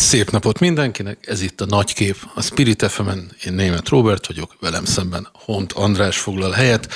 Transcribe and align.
Szép 0.00 0.30
napot 0.30 0.58
mindenkinek, 0.58 1.26
ez 1.26 1.42
itt 1.42 1.60
a 1.60 1.66
Nagykép, 1.66 2.16
a 2.34 2.42
Spirit 2.42 2.86
fm 2.86 3.08
én 3.44 3.52
német 3.52 3.88
Robert 3.88 4.26
vagyok, 4.26 4.56
velem 4.60 4.84
szemben 4.84 5.28
Hont 5.32 5.72
András 5.72 6.18
foglal 6.18 6.50
helyet. 6.50 6.92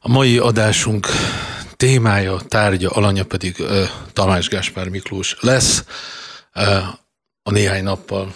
A 0.00 0.08
mai 0.08 0.38
adásunk 0.38 1.06
témája, 1.76 2.40
tárgya, 2.48 2.90
alanya 2.90 3.24
pedig 3.24 3.56
uh, 3.58 3.88
Tamás 4.12 4.48
Gáspár 4.48 4.88
Miklós 4.88 5.36
lesz. 5.40 5.84
Uh, 6.54 6.76
a 7.42 7.50
néhány 7.50 7.82
nappal 7.82 8.34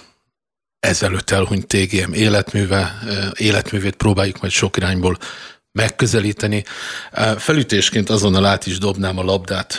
ezelőtt 0.80 1.30
elhunyt 1.30 1.66
TGM 1.66 2.12
életműve, 2.12 2.98
uh, 3.04 3.26
életművét 3.36 3.96
próbáljuk 3.96 4.40
majd 4.40 4.52
sok 4.52 4.76
irányból 4.76 5.18
megközelíteni. 5.72 6.64
Felütésként 7.36 8.10
azonnal 8.10 8.46
át 8.46 8.66
is 8.66 8.78
dobnám 8.78 9.18
a 9.18 9.22
labdát 9.22 9.74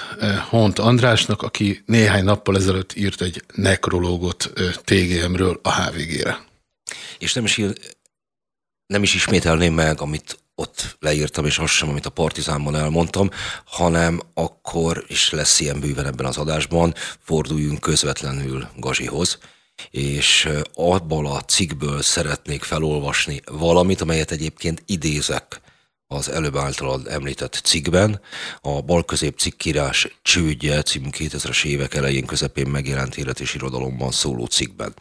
Hont 0.49 0.79
Andrásnak, 0.79 1.41
aki 1.41 1.83
néhány 1.85 2.23
nappal 2.23 2.55
ezelőtt 2.55 2.95
írt 2.95 3.21
egy 3.21 3.43
nekrológot 3.53 4.51
TGM-ről 4.83 5.59
a 5.63 5.81
HVG-re. 5.81 6.43
És 7.17 7.33
nem 7.33 7.43
is, 7.43 7.61
nem 8.85 9.03
is 9.03 9.13
ismételném 9.13 9.73
meg, 9.73 10.01
amit 10.01 10.39
ott 10.55 10.97
leírtam, 10.99 11.45
és 11.45 11.57
azt 11.57 11.73
sem, 11.73 11.89
amit 11.89 12.05
a 12.05 12.09
Partizánban 12.09 12.75
elmondtam, 12.75 13.29
hanem 13.65 14.21
akkor 14.33 15.03
is 15.07 15.29
lesz 15.29 15.59
ilyen 15.59 15.79
bőven 15.79 16.05
ebben 16.05 16.25
az 16.25 16.37
adásban, 16.37 16.93
forduljunk 17.19 17.79
közvetlenül 17.79 18.67
Gazsihoz, 18.75 19.37
és 19.91 20.49
abból 20.73 21.27
a 21.27 21.41
cikkből 21.41 22.01
szeretnék 22.01 22.63
felolvasni 22.63 23.41
valamit, 23.45 24.01
amelyet 24.01 24.31
egyébként 24.31 24.83
idézek 24.85 25.61
az 26.15 26.29
előbb 26.29 26.55
általad 26.55 27.07
említett 27.07 27.61
cikkben, 27.63 28.21
a 28.61 28.81
balközép 28.81 29.37
cikkírás 29.37 30.19
csődje 30.21 30.81
című 30.81 31.07
2000-es 31.11 31.65
évek 31.65 31.93
elején 31.93 32.25
közepén 32.25 32.67
megjelent 32.67 33.17
élet 33.17 33.39
és 33.39 33.53
irodalomban 33.53 34.11
szóló 34.11 34.45
cikkben. 34.45 34.93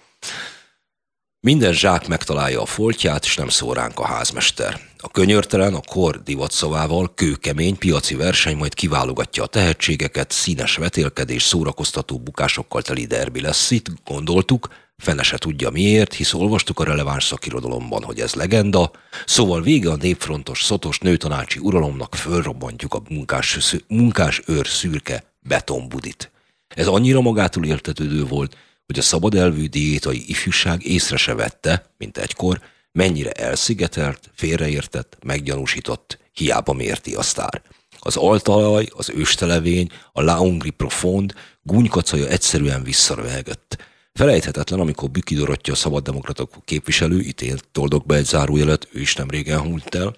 Minden 1.41 1.73
zsák 1.73 2.09
megtalálja 2.09 2.63
a 2.63 2.67
foltját, 2.67 3.25
és 3.25 3.37
nem 3.37 3.49
szól 3.49 3.75
ránk 3.75 3.99
a 3.99 4.07
házmester. 4.07 4.81
A 4.99 5.11
könyörtelen, 5.11 5.75
a 5.75 5.81
kor 5.81 6.23
divatszavával 6.23 7.15
kőkemény 7.15 7.79
piaci 7.79 8.15
verseny 8.15 8.57
majd 8.57 8.75
kiválogatja 8.75 9.43
a 9.43 9.47
tehetségeket, 9.47 10.31
színes 10.31 10.77
vetélkedés, 10.77 11.43
szórakoztató 11.43 12.19
bukásokkal 12.19 12.83
teli 12.83 13.07
derbi 13.07 13.41
lesz 13.41 13.71
itt, 13.71 13.87
gondoltuk, 14.05 14.69
fene 15.03 15.23
se 15.23 15.39
tudja 15.39 15.71
miért, 15.71 16.15
hisz 16.15 16.35
olvastuk 16.35 16.81
a 16.81 16.85
releváns 16.85 17.25
szakirodalomban, 17.25 18.03
hogy 18.03 18.21
ez 18.21 18.35
legenda, 18.35 18.91
szóval 19.27 19.63
vége 19.63 19.91
a 19.91 19.97
népfrontos, 19.97 20.63
szotos 20.63 20.99
nőtanácsi 20.99 21.59
uralomnak 21.59 22.15
fölrobbantjuk 22.15 22.95
a 22.95 23.03
munkás, 23.09 23.75
munkás 23.87 24.43
őr 24.47 24.67
szürke 24.67 25.25
betonbudit. 25.41 26.31
Ez 26.69 26.87
annyira 26.87 27.21
magától 27.21 27.65
értetődő 27.65 28.25
volt, 28.25 28.57
hogy 28.87 28.99
a 28.99 29.03
szabad 29.03 29.35
elvű 29.35 29.67
diétai 29.67 30.25
ifjúság 30.27 30.85
észre 30.85 31.17
se 31.17 31.35
vette, 31.35 31.85
mint 31.99 32.19
egykor, 32.19 32.61
mennyire 32.93 33.31
elszigetelt, 33.31 34.31
félreértett, 34.35 35.19
meggyanúsított, 35.23 36.19
hiába 36.33 36.73
mérti 36.73 37.15
a 37.15 37.23
sztár. 37.23 37.63
Az 37.99 38.17
altalaj, 38.17 38.89
az 38.91 39.11
őstelevény, 39.11 39.89
a 40.13 40.23
laungri 40.23 40.71
profond 40.71 41.35
gúnykacaja 41.63 42.27
egyszerűen 42.27 42.83
visszaröhegett. 42.83 43.77
Felejthetetlen, 44.19 44.81
amikor 44.81 45.11
Büki 45.11 45.35
Dorottya, 45.35 45.73
a 45.73 45.77
szabaddemokratok 45.77 46.55
képviselő, 46.65 47.21
ítélt 47.21 47.65
toldok 47.73 48.07
be 48.07 48.15
egy 48.15 48.25
zárójelet, 48.25 48.89
ő 48.93 49.01
is 49.01 49.15
nem 49.15 49.31
régen 49.31 49.61
hunyt 49.61 49.95
el, 49.95 50.17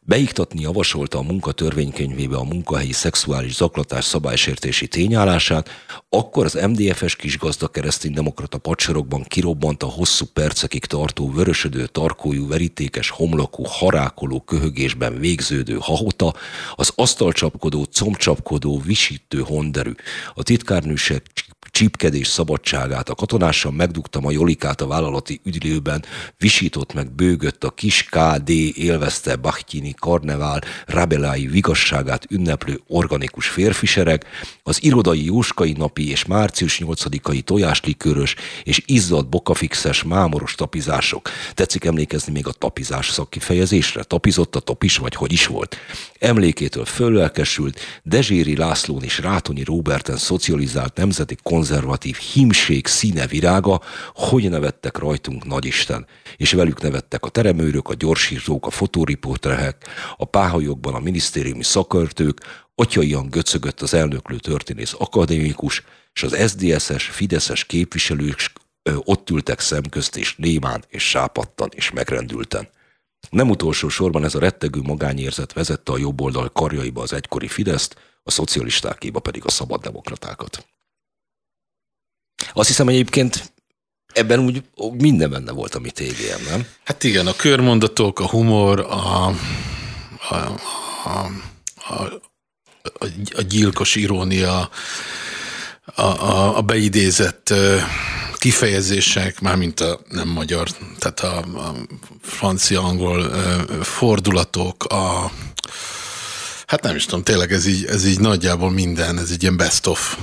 Beiktatni 0.00 0.60
javasolta 0.60 1.18
a 1.18 1.22
munkatörvénykönyvébe 1.22 2.36
a 2.36 2.44
munkahelyi 2.44 2.92
szexuális 2.92 3.54
zaklatás 3.54 4.04
szabálysértési 4.04 4.88
tényállását, 4.88 5.68
akkor 6.08 6.44
az 6.44 6.54
MDFS 6.54 7.16
kisgazda 7.16 7.68
kereszténydemokrata 7.68 8.58
pacsorokban 8.58 9.22
kirobbant 9.22 9.82
a 9.82 9.86
hosszú 9.86 10.24
percekig 10.32 10.84
tartó 10.84 11.30
vörösödő 11.30 11.86
tarkójú 11.86 12.48
verítékes 12.48 13.10
homlokú 13.10 13.62
harákoló 13.66 14.40
köhögésben 14.40 15.18
végződő 15.18 15.76
hahota, 15.80 16.34
az 16.74 16.92
asztalcsapkodó, 16.94 17.84
combcsapkodó, 17.84 18.80
visítő 18.80 19.38
honderű, 19.38 19.92
a 20.34 20.42
titkárnőség 20.42 21.22
csípkedés 21.76 22.26
szabadságát. 22.28 23.08
A 23.08 23.14
katonással 23.14 23.72
megdugtam 23.72 24.26
a 24.26 24.30
Jolikát 24.30 24.80
a 24.80 24.86
vállalati 24.86 25.40
üdülőben, 25.44 26.04
visított 26.38 26.94
meg 26.94 27.10
bőgött 27.10 27.64
a 27.64 27.70
kis 27.70 28.08
KD, 28.10 28.48
élvezte 28.74 29.36
Bachtini 29.36 29.94
karnevál, 29.98 30.62
rabelái 30.86 31.46
vigasságát 31.46 32.26
ünneplő 32.30 32.80
organikus 32.88 33.48
férfisereg, 33.48 34.24
az 34.62 34.82
irodai 34.82 35.24
Jóskai 35.24 35.72
napi 35.72 36.10
és 36.10 36.24
március 36.24 36.80
8-ai 36.84 37.42
tojáslikörös 37.42 38.34
és 38.64 38.82
izzadt 38.86 39.28
bokafixes 39.28 40.02
mámoros 40.02 40.54
tapizások. 40.54 41.30
Tetszik 41.54 41.84
emlékezni 41.84 42.32
még 42.32 42.46
a 42.46 42.52
tapizás 42.52 43.10
szakkifejezésre? 43.10 44.02
Tapizott 44.02 44.56
a 44.56 44.60
topis, 44.60 44.96
vagy 44.96 45.14
hogy 45.14 45.32
is 45.32 45.46
volt? 45.46 45.76
Emlékétől 46.18 46.84
föllelkesült, 46.84 47.80
Dezséri 48.02 48.56
Lászlón 48.56 49.02
és 49.02 49.18
Rátonyi 49.18 49.64
Roberten 49.64 50.16
szocializált 50.16 50.96
nemzeti 50.96 51.36
konzervatív 51.42 51.64
konzervatív 51.66 52.16
hímség 52.16 52.86
színe 52.86 53.26
virága, 53.26 53.80
hogy 54.14 54.50
nevettek 54.50 54.98
rajtunk 54.98 55.44
nagyisten, 55.44 56.06
és 56.36 56.52
velük 56.52 56.82
nevettek 56.82 57.24
a 57.24 57.28
teremőrök, 57.28 57.88
a 57.88 57.94
gyorsítók, 57.94 58.66
a 58.66 58.70
fotóriporterek, 58.70 59.84
a 60.16 60.24
páhajokban 60.24 60.94
a 60.94 60.98
minisztériumi 60.98 61.62
szakörtők, 61.62 62.40
atyaian 62.74 63.30
göcögött 63.30 63.80
az 63.80 63.94
elnöklő 63.94 64.38
történész 64.38 64.94
akadémikus, 64.98 65.82
és 66.12 66.22
az 66.22 66.36
SZDSZ-es, 66.46 67.04
Fideszes 67.04 67.64
képviselők 67.64 68.52
ott 69.04 69.30
ültek 69.30 69.60
szemközt, 69.60 70.16
és 70.16 70.34
némán, 70.36 70.84
és 70.88 71.08
sápattan, 71.08 71.68
és 71.74 71.90
megrendülten. 71.90 72.68
Nem 73.30 73.50
utolsó 73.50 73.88
sorban 73.88 74.24
ez 74.24 74.34
a 74.34 74.38
rettegő 74.38 74.80
magányérzet 74.80 75.52
vezette 75.52 75.92
a 75.92 75.98
jobboldal 75.98 76.48
karjaiba 76.52 77.02
az 77.02 77.12
egykori 77.12 77.48
Fideszt, 77.48 77.96
a 78.22 78.30
szocialistákéba 78.30 79.20
pedig 79.20 79.44
a 79.44 79.50
szabaddemokratákat. 79.50 80.66
Azt 82.52 82.68
hiszem 82.68 82.88
egyébként 82.88 83.52
ebben 84.12 84.38
úgy 84.40 84.62
minden 84.92 85.30
benne 85.30 85.52
volt, 85.52 85.74
ami 85.74 85.90
TGM, 85.90 86.48
nem? 86.48 86.66
Hát 86.84 87.04
igen, 87.04 87.26
a 87.26 87.36
körmondatok, 87.36 88.20
a 88.20 88.28
humor, 88.28 88.80
a, 88.80 89.26
a, 90.28 90.34
a, 91.04 91.30
a, 91.88 92.20
a 93.36 93.42
gyilkos 93.42 93.94
irónia, 93.94 94.70
a, 95.94 96.02
a, 96.02 96.56
a 96.56 96.62
beidézett 96.62 97.54
kifejezések, 98.34 99.40
mármint 99.40 99.80
a 99.80 100.00
nem 100.08 100.28
magyar, 100.28 100.68
tehát 100.98 101.20
a, 101.20 101.38
a 101.38 101.74
francia-angol 102.22 103.30
fordulatok, 103.82 104.84
a, 104.84 105.30
Hát 106.66 106.82
nem 106.82 106.96
is 106.96 107.04
tudom, 107.04 107.22
tényleg 107.22 107.52
ez 107.52 107.66
így, 107.66 107.84
ez 107.84 108.06
így 108.06 108.20
nagyjából 108.20 108.70
minden, 108.70 109.18
ez 109.18 109.30
egy 109.30 109.42
ilyen 109.42 109.56
best 109.56 109.86
of 109.86 110.18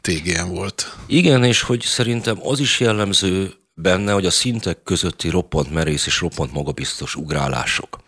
TGM 0.00 0.48
volt. 0.48 0.96
Igen, 1.06 1.44
és 1.44 1.60
hogy 1.60 1.82
szerintem 1.82 2.38
az 2.42 2.60
is 2.60 2.80
jellemző 2.80 3.52
benne, 3.80 4.12
hogy 4.12 4.26
a 4.26 4.30
szintek 4.30 4.82
közötti 4.82 5.28
roppant 5.28 5.72
merész 5.72 6.06
és 6.06 6.20
roppant 6.20 6.52
magabiztos 6.52 7.14
ugrálások. 7.14 7.98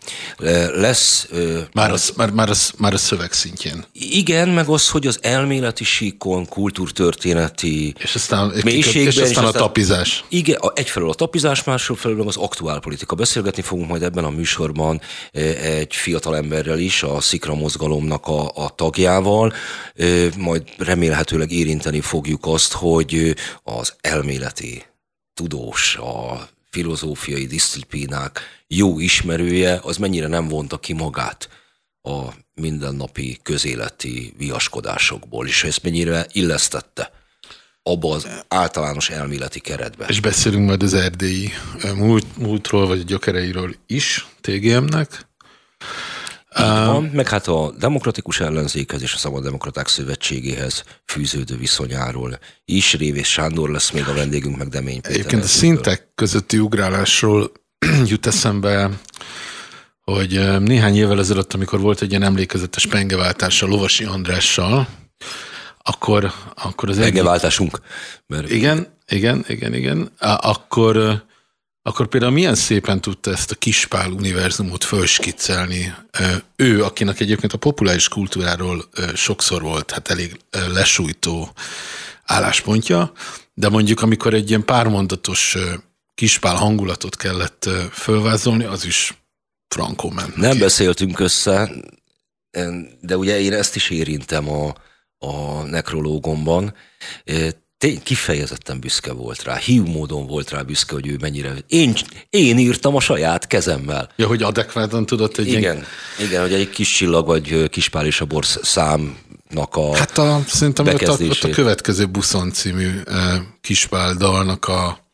Lesz... 0.75 1.27
Már, 1.73 1.91
az, 1.91 2.13
már, 2.15 2.31
már, 2.31 2.49
az, 2.49 2.71
már 2.77 2.93
a 2.93 2.97
szöveg 2.97 3.31
szintjén. 3.33 3.85
Igen, 3.93 4.49
meg 4.49 4.67
az, 4.67 4.89
hogy 4.89 5.07
az 5.07 5.19
elméleti 5.21 5.83
síkon, 5.83 6.47
kultúrtörténeti 6.47 7.93
és 7.99 8.15
aztán, 8.15 8.53
mélységben... 8.63 9.01
És 9.01 9.07
aztán, 9.07 9.23
és 9.23 9.29
aztán 9.29 9.45
a 9.45 9.51
tapizás. 9.51 10.23
Igen, 10.29 10.59
egyfelől 10.73 11.09
a 11.09 11.13
tapizás, 11.13 11.63
másfelől 11.63 12.27
az 12.27 12.37
aktuálpolitika. 12.37 13.15
Beszélgetni 13.15 13.61
fogunk 13.61 13.87
majd 13.87 14.03
ebben 14.03 14.23
a 14.23 14.29
műsorban 14.29 15.01
egy 15.31 15.95
fiatal 15.95 16.35
emberrel 16.35 16.79
is, 16.79 17.03
a 17.03 17.21
Szikra 17.21 17.55
mozgalomnak 17.55 18.27
a, 18.27 18.51
a 18.55 18.69
tagjával. 18.75 19.53
Majd 20.37 20.63
remélhetőleg 20.77 21.51
érinteni 21.51 22.01
fogjuk 22.01 22.45
azt, 22.45 22.71
hogy 22.71 23.35
az 23.63 23.93
elméleti 24.01 24.83
tudós, 25.41 25.95
a 25.95 26.47
filozófiai 26.69 27.45
diszciplínák 27.45 28.39
jó 28.67 28.99
ismerője, 28.99 29.79
az 29.83 29.97
mennyire 29.97 30.27
nem 30.27 30.47
vonta 30.47 30.77
ki 30.77 30.93
magát 30.93 31.49
a 32.01 32.27
mindennapi 32.53 33.39
közéleti 33.43 34.33
viaskodásokból, 34.37 35.47
és 35.47 35.63
ezt 35.63 35.83
mennyire 35.83 36.25
illesztette 36.31 37.11
abba 37.83 38.13
az 38.13 38.27
általános 38.47 39.09
elméleti 39.09 39.59
keretbe. 39.59 40.05
És 40.07 40.19
beszélünk 40.19 40.67
majd 40.67 40.83
az 40.83 40.93
erdélyi 40.93 41.49
múlt, 41.95 42.37
múltról, 42.37 42.87
vagy 42.87 43.05
gyökereiről 43.05 43.75
is 43.87 44.27
TGM-nek. 44.41 45.27
Van, 46.57 47.03
meg 47.03 47.27
hát 47.27 47.47
a 47.47 47.73
demokratikus 47.79 48.39
ellenzékhez 48.39 49.01
és 49.01 49.13
a 49.13 49.17
Szabad 49.17 49.43
Demokraták 49.43 49.87
Szövetségéhez 49.87 50.83
fűződő 51.05 51.57
viszonyáról 51.57 52.39
is. 52.65 52.93
Révés 52.93 53.27
Sándor 53.27 53.69
lesz 53.69 53.91
még 53.91 54.07
a 54.07 54.13
vendégünk, 54.13 54.57
meg 54.57 54.67
Demény 54.67 55.01
Péter. 55.01 55.11
Egyébként 55.11 55.43
a 55.43 55.47
szintek 55.47 56.11
közötti 56.15 56.57
ugrálásról 56.59 57.51
jut 58.05 58.25
eszembe, 58.25 58.89
hogy 60.01 60.59
néhány 60.59 60.95
évvel 60.95 61.19
ezelőtt, 61.19 61.53
amikor 61.53 61.79
volt 61.79 62.01
egy 62.01 62.09
ilyen 62.09 62.23
emlékezetes 62.23 62.85
pengeváltás 62.85 63.61
a 63.61 63.67
Lovasi 63.67 64.03
Andrással, 64.03 64.87
akkor, 65.83 66.31
akkor 66.55 66.89
az 66.89 66.97
Pengeváltásunk. 66.97 67.81
Mert... 68.27 68.49
Igen, 68.49 68.99
Igen, 69.11 69.45
igen, 69.47 69.73
igen. 69.73 70.11
Akkor, 70.19 71.23
akkor 71.83 72.07
például 72.07 72.31
milyen 72.31 72.55
szépen 72.55 73.01
tudta 73.01 73.31
ezt 73.31 73.51
a 73.51 73.55
kispál 73.55 74.11
univerzumot 74.11 74.83
fölskiccelni. 74.83 75.93
Ő, 76.55 76.83
akinek 76.83 77.19
egyébként 77.19 77.53
a 77.53 77.57
populáris 77.57 78.07
kultúráról 78.07 78.89
sokszor 79.13 79.61
volt 79.61 79.91
hát 79.91 80.09
elég 80.09 80.39
lesújtó 80.73 81.53
álláspontja, 82.23 83.11
de 83.53 83.69
mondjuk 83.69 84.01
amikor 84.01 84.33
egy 84.33 84.49
ilyen 84.49 84.65
pármondatos 84.65 85.57
kispál 86.13 86.55
hangulatot 86.55 87.15
kellett 87.15 87.69
fölvázolni, 87.91 88.63
az 88.63 88.85
is 88.85 89.23
frankó 89.67 90.09
ment. 90.09 90.35
Nem 90.35 90.57
beszéltünk 90.57 91.19
össze, 91.19 91.71
de 93.01 93.17
ugye 93.17 93.39
én 93.39 93.53
ezt 93.53 93.75
is 93.75 93.89
érintem 93.89 94.49
a, 94.49 94.75
a 95.17 95.63
nekrológomban. 95.63 96.73
Tény, 97.81 98.03
kifejezetten 98.03 98.79
büszke 98.79 99.11
volt 99.13 99.43
rá, 99.43 99.55
hív 99.55 99.83
módon 99.83 100.27
volt 100.27 100.49
rá 100.49 100.61
büszke, 100.61 100.93
hogy 100.93 101.07
ő 101.07 101.17
mennyire... 101.19 101.53
Én, 101.67 101.95
én 102.29 102.57
írtam 102.57 102.95
a 102.95 102.99
saját 102.99 103.47
kezemmel. 103.47 104.09
Ja, 104.15 104.27
hogy 104.27 104.43
adekvátan 104.43 105.05
tudott 105.05 105.37
egy 105.37 105.47
Igen, 105.47 105.59
ilyen... 105.59 105.85
igen, 106.19 106.41
hogy 106.41 106.53
egy 106.53 106.69
kis 106.69 106.91
csillag 106.91 107.25
vagy 107.25 107.69
kispál 107.69 108.05
és 108.05 108.21
a 108.21 108.25
borsz 108.25 108.59
számnak 108.63 109.75
a 109.75 109.95
Hát 109.95 110.17
a, 110.17 110.43
szerintem 110.47 110.87
ott 110.87 111.01
a, 111.01 111.11
ott 111.11 111.43
a 111.43 111.49
következő 111.49 112.05
Buszon 112.05 112.51
című 112.51 112.89
e, 113.05 113.43
kispál 113.61 114.13
dalnak 114.13 114.67
a 114.67 115.07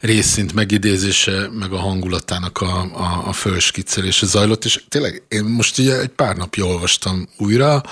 részszint 0.00 0.52
megidézése, 0.52 1.48
meg 1.48 1.72
a 1.72 1.78
hangulatának 1.78 2.60
a, 2.60 2.80
a, 2.80 3.22
a 3.26 3.32
fölskiccelése 3.32 4.26
zajlott, 4.26 4.64
és 4.64 4.84
tényleg 4.88 5.22
én 5.28 5.44
most 5.44 5.78
ugye 5.78 6.00
egy 6.00 6.08
pár 6.08 6.36
napja 6.36 6.64
olvastam 6.64 7.28
újra, 7.36 7.82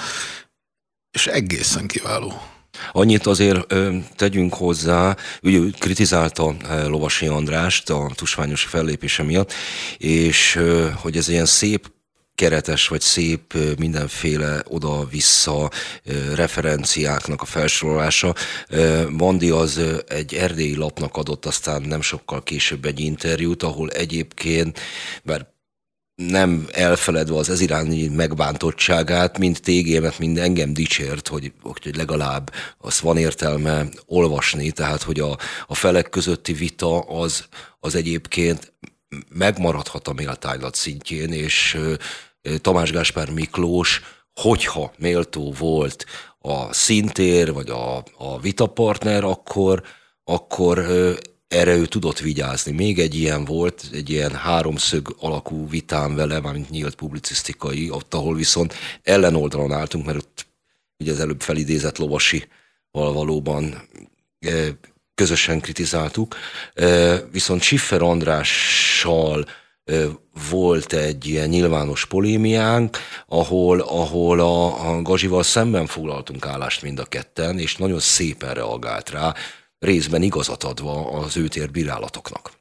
és 1.11 1.27
egészen 1.27 1.87
kiváló. 1.87 2.51
Annyit 2.93 3.27
azért 3.27 3.73
ö, 3.73 3.97
tegyünk 4.17 4.55
hozzá, 4.55 5.17
ugye 5.43 5.59
kritizálta 5.79 6.55
Lovasi 6.87 7.27
Andrást 7.27 7.91
a 7.91 8.11
tusványos 8.15 8.63
fellépése 8.65 9.23
miatt, 9.23 9.53
és 9.99 10.57
ö, 10.57 10.89
hogy 11.03 11.17
ez 11.17 11.29
ilyen 11.29 11.47
szép 11.47 11.91
keretes 12.35 12.89
vagy 12.89 13.01
szép 13.01 13.55
mindenféle 13.79 14.63
oda-vissza 14.69 15.71
referenciáknak 16.35 17.43
a 17.43 17.45
felsorolása. 17.45 18.35
Mandi 19.09 19.51
az 19.51 19.81
egy 20.09 20.35
erdélyi 20.35 20.77
lapnak 20.77 21.17
adott 21.17 21.47
aztán 21.47 21.83
nem 21.83 22.01
sokkal 22.01 22.43
később 22.43 22.85
egy 22.85 23.01
interjút, 23.01 23.63
ahol 23.63 23.91
egyébként, 23.91 24.81
mert 25.23 25.51
nem 26.14 26.67
elfeledve 26.73 27.37
az 27.37 27.50
ez 27.50 27.61
irányi 27.61 28.09
megbántottságát, 28.09 29.38
mint 29.38 29.62
tégémet, 29.62 30.19
mind 30.19 30.38
engem 30.38 30.73
dicsért, 30.73 31.29
hogy, 31.29 31.53
hogy 31.62 31.97
legalább 31.97 32.53
azt 32.79 32.99
van 32.99 33.17
értelme 33.17 33.87
olvasni, 34.06 34.70
tehát 34.70 35.03
hogy 35.03 35.20
a, 35.20 35.38
a 35.67 35.75
felek 35.75 36.09
közötti 36.09 36.53
vita 36.53 36.99
az, 37.00 37.44
az 37.81 37.94
egyébként 37.94 38.73
megmaradhat 39.29 40.09
a 40.09 40.12
méltánylat 40.12 40.75
szintjén, 40.75 41.32
és 41.32 41.79
Tamás 42.61 42.91
Gáspár 42.91 43.31
Miklós, 43.31 44.00
hogyha 44.35 44.93
méltó 44.99 45.55
volt 45.59 46.05
a 46.38 46.73
szintér, 46.73 47.53
vagy 47.53 47.69
a, 47.70 47.97
a 48.17 48.41
vitapartner, 48.41 49.25
akkor, 49.25 49.82
akkor 50.25 50.85
erre 51.52 51.75
ő 51.75 51.87
tudott 51.87 52.19
vigyázni. 52.19 52.72
Még 52.72 52.99
egy 52.99 53.14
ilyen 53.14 53.44
volt, 53.44 53.84
egy 53.93 54.10
ilyen 54.10 54.34
háromszög 54.34 55.16
alakú 55.20 55.69
vitám 55.69 56.14
vele, 56.14 56.40
mármint 56.40 56.70
nyílt 56.70 56.94
publicisztikai, 56.94 57.90
ott, 57.90 58.14
ahol 58.14 58.34
viszont 58.34 58.75
ellenoldalon 59.02 59.72
álltunk, 59.72 60.06
mert 60.06 60.19
ott 60.19 60.46
ugye 60.99 61.12
az 61.12 61.20
előbb 61.20 61.40
felidézett 61.40 61.99
lovasi 61.99 62.49
valóban 62.90 63.88
közösen 65.14 65.60
kritizáltuk. 65.60 66.37
Viszont 67.31 67.62
Schiffer 67.62 68.02
Andrással 68.02 69.46
volt 70.50 70.93
egy 70.93 71.26
ilyen 71.26 71.49
nyilvános 71.49 72.06
polémiánk, 72.06 72.99
ahol, 73.26 73.81
ahol 73.81 74.40
a, 74.40 74.90
a 74.90 75.02
Gazsival 75.02 75.43
szemben 75.43 75.87
foglaltunk 75.87 76.46
állást 76.46 76.82
mind 76.82 76.99
a 76.99 77.04
ketten, 77.04 77.58
és 77.58 77.76
nagyon 77.76 78.00
szépen 78.00 78.54
reagált 78.54 79.10
rá, 79.10 79.34
részben 79.82 80.23
igazat 80.23 80.64
adva 80.64 81.11
az 81.11 81.37
őtér 81.37 81.70
bírálatoknak. 81.70 82.52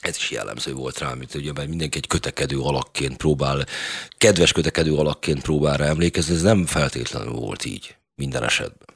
Ez 0.00 0.16
is 0.16 0.30
jellemző 0.30 0.72
volt 0.72 0.98
rá, 0.98 1.14
mint 1.14 1.34
ugye, 1.34 1.52
mert 1.52 1.68
mindenki 1.68 1.98
egy 1.98 2.06
kötekedő 2.06 2.60
alakként 2.60 3.16
próbál, 3.16 3.66
kedves 4.18 4.52
kötekedő 4.52 4.94
alakként 4.94 5.42
próbál 5.42 5.76
rá 5.76 5.86
emlékezni, 5.86 6.34
ez 6.34 6.42
nem 6.42 6.66
feltétlenül 6.66 7.32
volt 7.32 7.64
így 7.64 7.96
minden 8.14 8.42
esetben. 8.42 8.88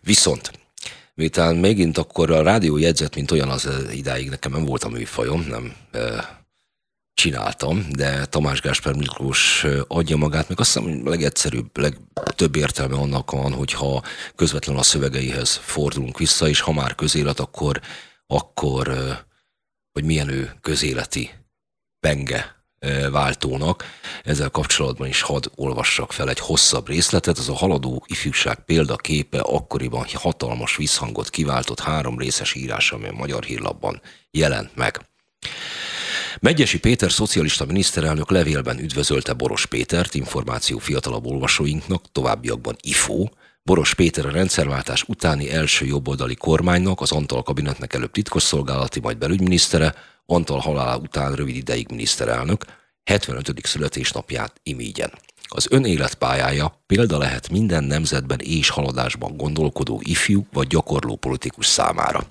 Viszont 0.00 0.50
miután 1.14 1.56
megint 1.56 1.98
akkor 1.98 2.30
a 2.30 2.42
rádió 2.42 2.76
jegyzet, 2.76 3.14
mint 3.14 3.30
olyan 3.30 3.48
az 3.48 3.68
idáig 3.92 4.28
nekem 4.28 4.52
nem 4.52 4.64
volt 4.64 4.84
a 4.84 4.88
műfajom, 4.88 5.40
nem 5.40 5.74
e, 5.92 6.37
csináltam, 7.18 7.86
de 7.90 8.26
Tamás 8.26 8.60
Gáspár 8.60 8.94
Miklós 8.94 9.66
adja 9.86 10.16
magát, 10.16 10.48
meg 10.48 10.60
azt 10.60 10.78
hiszem, 10.78 11.02
a 11.04 11.08
legegyszerűbb, 11.08 11.78
legtöbb 11.78 12.56
értelme 12.56 12.96
annak 12.96 13.30
van, 13.30 13.52
hogyha 13.52 14.02
közvetlenül 14.34 14.80
a 14.80 14.84
szövegeihez 14.84 15.60
fordulunk 15.62 16.18
vissza, 16.18 16.48
és 16.48 16.60
ha 16.60 16.72
már 16.72 16.94
közélet, 16.94 17.40
akkor, 17.40 17.80
akkor 18.26 18.88
hogy 19.92 20.04
milyen 20.04 20.28
ő 20.28 20.52
közéleti 20.60 21.30
penge 22.00 22.56
váltónak. 23.10 23.84
Ezzel 24.24 24.50
kapcsolatban 24.50 25.08
is 25.08 25.20
hadd 25.20 25.46
olvassak 25.54 26.12
fel 26.12 26.28
egy 26.28 26.38
hosszabb 26.38 26.88
részletet. 26.88 27.38
Az 27.38 27.48
a 27.48 27.54
haladó 27.54 28.04
ifjúság 28.06 28.64
példaképe 28.64 29.40
akkoriban 29.40 30.06
hatalmas 30.12 30.76
visszhangot 30.76 31.30
kiváltott 31.30 31.80
három 31.80 32.18
részes 32.18 32.54
írás, 32.54 32.92
ami 32.92 33.08
a 33.08 33.12
Magyar 33.12 33.44
Hírlapban 33.44 34.00
jelent 34.30 34.76
meg. 34.76 35.00
Megyesi 36.40 36.78
Péter 36.78 37.12
szocialista 37.12 37.64
miniszterelnök 37.64 38.30
levélben 38.30 38.78
üdvözölte 38.78 39.32
Boros 39.32 39.66
Pétert, 39.66 40.14
információ 40.14 40.78
fiatalabb 40.78 41.26
olvasóinknak, 41.26 42.12
továbbiakban 42.12 42.76
IFO, 42.80 43.28
Boros 43.62 43.94
Péter 43.94 44.26
a 44.26 44.30
rendszerváltás 44.30 45.02
utáni 45.02 45.50
első 45.50 45.86
jobboldali 45.86 46.34
kormánynak, 46.34 47.00
az 47.00 47.12
Antal 47.12 47.42
kabinetnek 47.42 47.94
előbb 47.94 48.10
titkosszolgálati, 48.10 49.00
majd 49.00 49.18
belügyminisztere, 49.18 49.94
Antal 50.26 50.58
halála 50.58 50.96
után 50.98 51.34
rövid 51.34 51.56
ideig 51.56 51.86
miniszterelnök, 51.90 52.64
75. 53.04 53.66
születésnapját 53.66 54.60
imígyen. 54.62 55.12
Az 55.48 55.66
ön 55.70 55.84
életpályája 55.84 56.82
példa 56.86 57.18
lehet 57.18 57.50
minden 57.50 57.84
nemzetben 57.84 58.38
és 58.40 58.68
haladásban 58.68 59.36
gondolkodó 59.36 60.00
ifjú 60.04 60.46
vagy 60.52 60.66
gyakorló 60.66 61.16
politikus 61.16 61.66
számára. 61.66 62.26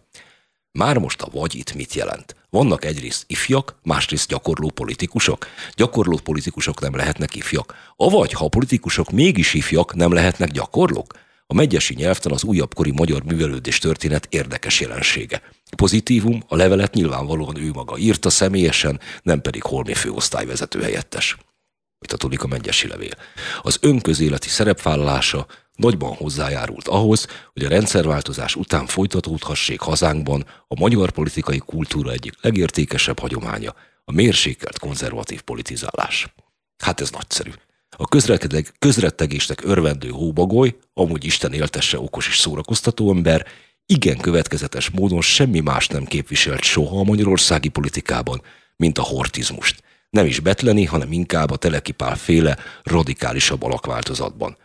Már 0.71 0.97
most 0.97 1.21
a 1.21 1.29
vagy 1.31 1.55
itt 1.55 1.73
mit 1.73 1.93
jelent? 1.93 2.35
Vannak 2.57 2.85
egyrészt 2.85 3.23
ifjak, 3.27 3.75
másrészt 3.83 4.27
gyakorló 4.27 4.69
politikusok. 4.69 5.47
Gyakorló 5.75 6.17
politikusok 6.23 6.79
nem 6.79 6.95
lehetnek 6.95 7.35
ifjak. 7.35 7.73
Avagy, 7.95 8.31
ha 8.31 8.45
a 8.45 8.49
politikusok 8.49 9.11
mégis 9.11 9.53
ifjak, 9.53 9.95
nem 9.95 10.13
lehetnek 10.13 10.51
gyakorlók? 10.51 11.13
A 11.47 11.53
megyesi 11.53 11.93
nyelvtan 11.93 12.31
az 12.31 12.43
újabbkori 12.43 12.91
magyar 12.91 13.23
művelődés 13.23 13.77
történet 13.77 14.27
érdekes 14.29 14.79
jelensége. 14.79 15.41
Pozitívum, 15.75 16.43
a 16.47 16.55
levelet 16.55 16.93
nyilvánvalóan 16.93 17.57
ő 17.57 17.71
maga 17.73 17.97
írta 17.97 18.29
személyesen, 18.29 18.99
nem 19.21 19.41
pedig 19.41 19.63
holmi 19.63 19.93
főosztályvezető 19.93 20.81
helyettes. 20.81 21.37
Tudik 21.99 22.43
a 22.43 22.47
megyesi 22.47 22.87
levél. 22.87 23.17
Az 23.61 23.77
önközéleti 23.81 24.49
szerepvállalása 24.49 25.45
nagyban 25.77 26.13
hozzájárult 26.13 26.88
ahhoz, 26.88 27.27
hogy 27.53 27.63
a 27.63 27.69
rendszerváltozás 27.69 28.55
után 28.55 28.86
folytatódhassék 28.86 29.79
hazánkban 29.79 30.46
a 30.67 30.79
magyar 30.79 31.12
politikai 31.12 31.57
kultúra 31.57 32.12
egyik 32.12 32.34
legértékesebb 32.41 33.19
hagyománya, 33.19 33.75
a 34.05 34.12
mérsékelt 34.12 34.79
konzervatív 34.79 35.41
politizálás. 35.41 36.34
Hát 36.77 37.01
ez 37.01 37.10
nagyszerű. 37.10 37.51
A 37.89 38.07
közrettegésnek 38.79 39.63
örvendő 39.63 40.10
hóbagoly, 40.10 40.75
amúgy 40.93 41.25
Isten 41.25 41.53
éltesse 41.53 42.00
okos 42.00 42.27
és 42.27 42.38
szórakoztató 42.38 43.10
ember, 43.10 43.46
igen 43.86 44.17
következetes 44.17 44.89
módon 44.89 45.22
semmi 45.22 45.60
más 45.60 45.88
nem 45.88 46.05
képviselt 46.05 46.63
soha 46.63 47.00
a 47.00 47.03
magyarországi 47.03 47.67
politikában, 47.67 48.41
mint 48.75 48.98
a 48.98 49.01
hortizmust. 49.01 49.84
Nem 50.10 50.25
is 50.25 50.39
betleni, 50.39 50.86
hanem 50.86 51.12
inkább 51.12 51.51
a 51.51 51.55
telekipál 51.55 52.15
féle 52.15 52.57
radikálisabb 52.84 53.63
alakváltozatban. 53.63 54.57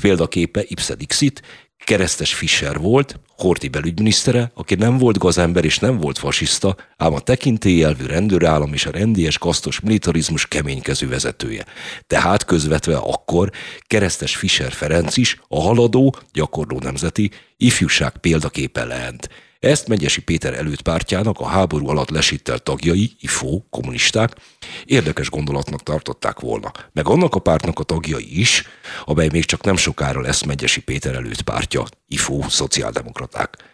Példaképe 0.00 0.64
Ipsedixit, 0.66 1.42
keresztes 1.84 2.34
Fischer 2.34 2.78
volt, 2.78 3.20
Horti 3.36 3.68
belügyminisztere, 3.68 4.50
aki 4.54 4.74
nem 4.74 4.98
volt 4.98 5.18
gazember 5.18 5.64
és 5.64 5.78
nem 5.78 5.98
volt 5.98 6.18
fasiszta, 6.18 6.76
ám 6.96 7.12
a 7.12 7.20
tekintélyelvű 7.20 8.06
rendőrállam 8.06 8.72
és 8.72 8.86
a 8.86 8.90
rendies 8.90 9.38
kasztos 9.38 9.80
militarizmus 9.80 10.46
keménykező 10.46 11.08
vezetője. 11.08 11.64
Tehát 12.06 12.44
közvetve 12.44 12.96
akkor 12.96 13.50
keresztes 13.86 14.36
Fischer 14.36 14.72
Ferenc 14.72 15.16
is 15.16 15.40
a 15.48 15.60
haladó, 15.60 16.16
gyakorló 16.32 16.78
nemzeti 16.78 17.30
ifjúság 17.56 18.16
példaképe 18.16 18.84
lehet. 18.84 19.28
Ezt 19.60 19.88
Megyesi 19.88 20.20
Péter 20.20 20.54
előtt 20.54 20.82
pártjának 20.82 21.40
a 21.40 21.46
háború 21.46 21.88
alatt 21.88 22.10
lesítelt 22.10 22.62
tagjai, 22.62 23.12
IFO, 23.20 23.60
kommunisták, 23.70 24.36
érdekes 24.84 25.30
gondolatnak 25.30 25.82
tartották 25.82 26.40
volna. 26.40 26.72
Meg 26.92 27.08
annak 27.08 27.34
a 27.34 27.38
pártnak 27.38 27.78
a 27.78 27.82
tagjai 27.82 28.40
is, 28.40 28.64
amely 29.04 29.28
még 29.32 29.44
csak 29.44 29.64
nem 29.64 29.76
sokára 29.76 30.20
lesz 30.20 30.42
Megyesi 30.42 30.80
Péter 30.80 31.14
előtt 31.14 31.42
pártja, 31.42 31.84
IFO, 32.08 32.48
szociáldemokraták. 32.48 33.67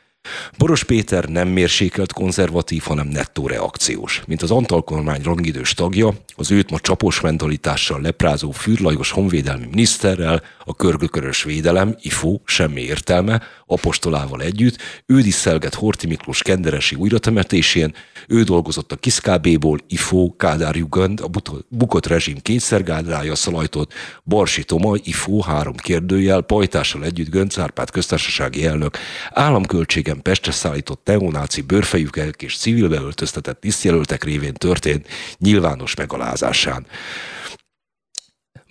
Boros 0.59 0.85
Péter 0.85 1.25
nem 1.25 1.49
mérsékelt 1.49 2.13
konzervatív, 2.13 2.83
hanem 2.83 3.07
nettó 3.07 3.47
reakciós. 3.47 4.23
Mint 4.27 4.43
az 4.43 4.51
Antal 4.51 4.83
kormány 4.83 5.23
rangidős 5.23 5.75
tagja, 5.75 6.13
az 6.37 6.51
őt 6.51 6.71
ma 6.71 6.79
csapos 6.79 7.21
mentalitással 7.21 8.01
leprázó 8.01 8.51
Fürlajos 8.51 9.11
honvédelmi 9.11 9.67
miniszterrel, 9.67 10.43
a 10.65 10.77
körgökörös 10.77 11.43
védelem, 11.43 11.97
IFO, 12.01 12.39
semmi 12.45 12.81
értelme, 12.81 13.43
apostolával 13.67 14.43
együtt, 14.43 14.79
ő 15.07 15.21
diszelget 15.21 15.75
Horti 15.75 16.07
Miklós 16.07 16.43
kenderesi 16.43 16.95
újratemetésén, 16.95 17.95
ő 18.29 18.43
dolgozott 18.43 18.93
a 18.93 18.97
Kiszkábéból, 18.97 19.79
IFO, 19.89 20.37
Kádár 20.37 20.77
Jugend, 20.77 21.21
a 21.21 21.29
bukott 21.69 22.07
rezsim 22.07 22.37
kényszergádrája 22.43 23.35
szalajtott, 23.35 23.93
Barsi 24.25 24.65
Toma, 24.65 24.95
IFO, 25.03 25.41
három 25.41 25.75
kérdőjel, 25.75 26.41
pajtással 26.41 27.05
együtt 27.05 27.31
Gönc 27.31 27.59
Árpád 27.59 27.91
köztársasági 27.91 28.67
elnök, 28.67 28.99
államköltségen 29.31 30.23
Pestre 30.23 30.53
szállított 30.53 31.01
neonáci 31.05 31.61
bőrfejűkek 31.61 32.43
és 32.43 32.59
civilbe 32.59 32.97
öltöztetett 32.97 33.61
tisztjelöltek 33.61 34.25
révén 34.25 34.55
történt 34.55 35.09
nyilvános 35.39 35.95
megalázásán. 35.95 36.87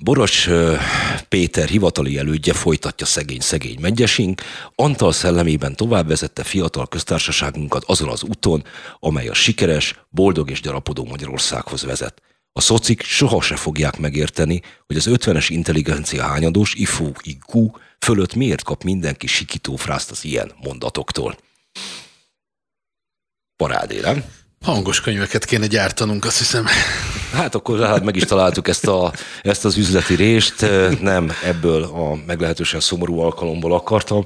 Boros 0.03 0.49
Péter 1.29 1.67
hivatali 1.67 2.17
elődje 2.17 2.53
folytatja 2.53 3.05
szegény-szegény 3.05 3.77
megyesink, 3.79 4.41
Antal 4.75 5.11
szellemében 5.11 5.75
tovább 5.75 6.07
vezette 6.07 6.43
fiatal 6.43 6.87
köztársaságunkat 6.87 7.83
azon 7.83 8.09
az 8.09 8.23
úton, 8.23 8.63
amely 8.99 9.27
a 9.27 9.33
sikeres, 9.33 9.95
boldog 10.09 10.49
és 10.49 10.61
gyarapodó 10.61 11.05
Magyarországhoz 11.05 11.83
vezet. 11.83 12.21
A 12.51 12.61
szocik 12.61 13.01
soha 13.01 13.41
se 13.41 13.55
fogják 13.55 13.97
megérteni, 13.97 14.61
hogy 14.85 14.95
az 14.95 15.07
50-es 15.09 15.45
intelligencia 15.49 16.23
hányadós 16.23 16.73
IFU 16.73 17.11
IQ 17.21 17.71
fölött 17.99 18.35
miért 18.35 18.63
kap 18.63 18.83
mindenki 18.83 19.27
sikító 19.27 19.75
frászt 19.75 20.11
az 20.11 20.25
ilyen 20.25 20.51
mondatoktól. 20.63 21.37
Parádé, 23.55 23.99
nem? 23.99 24.23
Hangos 24.63 25.01
könyveket 25.01 25.45
kéne 25.45 25.67
gyártanunk, 25.67 26.25
azt 26.25 26.37
hiszem. 26.37 26.65
Hát 27.33 27.55
akkor 27.55 27.79
hát 27.79 28.03
meg 28.03 28.15
is 28.15 28.23
találtuk 28.23 28.67
ezt, 28.67 28.87
a, 28.87 29.13
ezt 29.41 29.65
az 29.65 29.77
üzleti 29.77 30.15
rést, 30.15 30.65
nem 31.01 31.31
ebből 31.43 31.83
a 31.83 32.15
meglehetősen 32.25 32.79
szomorú 32.79 33.19
alkalomból 33.19 33.73
akartam, 33.73 34.23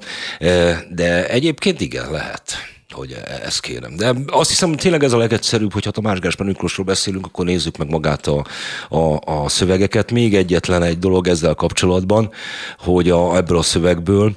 de 0.90 1.28
egyébként 1.28 1.82
igen, 1.82 2.12
lehet 2.12 2.56
hogy 2.92 3.12
e, 3.12 3.40
ezt 3.46 3.62
kérem. 3.62 3.96
De 3.96 4.14
azt 4.28 4.50
hiszem, 4.50 4.76
tényleg 4.76 5.04
ez 5.04 5.14
a 5.14 5.18
legegyszerűbb, 5.18 5.74
hogyha 5.74 5.92
Tamás 5.92 6.20
Gáspár 6.20 6.48
Miklósról 6.48 6.86
beszélünk, 6.86 7.26
akkor 7.26 7.46
nézzük 7.46 7.78
meg 7.78 7.90
magát 7.90 8.28
a, 8.28 8.46
a, 8.90 9.20
a 9.26 9.50
szövegeket. 9.50 10.12
Még 10.12 10.36
egyetlen 10.36 10.84
egy 10.84 11.00
dolog 11.00 11.28
ezzel 11.28 11.54
kapcsolatban, 11.54 12.32
hogy 12.78 13.10
a, 13.10 13.36
ebből 13.36 13.58
a 13.58 13.62
szövegből, 13.62 14.36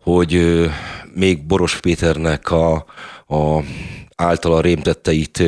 hogy 0.00 0.60
még 1.14 1.46
Boros 1.46 1.80
Péternek 1.80 2.50
a, 2.50 2.74
a 3.26 3.62
általa 4.16 4.60
rémtetteit 4.60 5.42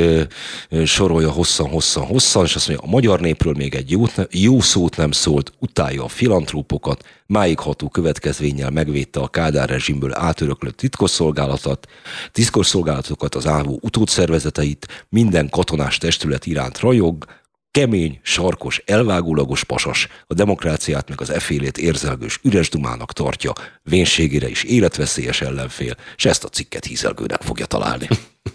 sorolja 0.85 1.31
hosszan-hosszan-hosszan, 1.31 2.45
és 2.45 2.55
azt 2.55 2.69
mondja, 2.69 2.87
a 2.87 2.91
magyar 2.91 3.21
népről 3.21 3.55
még 3.57 3.75
egy 3.75 3.91
jó, 3.91 4.05
jó 4.31 4.61
szót 4.61 4.97
nem 4.97 5.11
szólt, 5.11 5.53
utálja 5.59 6.05
a 6.05 6.09
filantrópokat, 6.09 7.05
máig 7.27 7.59
ható 7.59 7.89
következvényel 7.89 8.71
megvédte 8.71 9.21
a 9.21 9.29
Kádár 9.29 9.69
rezsimből 9.69 10.15
átöröklött 10.15 10.77
titkosszolgálatot, 10.77 11.87
titkosszolgálatokat, 12.33 13.35
az 13.35 13.47
álló 13.47 13.79
utódszervezeteit, 13.83 15.07
minden 15.09 15.49
katonás 15.49 15.99
testület 15.99 16.47
iránt 16.47 16.79
rajog, 16.79 17.25
kemény, 17.71 18.21
sarkos, 18.23 18.83
elvágólagos 18.87 19.65
pasas, 19.65 20.09
a 20.27 20.35
demokráciát 20.35 21.09
meg 21.09 21.21
az 21.21 21.31
efélét 21.31 21.79
érzelgős 21.79 22.39
üres 22.43 22.69
dumának 22.69 23.13
tartja, 23.13 23.53
vénségére 23.83 24.49
is 24.49 24.63
életveszélyes 24.63 25.41
ellenfél, 25.41 25.95
és 26.17 26.25
ezt 26.25 26.45
a 26.45 26.49
cikket 26.49 26.85
hízelgőnek 26.85 27.43
fogja 27.43 27.67
találni. 27.67 28.09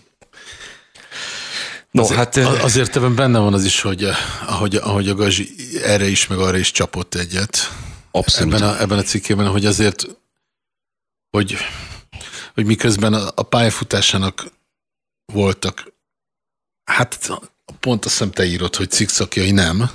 No, 1.91 2.03
azért, 2.03 2.17
hát 2.17 2.37
azért 2.37 2.95
ebben 2.95 3.15
benne 3.15 3.39
van 3.39 3.53
az 3.53 3.65
is, 3.65 3.81
hogy 3.81 4.09
ahogy, 4.47 4.75
ahogy 4.75 5.09
a 5.09 5.15
Gazsi 5.15 5.55
erre 5.83 6.07
is, 6.07 6.27
meg 6.27 6.37
arra 6.37 6.57
is 6.57 6.71
csapott 6.71 7.15
egyet. 7.15 7.57
Abszolút. 8.11 8.53
Ebben 8.53 8.69
a, 8.69 8.81
ebben 8.81 8.97
a 8.97 9.01
cikkében, 9.01 9.47
hogy 9.47 9.65
azért, 9.65 10.07
hogy, 11.29 11.57
hogy 12.53 12.65
miközben 12.65 13.13
a, 13.13 13.27
a 13.35 13.43
pályafutásának 13.43 14.51
voltak, 15.33 15.93
hát 16.83 17.29
pont 17.79 18.05
azt 18.05 18.13
hiszem 18.13 18.31
te 18.31 18.45
írod, 18.45 18.75
hogy 18.75 18.89
cikszakjai 18.89 19.51
nem, 19.51 19.89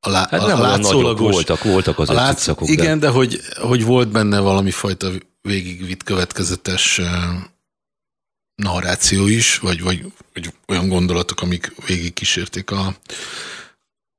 a, 0.00 0.10
lá, 0.10 0.26
hát 0.30 0.46
nem 0.46 0.58
a 0.58 0.62
látszólagos, 0.62 1.32
voltak, 1.32 1.62
voltak 1.62 1.98
az 1.98 2.08
lát, 2.08 2.34
cikszakok. 2.34 2.68
Igen, 2.68 2.98
de, 2.98 3.06
de 3.06 3.12
hogy, 3.12 3.40
hogy 3.60 3.84
volt 3.84 4.08
benne 4.08 4.38
valami 4.38 4.70
fajta 4.70 5.10
végigvitt 5.42 6.02
következetes 6.02 7.00
narráció 8.56 9.26
is, 9.26 9.58
vagy, 9.58 9.82
vagy, 9.82 10.12
vagy 10.32 10.52
olyan 10.66 10.88
gondolatok, 10.88 11.40
amik 11.40 11.72
végig 11.86 12.12
kísérték 12.12 12.70
a 12.70 12.96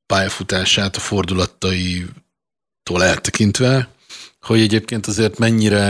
pályafutását 0.06 0.96
a 0.96 1.00
fordulataitól 1.00 2.14
eltekintve, 3.00 3.90
hogy 4.42 4.62
egyébként 4.62 5.08
azért 5.08 5.38
mennyire, 5.38 5.86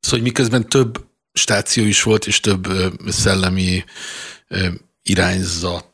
szóval 0.00 0.18
hogy 0.18 0.22
miközben 0.22 0.68
több 0.68 1.04
stáció 1.32 1.84
is 1.84 2.02
volt, 2.02 2.26
és 2.26 2.40
több 2.40 2.68
szellemi 3.08 3.84
irányzat 5.02 5.92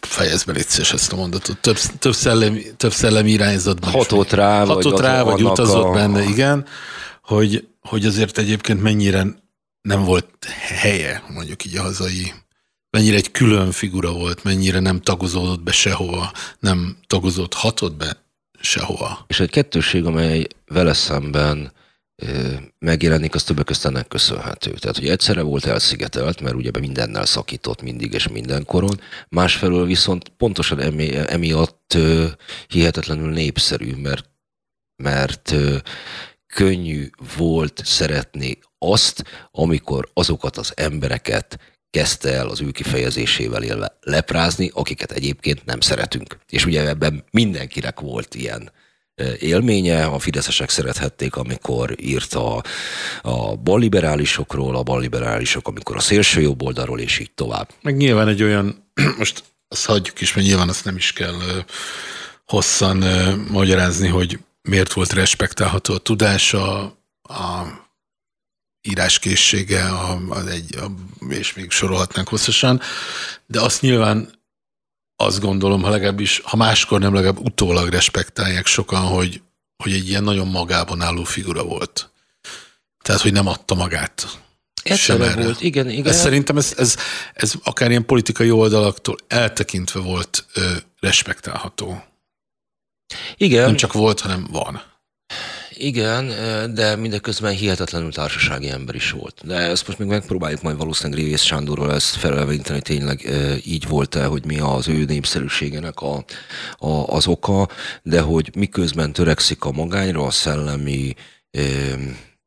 fejezd 0.00 0.46
be 0.46 0.52
létszés 0.52 0.92
ezt 0.92 1.12
a 1.12 1.16
mondatot. 1.16 1.58
Több, 1.58 1.76
több, 1.98 2.14
szellemi, 2.14 2.62
több 2.76 2.92
szellemi 2.92 3.30
irányzatban. 3.30 3.90
Hatott 3.90 4.32
rá, 4.32 4.64
hatott 4.64 4.92
vagy, 4.92 5.00
rá, 5.00 5.22
vagy 5.22 5.42
utazott 5.42 5.84
a... 5.84 5.90
benne, 5.90 6.22
igen, 6.22 6.66
hogy, 7.22 7.68
hogy 7.80 8.06
azért 8.06 8.38
egyébként 8.38 8.82
mennyire 8.82 9.26
nem 9.82 10.04
volt 10.04 10.44
helye, 10.68 11.24
mondjuk 11.28 11.64
így 11.64 11.76
a 11.76 11.82
hazai, 11.82 12.32
mennyire 12.90 13.16
egy 13.16 13.30
külön 13.30 13.70
figura 13.72 14.12
volt, 14.12 14.44
mennyire 14.44 14.80
nem 14.80 15.00
tagozódott 15.00 15.62
be 15.62 15.72
sehova, 15.72 16.32
nem 16.58 16.96
tagozódhatott 17.06 17.96
be 17.96 18.24
sehova. 18.60 19.24
És 19.26 19.40
egy 19.40 19.50
kettőség, 19.50 20.04
amely 20.04 20.46
vele 20.66 20.92
szemben 20.92 21.72
megjelenik, 22.78 23.34
az 23.34 23.44
többek 23.44 23.64
között 23.64 23.84
ennek 23.84 24.08
köszönhető. 24.08 24.70
Tehát, 24.70 24.96
hogy 24.96 25.08
egyszerre 25.08 25.42
volt 25.42 25.64
elszigetelt, 25.64 26.40
mert 26.40 26.54
ugye 26.54 26.70
mindennel 26.80 27.26
szakított 27.26 27.82
mindig 27.82 28.12
és 28.12 28.28
mindenkoron, 28.28 29.00
másfelől 29.28 29.86
viszont 29.86 30.28
pontosan 30.28 30.80
emi, 30.80 31.16
emiatt 31.16 31.96
hihetetlenül 32.68 33.30
népszerű, 33.30 33.94
mert, 33.94 34.28
mert 35.02 35.54
könnyű 36.46 37.10
volt 37.36 37.82
szeretni 37.84 38.58
azt, 38.82 39.24
amikor 39.50 40.08
azokat 40.14 40.56
az 40.56 40.72
embereket 40.76 41.58
kezdte 41.90 42.32
el 42.32 42.48
az 42.48 42.60
ő 42.60 42.70
kifejezésével 42.70 43.62
élve 43.62 43.98
leprázni, 44.00 44.70
akiket 44.74 45.12
egyébként 45.12 45.64
nem 45.64 45.80
szeretünk. 45.80 46.38
És 46.48 46.64
ugye 46.64 46.88
ebben 46.88 47.24
mindenkinek 47.30 48.00
volt 48.00 48.34
ilyen 48.34 48.70
élménye, 49.38 50.04
a 50.04 50.18
fideszesek 50.18 50.68
szerethették, 50.68 51.36
amikor 51.36 51.94
írt 52.00 52.34
a, 52.34 52.62
a 53.22 53.56
balliberálisokról, 53.56 54.76
a 54.76 54.82
balliberálisok, 54.82 55.68
amikor 55.68 55.96
a 55.96 56.00
szélső 56.00 56.40
jobb 56.40 56.62
oldalról, 56.62 57.00
és 57.00 57.18
így 57.18 57.30
tovább. 57.34 57.68
Meg 57.82 57.96
nyilván 57.96 58.28
egy 58.28 58.42
olyan, 58.42 58.90
most 59.18 59.44
azt 59.68 59.84
hagyjuk 59.84 60.20
is, 60.20 60.34
mert 60.34 60.46
nyilván 60.46 60.68
azt 60.68 60.84
nem 60.84 60.96
is 60.96 61.12
kell 61.12 61.38
hosszan 62.46 63.04
magyarázni, 63.50 64.08
hogy 64.08 64.38
miért 64.62 64.92
volt 64.92 65.12
respektálható 65.12 65.94
a 65.94 65.98
tudása, 65.98 66.82
a 67.22 67.62
íráskészsége, 68.82 69.84
a, 69.84 70.20
a, 70.28 70.46
egy, 70.48 70.76
a, 70.76 70.90
és 71.28 71.54
még 71.54 71.70
sorolhatnánk 71.70 72.28
hosszasan, 72.28 72.80
de 73.46 73.60
azt 73.60 73.80
nyilván 73.80 74.38
azt 75.16 75.40
gondolom, 75.40 75.82
ha 75.82 75.90
legalábbis, 75.90 76.40
ha 76.44 76.56
máskor 76.56 77.00
nem 77.00 77.14
legalább 77.14 77.38
utólag 77.38 77.88
respektálják 77.88 78.66
sokan, 78.66 79.02
hogy, 79.02 79.42
hogy 79.82 79.92
egy 79.92 80.08
ilyen 80.08 80.22
nagyon 80.22 80.46
magában 80.46 81.00
álló 81.00 81.24
figura 81.24 81.64
volt. 81.64 82.10
Tehát, 83.02 83.20
hogy 83.20 83.32
nem 83.32 83.46
adta 83.46 83.74
magát. 83.74 84.38
Egyszerre 84.82 85.42
volt, 85.42 85.60
igen, 85.60 85.90
igen. 85.90 86.06
Ez 86.06 86.20
szerintem 86.20 86.56
ez, 86.56 86.74
ez, 86.76 86.96
ez 87.34 87.52
akár 87.62 87.90
ilyen 87.90 88.06
politikai 88.06 88.50
oldalaktól 88.50 89.16
eltekintve 89.28 90.00
volt 90.00 90.46
ö, 90.54 90.72
respektálható. 91.00 92.04
Igen. 93.36 93.64
Nem 93.64 93.76
csak 93.76 93.92
volt, 93.92 94.20
hanem 94.20 94.46
van. 94.50 94.82
Igen, 95.82 96.26
de 96.74 96.96
mindeközben 96.96 97.52
hihetetlenül 97.52 98.12
társasági 98.12 98.68
ember 98.68 98.94
is 98.94 99.10
volt. 99.10 99.40
De 99.44 99.54
ezt 99.54 99.86
most 99.86 99.98
még 99.98 100.08
megpróbáljuk 100.08 100.62
majd 100.62 100.76
valószínűleg 100.76 101.22
Révész 101.22 101.42
Sándorról 101.42 101.94
ezt 101.94 102.16
felelvényteni, 102.16 102.74
hogy 102.74 102.96
tényleg 102.96 103.28
így 103.64 103.88
volt-e, 103.88 104.24
hogy 104.24 104.44
mi 104.44 104.58
az 104.58 104.88
ő 104.88 105.04
népszerűségének 105.04 106.00
a, 106.00 106.24
a, 106.78 106.88
az 106.88 107.26
oka, 107.26 107.68
de 108.02 108.20
hogy 108.20 108.50
miközben 108.56 109.12
törekszik 109.12 109.64
a 109.64 109.72
magányra, 109.72 110.26
a 110.26 110.30
szellemi 110.30 111.14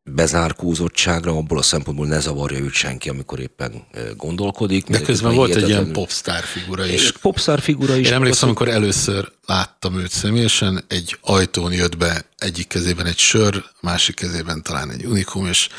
bezárkózottságra, 0.03 1.31
abból 1.31 1.57
a 1.57 1.62
szempontból 1.62 2.07
ne 2.07 2.19
zavarja 2.19 2.60
őt 2.60 2.74
senki, 2.74 3.10
amikor 3.10 3.39
éppen 3.39 3.88
gondolkodik. 4.17 4.88
De 4.88 5.01
közben 5.01 5.36
volt 5.36 5.55
egy 5.55 5.69
ilyen 5.69 5.91
popstar 5.91 6.43
figura 6.43 6.86
is. 6.86 7.12
Popstar 7.12 7.60
figura 7.60 7.95
is. 7.95 8.07
Én 8.07 8.13
emlékszem, 8.13 8.48
amikor 8.48 8.67
először 8.67 9.31
láttam 9.45 10.00
őt 10.00 10.12
személyesen, 10.12 10.83
egy 10.88 11.17
ajtón 11.22 11.74
jött 11.74 11.98
be 11.98 12.25
egyik 12.38 12.67
kezében 12.67 13.05
egy 13.05 13.17
sör, 13.17 13.63
másik 13.81 14.15
kezében 14.15 14.63
talán 14.63 14.91
egy 14.91 15.05
unikum, 15.05 15.45
és, 15.45 15.69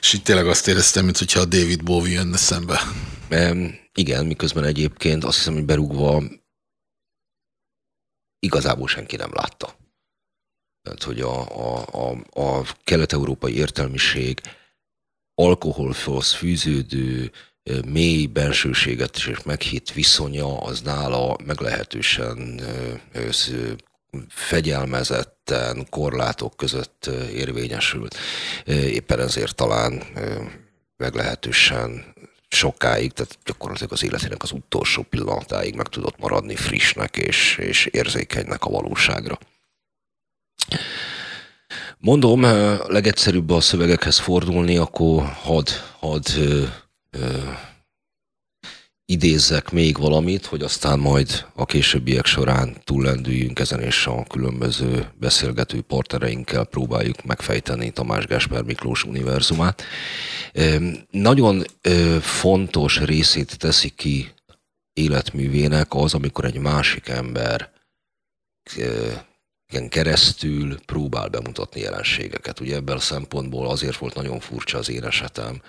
és 0.00 0.12
itt 0.12 0.24
tényleg 0.24 0.46
azt 0.46 0.68
éreztem, 0.68 1.04
mintha 1.04 1.40
a 1.40 1.44
David 1.44 1.82
Bowie 1.82 2.12
jönne 2.12 2.36
szembe. 2.36 2.80
igen, 3.94 4.26
miközben 4.26 4.64
egyébként 4.64 5.24
azt 5.24 5.36
hiszem, 5.36 5.54
hogy 5.54 5.64
berúgva 5.64 6.22
igazából 8.38 8.88
senki 8.88 9.16
nem 9.16 9.30
látta. 9.32 9.78
Tehát, 10.82 11.02
hogy 11.02 11.20
a, 11.20 11.40
a, 11.40 11.86
a, 11.92 12.40
a 12.40 12.64
kelet-európai 12.84 13.56
értelmiség 13.56 14.40
alkoholhoz 15.34 16.32
fűződő 16.32 17.30
mély 17.86 18.26
bensőséget 18.26 19.16
és 19.16 19.42
meghitt 19.44 19.92
viszonya 19.92 20.60
az 20.60 20.80
nála 20.80 21.36
meglehetősen 21.44 22.60
fegyelmezetten, 24.28 25.86
korlátok 25.90 26.56
között 26.56 27.10
érvényesült. 27.32 28.16
Éppen 28.66 29.20
ezért 29.20 29.54
talán 29.54 30.02
meglehetősen 30.96 32.14
sokáig, 32.48 33.12
tehát 33.12 33.38
gyakorlatilag 33.44 33.92
az 33.92 34.04
életének 34.04 34.42
az 34.42 34.52
utolsó 34.52 35.02
pillanatáig 35.02 35.74
meg 35.74 35.86
tudott 35.86 36.18
maradni 36.18 36.56
frissnek 36.56 37.16
és, 37.16 37.56
és 37.56 37.86
érzékenynek 37.86 38.64
a 38.64 38.70
valóságra. 38.70 39.38
Mondom, 41.98 42.40
legegyszerűbb 42.86 43.50
a 43.50 43.60
szövegekhez 43.60 44.18
fordulni, 44.18 44.76
akkor 44.76 45.22
hadd 45.24 45.68
had, 45.98 46.26
ö, 46.36 46.64
ö, 47.10 47.38
idézzek 49.10 49.70
még 49.70 49.98
valamit, 49.98 50.46
hogy 50.46 50.62
aztán 50.62 50.98
majd 50.98 51.46
a 51.54 51.64
későbbiek 51.64 52.26
során 52.26 52.76
túllendüljünk 52.84 53.58
ezen, 53.58 53.80
és 53.80 54.06
a 54.06 54.24
különböző 54.24 55.10
beszélgető 55.18 55.80
partnereinkkel 55.80 56.64
próbáljuk 56.64 57.24
megfejteni 57.24 57.90
Tamás 57.90 58.26
Gásper 58.26 58.62
Miklós 58.62 59.04
univerzumát. 59.04 59.82
Nagyon 61.10 61.64
fontos 62.20 63.00
részét 63.00 63.58
teszi 63.58 63.88
ki 63.88 64.32
életművének 64.92 65.94
az, 65.94 66.14
amikor 66.14 66.44
egy 66.44 66.58
másik 66.58 67.08
ember 67.08 67.70
keresztül 69.88 70.80
próbál 70.84 71.28
bemutatni 71.28 71.80
jelenségeket. 71.80 72.60
Ugye 72.60 72.74
ebből 72.76 72.96
a 72.96 73.00
szempontból 73.00 73.68
azért 73.68 73.96
volt 73.96 74.14
nagyon 74.14 74.40
furcsa 74.40 74.78
az 74.78 74.88
én 74.88 75.04
esetem, 75.04 75.62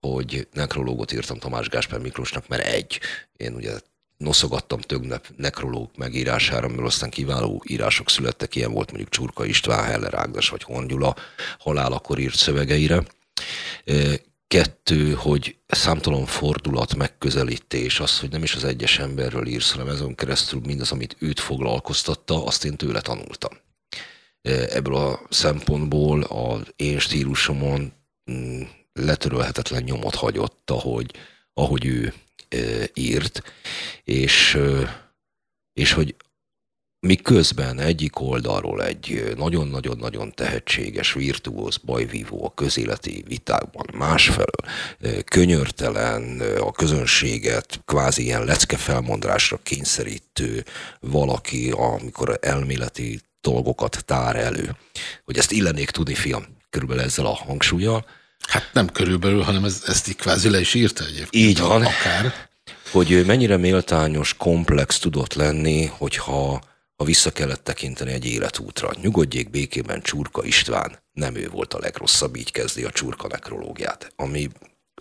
hogy 0.00 0.48
nekrológot 0.52 1.12
írtam 1.12 1.38
Tamás 1.38 1.68
Gáspár 1.68 2.00
Miklósnak, 2.00 2.48
mert 2.48 2.64
egy, 2.64 3.00
én 3.36 3.54
ugye 3.54 3.72
noszogattam 4.16 4.80
több 4.80 5.20
nekrológ 5.36 5.90
megírására, 5.96 6.68
mert 6.68 6.82
aztán 6.82 7.10
kiváló 7.10 7.62
írások 7.66 8.10
születtek, 8.10 8.54
ilyen 8.56 8.72
volt 8.72 8.88
mondjuk 8.88 9.10
Csurka 9.10 9.44
István, 9.44 9.84
Heller 9.84 10.14
Ágnes 10.14 10.48
vagy 10.48 10.62
Hongyula 10.62 11.16
halálakor 11.58 12.18
írt 12.18 12.36
szövegeire. 12.36 13.02
Kettő, 14.52 15.12
hogy 15.12 15.56
számtalan 15.66 16.26
fordulat, 16.26 16.94
megközelítés, 16.94 18.00
az, 18.00 18.20
hogy 18.20 18.30
nem 18.30 18.42
is 18.42 18.54
az 18.54 18.64
egyes 18.64 18.98
emberről 18.98 19.46
írsz, 19.46 19.72
hanem 19.72 19.88
ezen 19.88 20.14
keresztül 20.14 20.60
mindaz, 20.60 20.92
amit 20.92 21.16
őt 21.18 21.40
foglalkoztatta, 21.40 22.44
azt 22.44 22.64
én 22.64 22.76
tőle 22.76 23.00
tanultam. 23.00 23.52
Ebből 24.42 24.94
a 24.94 25.20
szempontból 25.30 26.22
az 26.22 26.72
én 26.76 26.98
stílusomon 26.98 27.92
mm, 28.30 28.62
letörölhetetlen 28.92 29.82
nyomot 29.82 30.14
hagyott, 30.14 30.70
ahogy, 30.70 31.10
ahogy 31.54 31.86
ő 31.86 32.14
írt, 32.94 33.42
és, 34.04 34.58
és 35.72 35.92
hogy 35.92 36.16
miközben 37.06 37.78
egyik 37.78 38.20
oldalról 38.20 38.84
egy 38.84 39.32
nagyon-nagyon-nagyon 39.36 40.32
tehetséges, 40.34 41.12
virtuóz, 41.12 41.76
bajvívó 41.76 42.44
a 42.44 42.54
közéleti 42.54 43.24
vitákban, 43.28 43.86
másfelől 43.94 44.64
könyörtelen, 45.24 46.40
a 46.58 46.72
közönséget 46.72 47.80
kvázi 47.84 48.22
ilyen 48.22 48.44
leckefelmondásra 48.44 49.58
kényszerítő 49.62 50.64
valaki, 51.00 51.70
amikor 51.70 52.38
elméleti 52.40 53.20
dolgokat 53.40 54.04
tár 54.04 54.36
elő. 54.36 54.76
Hogy 55.24 55.38
ezt 55.38 55.52
illenék 55.52 55.90
tudni, 55.90 56.14
fiam, 56.14 56.44
körülbelül 56.70 57.02
ezzel 57.02 57.26
a 57.26 57.34
hangsúlyjal, 57.34 58.06
Hát 58.48 58.70
nem 58.72 58.88
körülbelül, 58.88 59.42
hanem 59.42 59.64
ez, 59.64 59.82
ezt 59.86 60.08
így 60.08 60.16
kvázi 60.16 60.50
le 60.50 60.60
is 60.60 60.74
írta 60.74 61.04
egyébként. 61.04 61.34
Így 61.34 61.58
van. 61.58 61.84
Akár. 61.84 62.48
Hogy 62.90 63.22
mennyire 63.26 63.56
méltányos, 63.56 64.34
komplex 64.34 64.98
tudott 64.98 65.34
lenni, 65.34 65.84
hogyha 65.86 66.60
ha 67.02 67.08
vissza 67.08 67.30
kellett 67.30 67.64
tekinteni 67.64 68.12
egy 68.12 68.24
életútra. 68.24 68.90
Nyugodjék 69.00 69.50
békében 69.50 70.02
Csurka 70.02 70.44
István, 70.44 70.98
nem 71.12 71.34
ő 71.34 71.48
volt 71.48 71.74
a 71.74 71.78
legrosszabb, 71.78 72.36
így 72.36 72.50
kezdi 72.50 72.84
a 72.84 72.90
Csurka 72.90 73.28
nekrológiát, 73.28 74.12
ami 74.16 74.50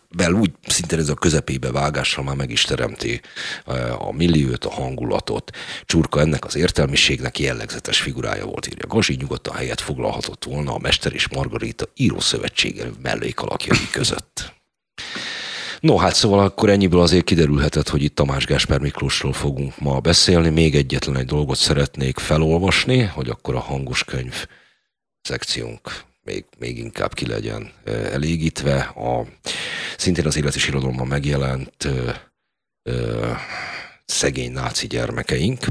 bel 0.10 0.34
úgy 0.34 0.52
szintén 0.68 1.00
ez 1.00 1.10
a 1.10 1.14
közepébe 1.14 1.72
vágással 1.72 2.24
már 2.24 2.36
meg 2.36 2.52
is 2.52 2.64
teremti 2.64 3.22
eh, 3.66 4.08
a 4.08 4.12
milliót, 4.12 4.66
a 4.66 4.72
hangulatot. 4.72 5.52
Csurka 5.86 6.20
ennek 6.20 6.46
az 6.46 6.56
értelmiségnek 6.56 7.40
jellegzetes 7.40 8.02
figurája 8.02 8.46
volt, 8.46 8.68
írja. 8.68 8.88
Gazi 8.88 9.16
nyugodtan 9.16 9.56
helyet 9.56 9.82
foglalhatott 9.82 10.44
volna 10.44 10.74
a 10.74 10.80
Mester 10.80 11.14
és 11.14 11.30
Margarita 11.30 11.86
írószövetsége 11.96 12.86
mellékalakjai 13.02 13.90
között. 13.92 14.54
No, 15.82 15.96
hát 15.98 16.16
szóval 16.16 16.40
akkor 16.40 16.70
ennyiből 16.70 17.02
azért 17.02 17.26
kiderülhetett, 17.26 17.90
hogy 17.90 18.04
itt 18.04 18.16
Tamás 18.16 18.46
Gáspár 18.46 18.80
Miklósról 18.80 19.34
fogunk 19.34 19.80
ma 19.80 20.00
beszélni. 20.00 20.50
Még 20.50 20.76
egyetlen 20.76 21.18
egy 21.18 21.26
dolgot 21.26 21.58
szeretnék 21.58 22.18
felolvasni, 22.18 23.02
hogy 23.02 23.30
akkor 23.30 23.56
a 23.56 23.60
hangos 23.60 24.04
könyv 24.04 24.46
szekciónk 25.22 26.04
még, 26.24 26.46
még 26.58 26.78
inkább 26.78 27.14
ki 27.14 27.28
legyen 27.28 27.72
elégítve. 27.86 28.80
A, 28.80 29.26
szintén 29.98 30.26
az 30.26 30.38
élet 30.38 30.56
és 30.56 30.68
irodalomban 30.68 31.08
megjelent 31.08 31.86
ö, 31.86 32.10
ö, 32.84 33.32
szegény 34.06 34.52
náci 34.52 34.88
gyermekeink. 34.88 35.66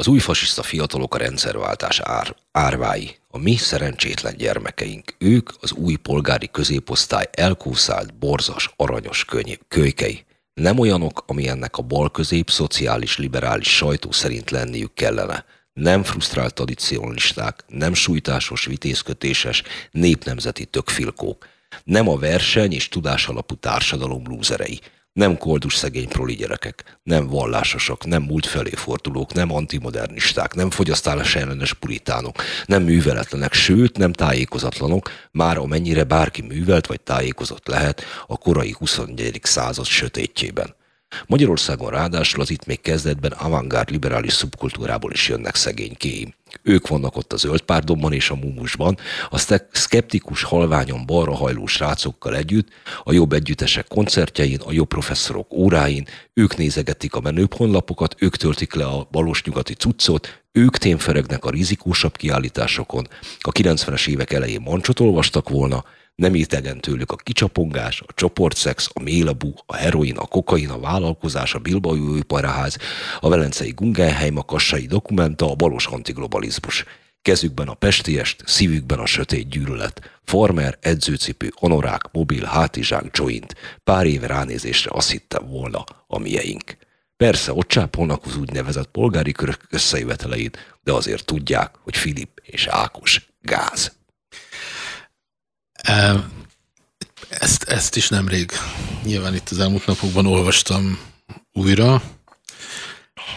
Az 0.00 0.06
új 0.06 0.18
fasiszta 0.18 0.62
fiatalok 0.62 1.14
a 1.14 1.18
rendszerváltás 1.18 2.00
ár, 2.00 2.36
árvái, 2.52 3.16
a 3.30 3.38
mi 3.38 3.56
szerencsétlen 3.56 4.36
gyermekeink. 4.36 5.14
Ők 5.18 5.50
az 5.60 5.72
új 5.72 5.94
polgári 5.94 6.48
középosztály 6.50 7.28
elkúszált, 7.32 8.14
borzas, 8.14 8.70
aranyos 8.76 9.24
köny, 9.24 9.58
kölykei. 9.68 10.24
Nem 10.54 10.78
olyanok, 10.78 11.24
amilyennek 11.26 11.76
a 11.76 11.82
bal 11.82 12.10
közép 12.10 12.50
szociális 12.50 13.18
liberális 13.18 13.76
sajtó 13.76 14.12
szerint 14.12 14.50
lenniük 14.50 14.94
kellene– 14.94 15.44
nem 15.72 16.02
frusztrált 16.02 16.54
tradicionalisták, 16.54 17.64
nem 17.66 17.94
sújtásos, 17.94 18.64
vitézkötéses, 18.64 19.62
népnemzeti 19.90 20.64
tökfilkók, 20.64 21.46
nem 21.84 22.08
a 22.08 22.16
verseny 22.16 22.72
és 22.72 22.88
tudás 22.88 23.26
alapú 23.26 23.54
társadalom 23.54 24.22
lúzerei, 24.26 24.80
nem 25.12 25.38
koldus 25.38 25.74
szegény 25.74 26.08
proli 26.08 26.34
gyerekek, 26.34 26.98
nem 27.02 27.26
vallásosok, 27.26 28.06
nem 28.06 28.22
múlt 28.22 28.46
felé 28.46 28.70
fordulók, 28.70 29.32
nem 29.32 29.52
antimodernisták, 29.52 30.54
nem 30.54 30.70
fogyasztálás 30.70 31.34
ellenes 31.34 31.74
puritánok, 31.74 32.42
nem 32.66 32.82
műveletlenek, 32.82 33.52
sőt 33.52 33.98
nem 33.98 34.12
tájékozatlanok, 34.12 35.10
már 35.30 35.56
amennyire 35.56 36.04
bárki 36.04 36.42
művelt 36.42 36.86
vagy 36.86 37.00
tájékozott 37.00 37.66
lehet 37.66 38.02
a 38.26 38.36
korai 38.36 38.74
21. 38.78 39.40
század 39.42 39.86
sötétjében. 39.86 40.74
Magyarországon 41.26 41.90
ráadásul 41.90 42.40
az 42.40 42.50
itt 42.50 42.66
még 42.66 42.80
kezdetben 42.80 43.32
avantgárd 43.32 43.90
liberális 43.90 44.32
szubkultúrából 44.32 45.12
is 45.12 45.28
jönnek 45.28 45.54
szegénykéim. 45.54 46.34
Ők 46.62 46.88
vannak 46.88 47.16
ott 47.16 47.32
a 47.32 47.36
zöld 47.36 47.60
párdomban 47.60 48.12
és 48.12 48.30
a 48.30 48.34
mumusban, 48.34 48.98
a 49.30 49.38
szkeptikus, 49.72 50.42
halványon 50.42 51.06
balra 51.06 51.34
hajló 51.34 51.66
srácokkal 51.66 52.36
együtt, 52.36 52.68
a 53.04 53.12
jobb 53.12 53.32
együttesek 53.32 53.88
koncertjein, 53.88 54.60
a 54.64 54.72
jobb 54.72 54.88
professzorok 54.88 55.52
óráin, 55.52 56.06
ők 56.34 56.56
nézegetik 56.56 57.14
a 57.14 57.20
menőbb 57.20 57.54
honlapokat, 57.54 58.14
ők 58.18 58.36
töltik 58.36 58.74
le 58.74 58.84
a 58.84 59.08
balos 59.10 59.42
nyugati 59.42 59.74
cuccot, 59.74 60.42
ők 60.52 60.76
témferegnek 60.76 61.44
a 61.44 61.50
rizikósabb 61.50 62.16
kiállításokon. 62.16 63.08
A 63.40 63.52
90-es 63.52 64.08
évek 64.08 64.32
elején 64.32 64.60
mancsot 64.60 65.00
olvastak 65.00 65.48
volna, 65.48 65.84
nem 66.20 66.34
idegen 66.34 66.80
tőlük 66.80 67.12
a 67.12 67.16
kicsapongás, 67.16 68.00
a 68.06 68.12
csoportszex, 68.14 68.90
a 68.92 69.02
mélabú, 69.02 69.54
a 69.66 69.76
heroin, 69.76 70.16
a 70.16 70.26
kokain, 70.26 70.68
a 70.68 70.80
vállalkozás, 70.80 71.54
a 71.54 71.58
Bilbaui 71.58 72.22
paraház, 72.22 72.76
a 73.20 73.28
velencei 73.28 73.70
Guggenheim, 73.70 74.36
a 74.36 74.44
kassai 74.44 74.86
dokumenta, 74.86 75.50
a 75.50 75.54
balos 75.54 75.86
antiglobalizmus. 75.86 76.84
Kezükben 77.22 77.68
a 77.68 77.74
pestiest, 77.74 78.42
szívükben 78.46 78.98
a 78.98 79.06
sötét 79.06 79.48
gyűlölet. 79.48 80.20
Farmer, 80.24 80.78
edzőcipő, 80.80 81.52
honorák, 81.54 82.02
mobil, 82.12 82.44
hátizsák, 82.44 83.04
joint. 83.12 83.54
Pár 83.84 84.06
éve 84.06 84.26
ránézésre 84.26 84.90
azt 84.94 85.10
hittem 85.10 85.48
volna 85.48 85.84
a 86.06 86.18
mieink. 86.18 86.76
Persze 87.16 87.52
ott 87.52 87.68
csápolnak 87.68 88.26
az 88.26 88.36
úgynevezett 88.36 88.90
polgári 88.90 89.32
körök 89.32 89.60
összejöveteleit, 89.70 90.58
de 90.82 90.92
azért 90.92 91.24
tudják, 91.24 91.74
hogy 91.82 91.96
Filip 91.96 92.40
és 92.44 92.66
Ákos 92.66 93.28
gáz. 93.40 93.98
Ezt, 97.28 97.62
ezt 97.62 97.96
is 97.96 98.08
nemrég, 98.08 98.52
nyilván 99.02 99.34
itt 99.34 99.48
az 99.48 99.58
elmúlt 99.58 99.86
napokban 99.86 100.26
olvastam 100.26 100.98
újra, 101.52 102.02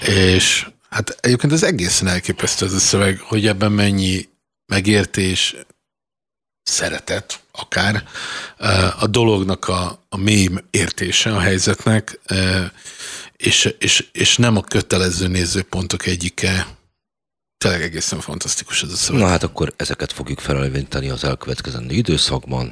és 0.01 0.67
hát 0.89 1.17
egyébként 1.19 1.53
ez 1.53 1.63
egészen 1.63 2.07
elképesztő 2.07 2.65
ez 2.65 2.73
a 2.73 2.79
szöveg, 2.79 3.19
hogy 3.19 3.47
ebben 3.47 3.71
mennyi 3.71 4.29
megértés, 4.65 5.55
szeretet, 6.63 7.39
akár 7.51 8.03
a 8.99 9.07
dolognak 9.07 9.67
a, 9.67 10.05
a 10.09 10.17
mély 10.17 10.49
értése 10.69 11.35
a 11.35 11.39
helyzetnek, 11.39 12.19
és, 13.37 13.75
és, 13.79 14.07
és 14.11 14.37
nem 14.37 14.57
a 14.57 14.61
kötelező 14.61 15.27
nézőpontok 15.27 16.05
egyike. 16.05 16.67
Tényleg 17.63 17.81
egészen 17.81 18.19
fantasztikus 18.19 18.83
ez 18.83 18.91
a 18.91 18.95
szöveg. 18.95 19.21
Na 19.21 19.27
hát 19.27 19.43
akkor 19.43 19.73
ezeket 19.77 20.11
fogjuk 20.11 20.39
felelvinteni 20.39 21.09
az 21.09 21.23
elkövetkezendő 21.23 21.95
időszakban, 21.95 22.71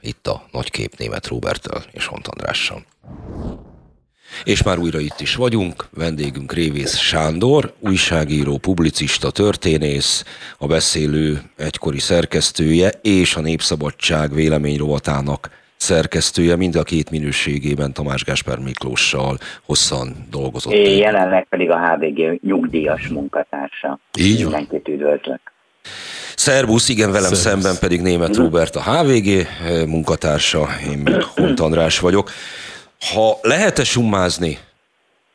itt 0.00 0.26
a 0.26 0.48
nagykép 0.52 0.96
német 0.96 1.26
Roberttel 1.26 1.84
és 1.92 2.06
Hont 2.06 2.26
Andrással. 2.26 2.84
És 4.44 4.62
már 4.62 4.78
újra 4.78 4.98
itt 4.98 5.20
is 5.20 5.34
vagyunk, 5.34 5.88
vendégünk 5.90 6.52
Révész 6.52 6.96
Sándor, 6.96 7.74
újságíró, 7.80 8.58
publicista, 8.58 9.30
történész, 9.30 10.24
a 10.58 10.66
beszélő 10.66 11.42
egykori 11.56 11.98
szerkesztője 11.98 12.88
és 13.02 13.36
a 13.36 13.40
Népszabadság 13.40 14.34
véleményrovatának 14.34 15.50
szerkesztője, 15.84 16.56
mind 16.56 16.76
a 16.76 16.82
két 16.82 17.10
minőségében 17.10 17.92
Tamás 17.92 18.24
Gásper 18.24 18.58
Miklóssal 18.58 19.38
hosszan 19.66 20.26
dolgozott. 20.30 20.72
É, 20.72 20.96
jelenleg 20.96 21.46
pedig 21.48 21.70
a 21.70 21.78
HVG 21.78 22.40
nyugdíjas 22.42 23.08
munkatársa. 23.08 23.98
Így 24.18 24.44
van. 24.44 24.52
Mindenkit 24.52 24.88
üdvözlök. 24.88 25.40
Szerbusz, 26.36 26.88
igen, 26.88 27.10
velem 27.10 27.32
Szervusz. 27.32 27.40
szemben 27.40 27.76
pedig 27.80 28.00
német 28.00 28.36
Robert 28.36 28.76
a 28.76 28.82
HVG 28.82 29.46
munkatársa, 29.86 30.68
én 30.90 30.98
meg 30.98 31.22
Hont 31.22 31.60
András 31.60 31.98
vagyok. 31.98 32.30
Ha 33.14 33.38
lehet-e 33.42 33.84
summázni 33.84 34.58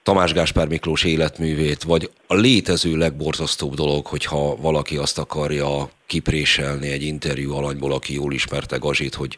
Tamás 0.10 0.34
Gáspár 0.34 0.68
Miklós 0.68 1.04
életművét, 1.04 1.84
vagy 1.84 2.10
a 2.28 2.36
létező 2.36 2.98
legborzasztóbb 2.98 3.74
dolog, 3.74 4.06
hogyha 4.06 4.56
valaki 4.62 4.98
azt 4.98 5.20
akarja 5.20 5.68
kipréselni 6.08 6.92
egy 6.92 7.04
interjú 7.04 7.54
alanyból, 7.54 7.92
aki 7.94 8.14
jól 8.14 8.34
ismerte 8.34 8.78
Gazsit, 8.78 9.14
hogy 9.14 9.38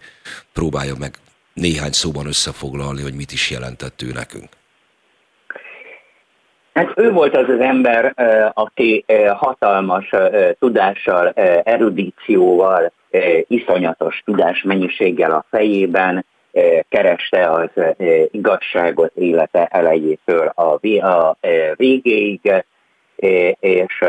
próbálja 0.53 0.93
meg 0.99 1.11
néhány 1.53 1.91
szóban 1.91 2.25
összefoglalni, 2.25 3.01
hogy 3.01 3.13
mit 3.13 3.31
is 3.31 3.51
jelentett 3.51 4.01
ő 4.01 4.11
nekünk. 4.13 4.49
Hát 6.73 6.91
ő 6.95 7.11
volt 7.11 7.35
az 7.35 7.49
az 7.49 7.59
ember, 7.59 8.13
aki 8.53 9.05
hatalmas 9.33 10.09
tudással, 10.59 11.29
erudícióval, 11.63 12.91
iszonyatos 13.47 14.21
tudásmennyiséggel 14.25 15.31
a 15.31 15.45
fejében, 15.49 16.25
kereste 16.89 17.49
az 17.49 17.69
igazságot 18.31 19.15
élete 19.15 19.65
elejétől 19.65 20.47
a 20.47 21.35
végéig, 21.75 22.63
és 23.59 24.05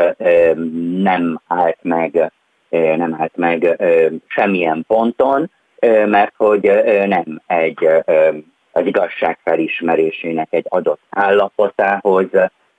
nem 0.97 1.41
állt 1.47 1.77
meg, 1.81 2.31
nem 2.69 3.15
állt 3.19 3.35
meg 3.35 3.83
semmilyen 4.27 4.83
ponton, 4.87 5.51
mert 6.05 6.33
hogy 6.37 6.71
nem 7.07 7.41
egy 7.47 7.87
az 8.71 8.85
igazság 8.85 9.39
felismerésének 9.43 10.47
egy 10.49 10.65
adott 10.69 11.01
állapotához, 11.09 12.25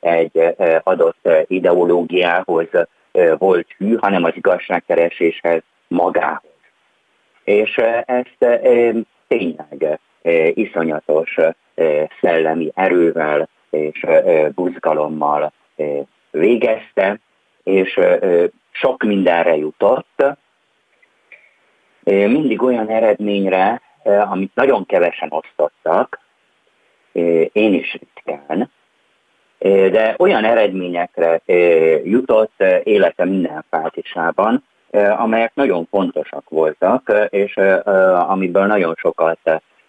egy 0.00 0.54
adott 0.82 1.28
ideológiához 1.46 2.66
volt 3.38 3.66
hű, 3.78 3.94
hanem 3.94 4.24
az 4.24 4.32
igazságkereséshez 4.34 5.62
magához. 5.88 6.50
És 7.44 7.76
ezt 8.04 8.60
tényleg 9.28 10.00
iszonyatos 10.54 11.36
szellemi 12.20 12.70
erővel 12.74 13.48
és 13.70 14.06
buzgalommal 14.54 15.52
végezte, 16.30 17.18
és 17.62 18.00
sok 18.70 19.02
mindenre 19.02 19.56
jutott, 19.56 20.22
mindig 22.04 22.62
olyan 22.62 22.88
eredményre, 22.88 23.80
amit 24.02 24.54
nagyon 24.54 24.86
kevesen 24.86 25.28
osztottak, 25.32 26.20
én 27.52 27.74
is 27.74 27.92
ritkán, 27.92 28.70
de 29.90 30.14
olyan 30.18 30.44
eredményekre 30.44 31.40
jutott 32.04 32.62
élete 32.82 33.24
minden 33.24 33.64
fázisában, 33.70 34.64
amelyek 35.16 35.54
nagyon 35.54 35.86
fontosak 35.90 36.48
voltak, 36.48 37.12
és 37.28 37.54
amiből 38.28 38.66
nagyon 38.66 38.94
sokat 38.96 39.38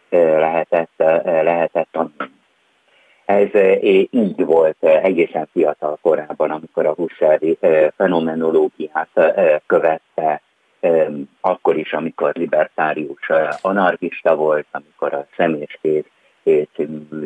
lehetett, 0.10 0.92
lehetett 1.24 1.88
tanulni. 1.92 2.34
Ez 3.26 3.50
így 4.12 4.46
volt 4.46 4.84
egészen 4.84 5.48
fiatal 5.52 5.98
korában, 6.02 6.52
amikor 6.52 6.86
a 6.86 6.94
Husserli 6.94 7.58
fenomenológiát 7.96 9.34
követte, 9.66 10.42
akkor 11.42 11.78
is, 11.78 11.94
amikor 11.94 12.32
libertárius 12.36 13.30
anarchista 13.62 14.36
volt, 14.36 14.68
amikor 14.72 15.14
a 15.14 15.28
személyeskész 15.38 16.06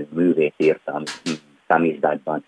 művét 0.10 0.54
írtam 0.58 1.04
szamizdátban 1.68 2.46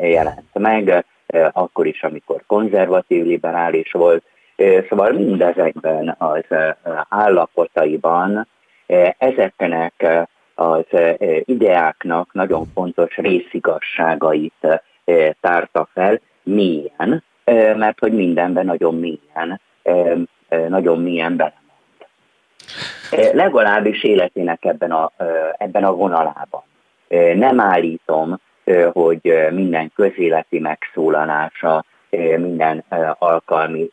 jelent 0.00 0.52
meg, 0.52 1.04
akkor 1.52 1.86
is, 1.86 2.02
amikor 2.02 2.42
konzervatív 2.46 3.24
liberális 3.24 3.92
volt, 3.92 4.24
Szóval 4.88 5.12
mindezekben 5.12 6.14
az 6.18 6.44
állapotaiban 7.08 8.46
ezeknek 9.18 10.06
az 10.54 10.84
ideáknak 11.44 12.32
nagyon 12.32 12.66
fontos 12.74 13.16
részigasságait 13.16 14.82
tárta 15.40 15.88
fel 15.92 16.20
mélyen, 16.42 17.24
mert 17.76 17.98
hogy 17.98 18.12
mindenben 18.12 18.64
nagyon 18.66 18.94
mélyen, 18.98 19.60
nagyon 20.68 21.02
mélyen 21.02 21.36
belement. 21.36 21.62
Legalábbis 23.32 24.02
életének 24.04 24.64
ebben 24.64 24.90
a, 24.90 25.12
ebben 25.56 25.84
a 25.84 25.94
vonalában. 25.94 26.62
Nem 27.34 27.60
állítom, 27.60 28.40
hogy 28.92 29.48
minden 29.50 29.92
közéleti 29.94 30.58
megszólalása 30.58 31.84
minden 32.36 32.84
alkalmi 33.18 33.90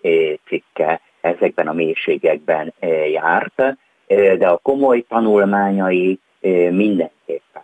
cikke 0.47 1.01
ezekben 1.21 1.67
a 1.67 1.73
mélységekben 1.73 2.73
járt, 3.11 3.77
de 4.37 4.47
a 4.47 4.57
komoly 4.57 5.01
tanulmányai 5.09 6.19
mindenképpen. 6.69 7.63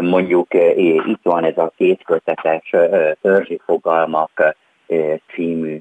Mondjuk 0.00 0.54
itt 1.06 1.22
van 1.22 1.44
ez 1.44 1.58
a 1.58 1.72
kétkötetes 1.76 2.74
törzsi 3.22 3.60
fogalmak 3.64 4.56
című, 5.34 5.78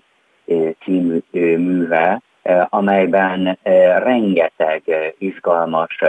című 0.84 1.22
műve, 1.58 2.22
amelyben 2.70 3.58
rengeteg 4.04 4.84
izgalmas 5.18 6.00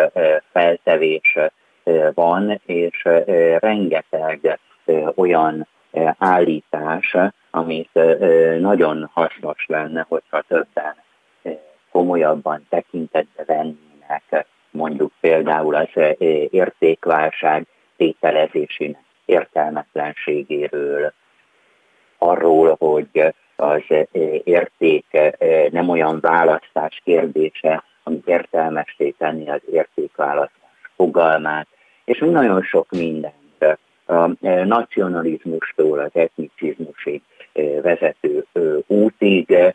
feltevés 0.53 1.39
van, 2.15 2.61
és 2.67 3.09
rengeteg 3.59 4.59
olyan 5.15 5.67
állítás, 6.19 7.17
amit 7.51 7.91
nagyon 8.59 9.11
hasznos 9.13 9.67
lenne, 9.67 10.07
hogyha 10.09 10.43
többen 10.43 10.95
komolyabban 11.91 12.67
tekintetbe 12.69 13.45
vennének, 13.47 14.47
mondjuk 14.71 15.13
például 15.21 15.75
az 15.75 15.89
értékválság 16.51 17.67
tételezésének 17.97 19.03
értelmetlenségéről, 19.25 21.13
arról, 22.19 22.77
hogy 22.79 23.35
az 23.57 23.83
érték 24.45 25.05
nem 25.71 25.89
olyan 25.89 26.21
választás 26.21 27.01
kérdése, 27.05 27.85
ami 28.03 28.21
értelmesé 28.25 29.11
tenni 29.19 29.51
az 29.51 29.61
értékválasztás 29.73 30.91
fogalmát, 30.97 31.67
és 32.05 32.19
nagyon 32.19 32.63
sok 32.63 32.91
mindent 32.91 33.79
a 34.09 34.31
e, 34.41 34.65
nacionalizmustól 34.65 35.99
az 35.99 36.11
etnicizmusig 36.13 37.23
e, 37.53 37.81
vezető 37.81 38.45
e, 38.53 38.61
útig. 38.87 39.75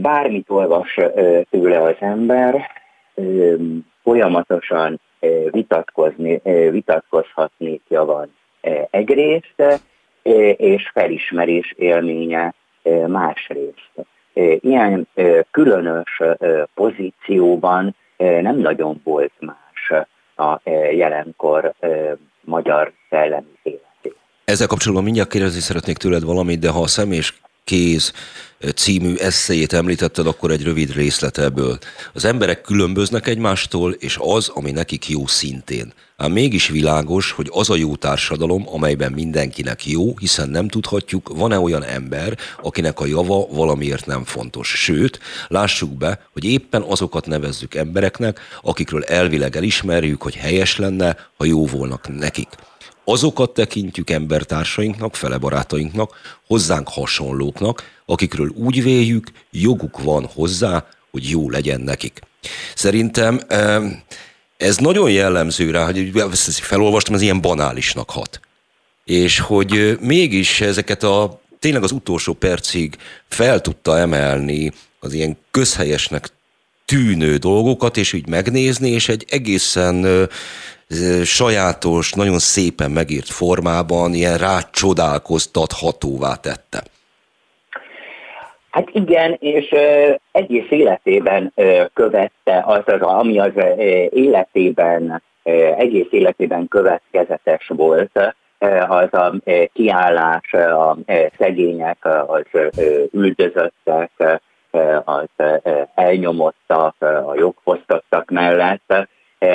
Bármit 0.00 0.50
olvas 0.50 0.98
tőle 1.50 1.82
az 1.82 1.96
ember, 1.98 2.70
folyamatosan 4.02 5.00
vitatkozni, 5.50 6.40
vitatkozhatnékja 6.70 8.04
van 8.04 8.34
egyrészt, 8.90 9.82
és 10.56 10.90
felismerés 10.92 11.72
élménye 11.76 12.54
másrészt. 13.06 13.90
Ilyen 14.60 15.08
különös 15.50 16.22
pozícióban 16.74 17.96
nem 18.16 18.56
nagyon 18.56 19.00
volt 19.04 19.32
más 19.38 20.06
a 20.36 20.60
jelenkor 20.90 21.74
magyar 22.44 22.92
szellemi 23.10 23.46
életét. 23.62 24.16
Ezzel 24.44 24.66
kapcsolatban 24.66 25.04
mindjárt 25.04 25.28
kérdezni 25.30 25.60
szeretnék 25.60 25.96
tőled 25.96 26.22
valamit, 26.22 26.58
de 26.58 26.70
ha 26.70 26.80
a 26.80 26.86
személyes 26.86 27.40
kéz 27.64 28.12
című 28.74 29.14
eszéjét 29.14 29.72
említetted, 29.72 30.26
akkor 30.26 30.50
egy 30.50 30.62
rövid 30.62 30.94
részlet 30.94 31.38
ebből. 31.38 31.78
Az 32.12 32.24
emberek 32.24 32.60
különböznek 32.60 33.26
egymástól, 33.26 33.92
és 33.92 34.16
az, 34.20 34.48
ami 34.54 34.70
nekik 34.70 35.08
jó 35.08 35.26
szintén. 35.26 35.92
Ám 36.16 36.32
mégis 36.32 36.68
világos, 36.68 37.30
hogy 37.30 37.48
az 37.52 37.70
a 37.70 37.76
jó 37.76 37.96
társadalom, 37.96 38.68
amelyben 38.68 39.12
mindenkinek 39.12 39.86
jó, 39.86 40.16
hiszen 40.18 40.48
nem 40.48 40.68
tudhatjuk, 40.68 41.28
van-e 41.36 41.58
olyan 41.58 41.84
ember, 41.84 42.38
akinek 42.62 43.00
a 43.00 43.06
java 43.06 43.46
valamiért 43.50 44.06
nem 44.06 44.24
fontos. 44.24 44.68
Sőt, 44.68 45.20
lássuk 45.48 45.90
be, 45.90 46.26
hogy 46.32 46.44
éppen 46.44 46.82
azokat 46.82 47.26
nevezzük 47.26 47.74
embereknek, 47.74 48.40
akikről 48.62 49.04
elvileg 49.04 49.56
elismerjük, 49.56 50.22
hogy 50.22 50.34
helyes 50.34 50.76
lenne, 50.76 51.16
ha 51.36 51.44
jó 51.44 51.66
volnak 51.66 52.18
nekik 52.18 52.48
azokat 53.04 53.50
tekintjük 53.50 54.10
embertársainknak, 54.10 55.16
fele 55.16 55.38
barátainknak, 55.38 56.38
hozzánk 56.46 56.88
hasonlóknak, 56.88 57.82
akikről 58.06 58.48
úgy 58.48 58.82
véljük, 58.82 59.30
joguk 59.50 60.02
van 60.02 60.28
hozzá, 60.34 60.86
hogy 61.10 61.30
jó 61.30 61.50
legyen 61.50 61.80
nekik. 61.80 62.20
Szerintem 62.74 63.40
ez 64.56 64.76
nagyon 64.76 65.10
jellemző 65.10 65.70
rá, 65.70 65.84
hogy 65.84 66.12
felolvastam, 66.46 67.14
ez 67.14 67.20
ilyen 67.20 67.40
banálisnak 67.40 68.10
hat. 68.10 68.40
És 69.04 69.38
hogy 69.38 69.98
mégis 70.00 70.60
ezeket 70.60 71.02
a 71.02 71.40
tényleg 71.58 71.82
az 71.82 71.92
utolsó 71.92 72.32
percig 72.32 72.96
fel 73.28 73.60
tudta 73.60 73.98
emelni 73.98 74.72
az 75.00 75.12
ilyen 75.12 75.36
közhelyesnek 75.50 76.28
tűnő 76.84 77.36
dolgokat, 77.36 77.96
és 77.96 78.12
úgy 78.12 78.28
megnézni, 78.28 78.90
és 78.90 79.08
egy 79.08 79.26
egészen 79.28 80.28
sajátos, 81.24 82.12
nagyon 82.12 82.38
szépen 82.38 82.90
megírt 82.90 83.28
formában 83.28 84.14
ilyen 84.14 84.38
rácsodálkoztathatóvá 84.38 86.34
tette. 86.34 86.82
Hát 88.70 88.88
igen, 88.92 89.36
és 89.40 89.70
uh, 89.70 90.14
egész 90.32 90.70
életében 90.70 91.52
követte 91.92 92.62
az, 92.66 92.82
az, 92.84 93.00
ami 93.00 93.38
az 93.38 93.52
életében, 94.10 95.22
uh, 95.42 95.54
egész 95.78 96.06
életében 96.10 96.68
következetes 96.68 97.66
volt, 97.68 98.34
az 98.88 99.12
a 99.12 99.34
kiállás, 99.72 100.52
a 100.52 100.96
uh, 101.06 101.16
szegények, 101.38 101.98
az 102.26 102.46
üldözöttek, 103.12 104.10
uh, 104.18 104.38
az 105.04 105.28
elnyomottak, 105.94 106.94
a 107.00 107.34
jogfosztottak 107.34 108.30
mellett, 108.30 109.08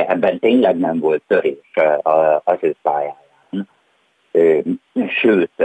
ebben 0.07 0.39
tényleg 0.39 0.77
nem 0.77 0.99
volt 0.99 1.21
törés 1.27 1.73
az 2.43 2.57
ő 2.59 2.75
pályáján. 2.81 3.17
Sőt, 5.09 5.59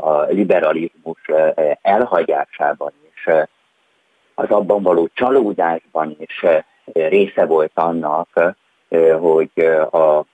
a 0.00 0.22
liberalizmus 0.22 1.20
elhagyásában 1.82 2.92
is, 3.14 3.26
az 4.34 4.50
abban 4.50 4.82
való 4.82 5.08
csalódásban 5.14 6.16
is 6.18 6.44
része 6.92 7.46
volt 7.46 7.72
annak, 7.74 8.54
hogy 9.18 9.50
a 9.90 10.24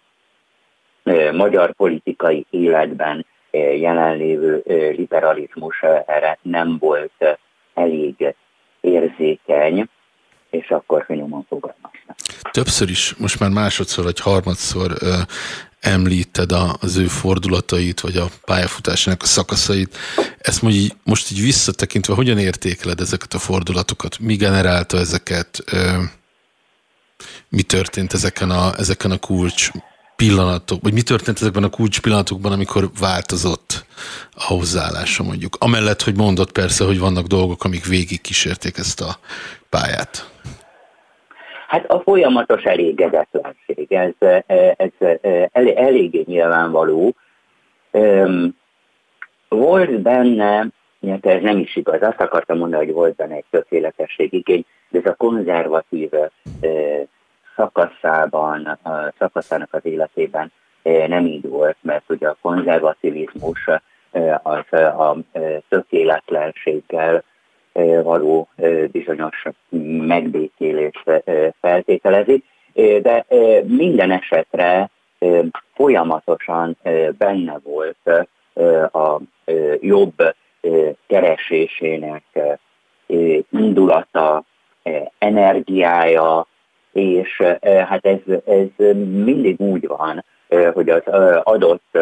magyar 1.32 1.72
politikai 1.72 2.46
életben 2.50 3.26
jelenlévő 3.76 4.62
liberalizmus 4.96 5.82
erre 6.06 6.38
nem 6.42 6.76
volt 6.80 7.38
elég 7.74 8.34
érzékeny, 8.80 9.88
és 10.50 10.70
akkor 10.70 11.04
finoman 11.04 11.46
fogalmaznak. 11.48 11.93
Többször 12.50 12.90
is, 12.90 13.14
most 13.18 13.38
már 13.38 13.50
másodszor 13.50 14.04
vagy 14.04 14.20
harmadszor 14.20 14.96
ö, 14.98 15.18
említed 15.80 16.52
a, 16.52 16.76
az 16.80 16.96
ő 16.96 17.06
fordulatait, 17.06 18.00
vagy 18.00 18.16
a 18.16 18.30
pályafutásának 18.44 19.22
a 19.22 19.26
szakaszait. 19.26 19.96
Ezt 20.38 20.62
most 20.62 20.96
most 21.04 21.30
így 21.30 21.40
visszatekintve, 21.40 22.14
hogyan 22.14 22.38
értékeled 22.38 23.00
ezeket 23.00 23.34
a 23.34 23.38
fordulatokat? 23.38 24.18
Mi 24.18 24.36
generálta 24.36 24.98
ezeket? 24.98 25.62
Ö, 25.64 26.02
mi 27.48 27.62
történt 27.62 28.12
ezeken 28.12 28.50
a, 28.50 28.78
ezeken 28.78 29.10
a 29.10 29.18
kulcs 29.18 29.70
pillanatok, 30.16 30.82
vagy 30.82 30.92
mi 30.92 31.02
történt 31.02 31.40
ezekben 31.40 31.64
a 31.64 31.68
kulcs 31.68 32.00
pillanatokban, 32.00 32.52
amikor 32.52 32.90
változott 32.98 33.84
a 34.34 34.44
hozzáállása 34.44 35.22
mondjuk? 35.22 35.56
Amellett, 35.58 36.02
hogy 36.02 36.16
mondott 36.16 36.52
persze, 36.52 36.84
hogy 36.84 36.98
vannak 36.98 37.26
dolgok, 37.26 37.64
amik 37.64 37.86
végig 37.86 38.20
kísérték 38.20 38.78
ezt 38.78 39.00
a 39.00 39.18
pályát. 39.68 40.30
Hát 41.74 41.90
a 41.90 42.00
folyamatos 42.00 42.62
elégedetlenség, 42.62 43.92
ez, 43.92 44.12
ez 44.76 44.90
el, 45.52 45.72
eléggé 45.74 46.24
nyilvánvaló. 46.26 47.14
Volt 49.48 50.00
benne, 50.00 50.66
ez 51.20 51.42
nem 51.42 51.58
is 51.58 51.76
igaz, 51.76 52.02
azt 52.02 52.20
akartam 52.20 52.58
mondani, 52.58 52.84
hogy 52.84 52.94
volt 52.94 53.14
benne 53.14 53.34
egy 53.34 53.44
tökéletesség 53.50 54.32
igény, 54.32 54.64
de 54.88 54.98
ez 54.98 55.10
a 55.10 55.14
konzervatív 55.14 56.10
szakaszában, 57.56 58.66
a 58.82 59.12
szakaszának 59.18 59.74
az 59.74 59.86
életében 59.86 60.52
nem 60.82 61.26
így 61.26 61.48
volt, 61.48 61.76
mert 61.80 62.04
ugye 62.10 62.28
a 62.28 62.36
konzervativizmus 62.40 63.68
az 64.42 64.72
a 64.72 65.16
tökéletlenséggel 65.68 67.24
való 68.02 68.48
bizonyos 68.92 69.44
megbékélést 70.06 71.22
feltételezik, 71.60 72.44
de 73.02 73.26
minden 73.64 74.10
esetre 74.10 74.90
folyamatosan 75.74 76.76
benne 77.18 77.58
volt 77.62 78.28
a 78.92 79.20
jobb 79.80 80.34
keresésének 81.06 82.22
indulata, 83.50 84.44
energiája, 85.18 86.46
és 86.92 87.42
hát 87.60 88.06
ez, 88.06 88.40
ez 88.46 88.94
mindig 89.04 89.60
úgy 89.60 89.86
van, 89.86 90.24
hogy 90.72 90.88
az 90.88 91.02
adott 91.42 91.98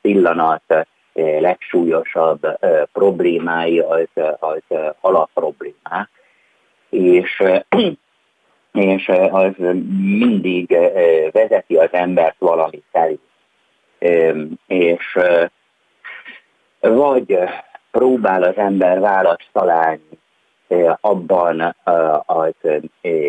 pillanat 0.00 0.86
legsúlyosabb 1.16 2.58
problémái 2.92 3.78
az, 3.78 4.08
az 4.38 4.76
alapproblémák, 5.00 6.10
és, 6.90 7.42
és 8.72 9.08
az 9.30 9.52
mindig 10.18 10.76
vezeti 11.32 11.76
az 11.76 11.88
embert 11.92 12.36
valami 12.38 12.82
felé. 12.90 13.18
És 14.66 15.18
vagy 16.80 17.38
próbál 17.90 18.42
az 18.42 18.56
ember 18.56 19.00
választ 19.00 19.48
találni 19.52 20.18
abban 21.00 21.76
az 22.26 22.54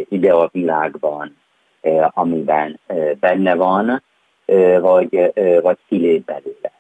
ideavilágban, 0.10 1.38
amiben 2.14 2.80
benne 3.20 3.56
van, 3.56 4.04
vagy, 4.80 5.32
vagy 5.62 5.78
kilép 5.88 6.26
belőle 6.26 6.77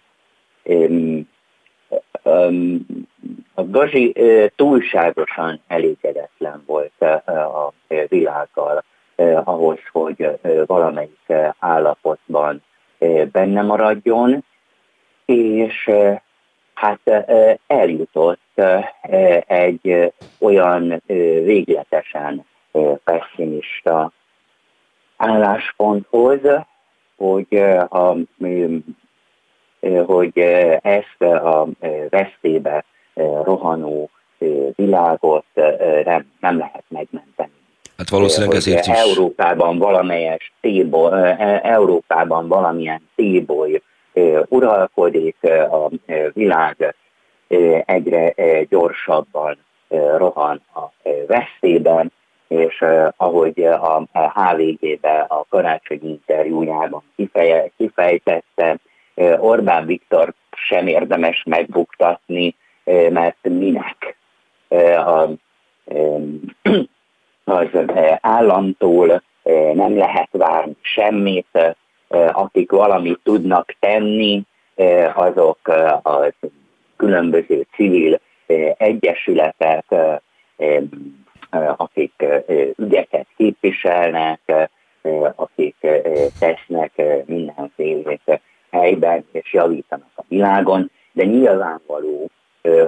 a 3.54 3.64
Gazi 3.64 4.14
túlságosan 4.56 5.62
elégedetlen 5.68 6.64
volt 6.66 7.02
a 7.02 7.74
világgal 8.08 8.84
ahhoz, 9.44 9.80
hogy 9.92 10.40
valamelyik 10.66 11.34
állapotban 11.60 12.64
benne 13.32 13.62
maradjon, 13.62 14.44
és 15.26 15.90
hát 16.74 17.00
eljutott 17.68 18.62
egy 19.48 20.14
olyan 20.40 21.02
végletesen 21.44 22.46
pessimista 23.04 24.12
állásponthoz, 25.18 26.40
hogy 27.18 27.56
a 27.90 28.16
hogy 30.06 30.38
ezt 30.82 31.22
a 31.22 31.68
vesztébe 32.10 32.86
rohanó 33.44 34.10
világot 34.76 35.46
nem, 36.40 36.58
lehet 36.58 36.84
megmenteni. 36.88 37.52
Hát 37.98 38.10
valószínűleg 38.10 38.56
ezért 38.56 38.88
is. 38.88 38.94
Európában 38.94 39.78
valamelyes 39.78 40.54
téboly, 40.62 41.12
e, 41.12 41.60
Európában 41.64 42.48
valamilyen 42.48 43.10
téboly 43.16 43.82
uralkodik, 44.48 45.36
a 45.72 45.90
világ 46.34 46.96
egyre 47.86 48.34
gyorsabban 48.70 49.58
rohan 50.18 50.62
a 50.74 51.10
veszélyben, 51.28 52.12
és 52.48 52.86
ahogy 53.18 53.64
a 53.64 54.04
HVG-be 54.34 55.26
a 55.28 55.46
karácsonyi 55.50 56.10
interjújában 56.10 57.04
kifejtette, 57.78 58.78
Orbán 59.38 59.86
Viktor 59.86 60.34
sem 60.52 60.88
érdemes 60.88 61.44
megbuktatni, 61.46 62.56
mert 63.10 63.38
minek? 63.42 64.18
A, 65.06 65.30
az 67.52 67.68
államtól 68.22 69.22
nem 69.74 69.98
lehet 69.98 70.30
várni 70.32 70.76
semmit, 70.82 71.76
akik 72.32 72.72
valamit 72.72 73.20
tudnak 73.24 73.76
tenni, 73.80 74.44
azok 75.14 75.68
a 76.04 76.34
különböző 76.96 77.66
civil 77.76 78.20
egyesületek, 78.78 79.86
akik 81.78 82.26
ügyeket 82.76 83.28
képviselnek, 83.38 84.70
akik 85.36 85.76
tesznek 86.40 87.02
mindenféle 87.26 88.20
helyben, 88.80 89.26
és 89.32 89.54
javítanak 89.54 90.12
a 90.16 90.24
világon, 90.28 90.92
de 91.12 91.24
nyilvánvaló, 91.24 92.30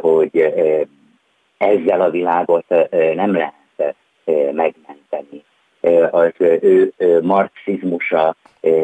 hogy 0.02 0.54
ezzel 1.58 2.02
a 2.02 2.10
világot 2.10 2.66
nem 3.16 3.34
lehet 3.34 3.96
megmenteni. 4.52 5.44
Az 6.12 6.34
ő 6.38 6.94
marxizmusa 7.22 8.36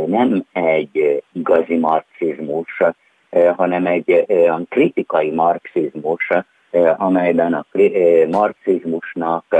nem 0.05 0.45
egy 0.53 1.23
igazi 1.33 1.77
marxizmus, 1.77 2.81
hanem 3.55 3.85
egy 3.85 4.25
olyan 4.27 4.67
kritikai 4.69 5.31
marxizmus, 5.31 6.31
amelyben 6.97 7.53
a 7.53 7.65
marxizmusnak 8.31 9.55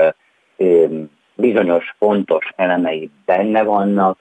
bizonyos 1.36 1.96
fontos 1.98 2.50
elemei 2.56 3.10
benne 3.26 3.64
vannak, 3.64 4.18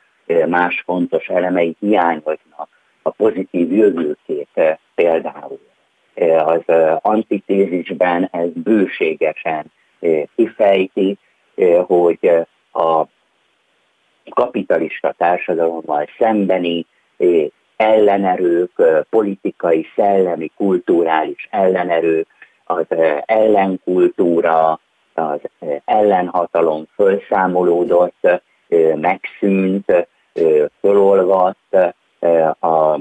más 0.47 0.83
fontos 0.85 1.29
elemei 1.29 1.77
hiányoznak. 1.81 2.69
A 3.07 3.11
pozitív 3.11 3.73
jövőkép 3.73 4.49
például. 4.95 5.61
Az 6.45 6.63
antitézisben 7.01 8.29
ez 8.33 8.49
bőségesen 8.55 9.65
kifejti, 10.37 11.19
hogy 11.87 12.31
a 12.73 13.05
kapitalista 14.31 15.15
társadalommal 15.19 16.09
szembeni 16.19 16.87
ellenerők, 17.77 18.83
politikai, 19.11 19.87
szellemi, 19.97 20.51
kulturális 20.57 21.49
ellenerők, 21.51 22.27
az 22.65 22.87
ellenkultúra, 23.27 24.81
az 25.15 25.41
ellenhatalom 25.85 26.87
felszámolódott, 26.97 28.29
megszűnt, 28.95 30.09
fölolvadt, 30.81 31.77
a 32.61 32.99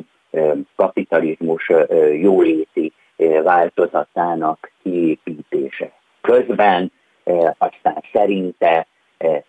kapitalizmus 0.75 1.71
jóléti 2.21 2.93
változatának 3.43 4.71
kiépítése. 4.83 5.91
Közben 6.21 6.91
aztán 7.57 8.03
szerinte, 8.11 8.87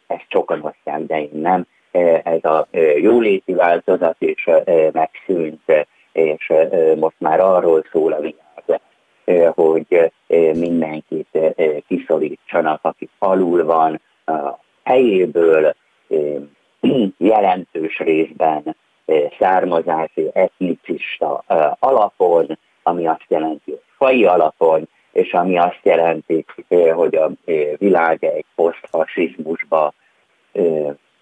ezt 0.07 0.27
sokan 0.29 0.61
osztják, 0.61 1.01
de 1.01 1.21
én 1.21 1.31
nem, 1.33 1.67
ez 2.23 2.45
a 2.45 2.67
jóléti 2.97 3.53
változat 3.53 4.17
is 4.19 4.49
megszűnt, 4.93 5.87
és 6.13 6.53
most 6.97 7.17
már 7.19 7.41
arról 7.41 7.85
szól 7.93 8.13
a 8.13 8.21
világ, 8.21 8.81
hogy 9.55 10.13
mindenkit 10.55 11.39
kiszorítsanak, 11.89 12.79
aki 12.83 13.09
alul 13.19 13.65
van, 13.65 14.01
a 14.25 14.59
helyéből 14.85 15.75
jelentős 17.19 17.99
részben 17.99 18.77
származási, 19.39 20.31
etnicista 20.33 21.45
alapon, 21.79 22.59
ami 22.83 23.07
azt 23.07 23.25
jelenti, 23.29 23.71
hogy 23.71 23.83
fai 23.97 24.25
alapon, 24.25 24.89
és 25.13 25.33
ami 25.33 25.59
azt 25.59 25.81
jelenti, 25.83 26.45
hogy 26.95 27.15
a 27.15 27.31
világ 27.77 28.25
egy 28.25 28.45
posztfasizmusba 28.55 29.93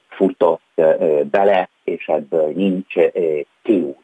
futott 0.08 0.82
bele, 1.30 1.68
és 1.84 2.06
ebből 2.06 2.52
nincs 2.54 2.94
kiút. 3.62 3.96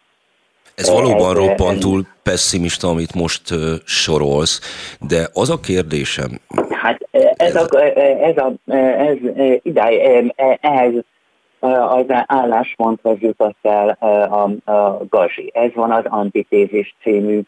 Ez 0.75 0.91
valóban 0.91 1.35
roppantul 1.35 2.07
pessimista, 2.23 2.89
amit 2.89 3.15
most 3.15 3.43
sorolsz, 3.85 4.61
de 5.01 5.29
az 5.33 5.51
a 5.51 5.61
kérdésem... 5.61 6.41
Hát 6.71 7.09
ez 7.37 7.55
a, 7.57 7.81
ez 8.23 8.37
a, 8.37 8.53
ez, 8.73 9.17
idáig, 9.63 10.33
ehhez 10.61 10.93
az 11.61 12.05
állásponthoz 12.27 13.17
jutott 13.21 13.59
el 13.63 13.89
a, 13.89 14.71
a 14.73 15.05
Gazi. 15.09 15.51
Ez 15.55 15.71
van 15.75 15.91
az 15.91 16.05
Antitézis 16.05 16.95
című 17.03 17.41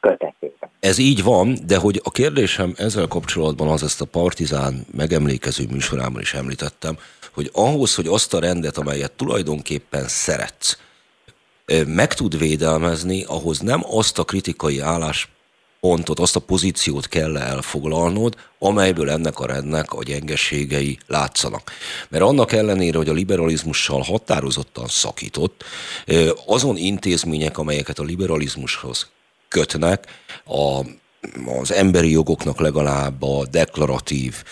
kötetében. 0.00 0.70
Ez 0.80 0.98
így 0.98 1.22
van, 1.22 1.54
de 1.66 1.78
hogy 1.78 2.00
a 2.04 2.10
kérdésem 2.10 2.72
ezzel 2.76 3.06
kapcsolatban 3.06 3.68
az 3.68 3.82
ezt 3.82 4.00
a 4.00 4.04
Partizán 4.04 4.74
megemlékező 4.96 5.64
műsorában 5.70 6.20
is 6.20 6.34
említettem, 6.34 6.96
hogy 7.34 7.50
ahhoz, 7.52 7.94
hogy 7.94 8.06
azt 8.06 8.34
a 8.34 8.40
rendet, 8.40 8.76
amelyet 8.76 9.12
tulajdonképpen 9.12 10.04
szeretsz, 10.06 10.78
meg 11.86 12.14
tud 12.14 12.38
védelmezni, 12.38 13.24
ahhoz 13.24 13.60
nem 13.60 13.80
azt 13.90 14.18
a 14.18 14.24
kritikai 14.24 14.80
álláspontot, 15.80 16.18
azt 16.18 16.36
a 16.36 16.40
pozíciót 16.40 17.08
kell 17.08 17.36
elfoglalnod, 17.36 18.36
amelyből 18.58 19.10
ennek 19.10 19.38
a 19.38 19.46
rendnek 19.46 19.92
a 19.92 20.02
gyengeségei 20.02 20.98
látszanak. 21.06 21.70
Mert 22.08 22.24
annak 22.24 22.52
ellenére, 22.52 22.96
hogy 22.96 23.08
a 23.08 23.12
liberalizmussal 23.12 24.00
határozottan 24.00 24.86
szakított, 24.86 25.64
azon 26.46 26.76
intézmények, 26.76 27.58
amelyeket 27.58 27.98
a 27.98 28.02
liberalizmushoz 28.02 29.08
kötnek, 29.48 30.06
a 30.46 30.80
az 31.60 31.72
emberi 31.72 32.10
jogoknak 32.10 32.60
legalább 32.60 33.22
a 33.22 33.46
deklaratív 33.46 34.42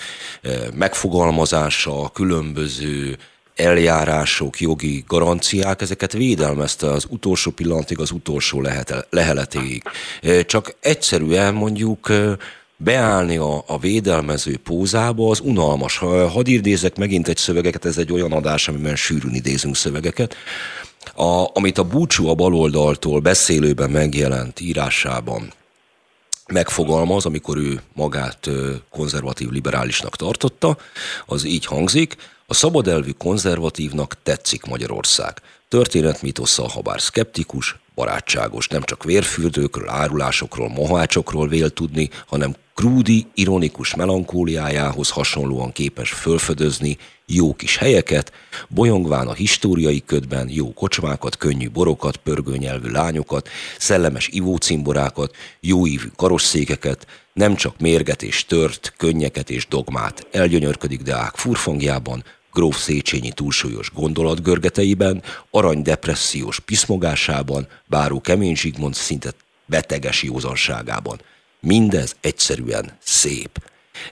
megfogalmazása, 0.74 2.02
a 2.02 2.08
különböző 2.08 3.18
eljárások, 3.58 4.60
jogi 4.60 5.04
garanciák, 5.06 5.80
ezeket 5.80 6.12
védelmezte 6.12 6.90
az 6.90 7.06
utolsó 7.08 7.50
pillanatig, 7.50 8.00
az 8.00 8.10
utolsó 8.10 8.66
leheletéig. 9.10 9.82
Csak 10.46 10.74
egyszerűen 10.80 11.54
mondjuk 11.54 12.12
beállni 12.76 13.36
a, 13.36 13.64
a 13.66 13.78
védelmező 13.78 14.56
pózába 14.56 15.30
az 15.30 15.40
unalmas. 15.40 15.96
Hadd 15.98 16.46
idézek 16.46 16.96
megint 16.96 17.28
egy 17.28 17.36
szövegeket, 17.36 17.84
ez 17.84 17.98
egy 17.98 18.12
olyan 18.12 18.32
adás, 18.32 18.68
amiben 18.68 18.96
sűrűn 18.96 19.34
idézünk 19.34 19.76
szövegeket, 19.76 20.36
a, 21.14 21.46
amit 21.52 21.78
a 21.78 21.84
búcsú 21.84 22.28
a 22.28 22.34
baloldaltól 22.34 23.20
beszélőben 23.20 23.90
megjelent 23.90 24.60
írásában 24.60 25.52
megfogalmaz, 26.52 27.26
amikor 27.26 27.56
ő 27.56 27.80
magát 27.94 28.48
konzervatív 28.90 29.48
liberálisnak 29.48 30.16
tartotta, 30.16 30.76
az 31.26 31.44
így 31.44 31.64
hangzik, 31.64 32.16
a 32.50 32.54
szabadelvű 32.54 33.10
konzervatívnak 33.10 34.16
tetszik 34.22 34.64
Magyarország. 34.64 35.42
Történetmitosza, 35.68 36.68
ha 36.68 36.80
bár 36.80 37.00
szkeptikus, 37.00 37.76
barátságos, 37.94 38.68
nem 38.68 38.82
csak 38.82 39.04
vérfürdőkről, 39.04 39.88
árulásokról, 39.88 40.68
mohácsokról 40.68 41.48
vél 41.48 41.70
tudni, 41.70 42.10
hanem 42.26 42.54
krúdi, 42.74 43.26
ironikus 43.34 43.94
melankóliájához 43.94 45.10
hasonlóan 45.10 45.72
képes 45.72 46.12
fölfödözni 46.12 46.98
jó 47.26 47.54
kis 47.54 47.76
helyeket, 47.76 48.32
bolyongván 48.68 49.26
a 49.26 49.32
históriai 49.32 50.02
ködben 50.06 50.48
jó 50.50 50.72
kocsmákat, 50.72 51.36
könnyű 51.36 51.70
borokat, 51.70 52.16
pörgőnyelvű 52.16 52.90
lányokat, 52.90 53.48
szellemes 53.78 54.28
ivócimborákat, 54.28 55.34
jóívű 55.60 56.06
karosszékeket, 56.16 57.06
nem 57.32 57.54
csak 57.54 57.78
mérget 57.78 58.22
és 58.22 58.44
tört, 58.44 58.94
könnyeket 58.96 59.50
és 59.50 59.66
dogmát, 59.66 60.26
elgyönyörködik 60.30 61.02
Deák 61.02 61.36
furfongjában, 61.36 62.24
gróf 62.58 62.76
Széchenyi 62.76 63.32
túlsúlyos 63.32 63.90
gondolatgörgeteiben, 63.94 65.22
arany 65.50 65.82
depressziós 65.82 66.60
piszmogásában, 66.60 67.66
báró 67.86 68.20
kemény 68.20 68.56
Zsigmond 68.56 68.94
szinte 68.94 69.30
beteges 69.66 70.22
józanságában. 70.22 71.16
Mindez 71.60 72.16
egyszerűen 72.20 72.84
szép. 72.98 73.50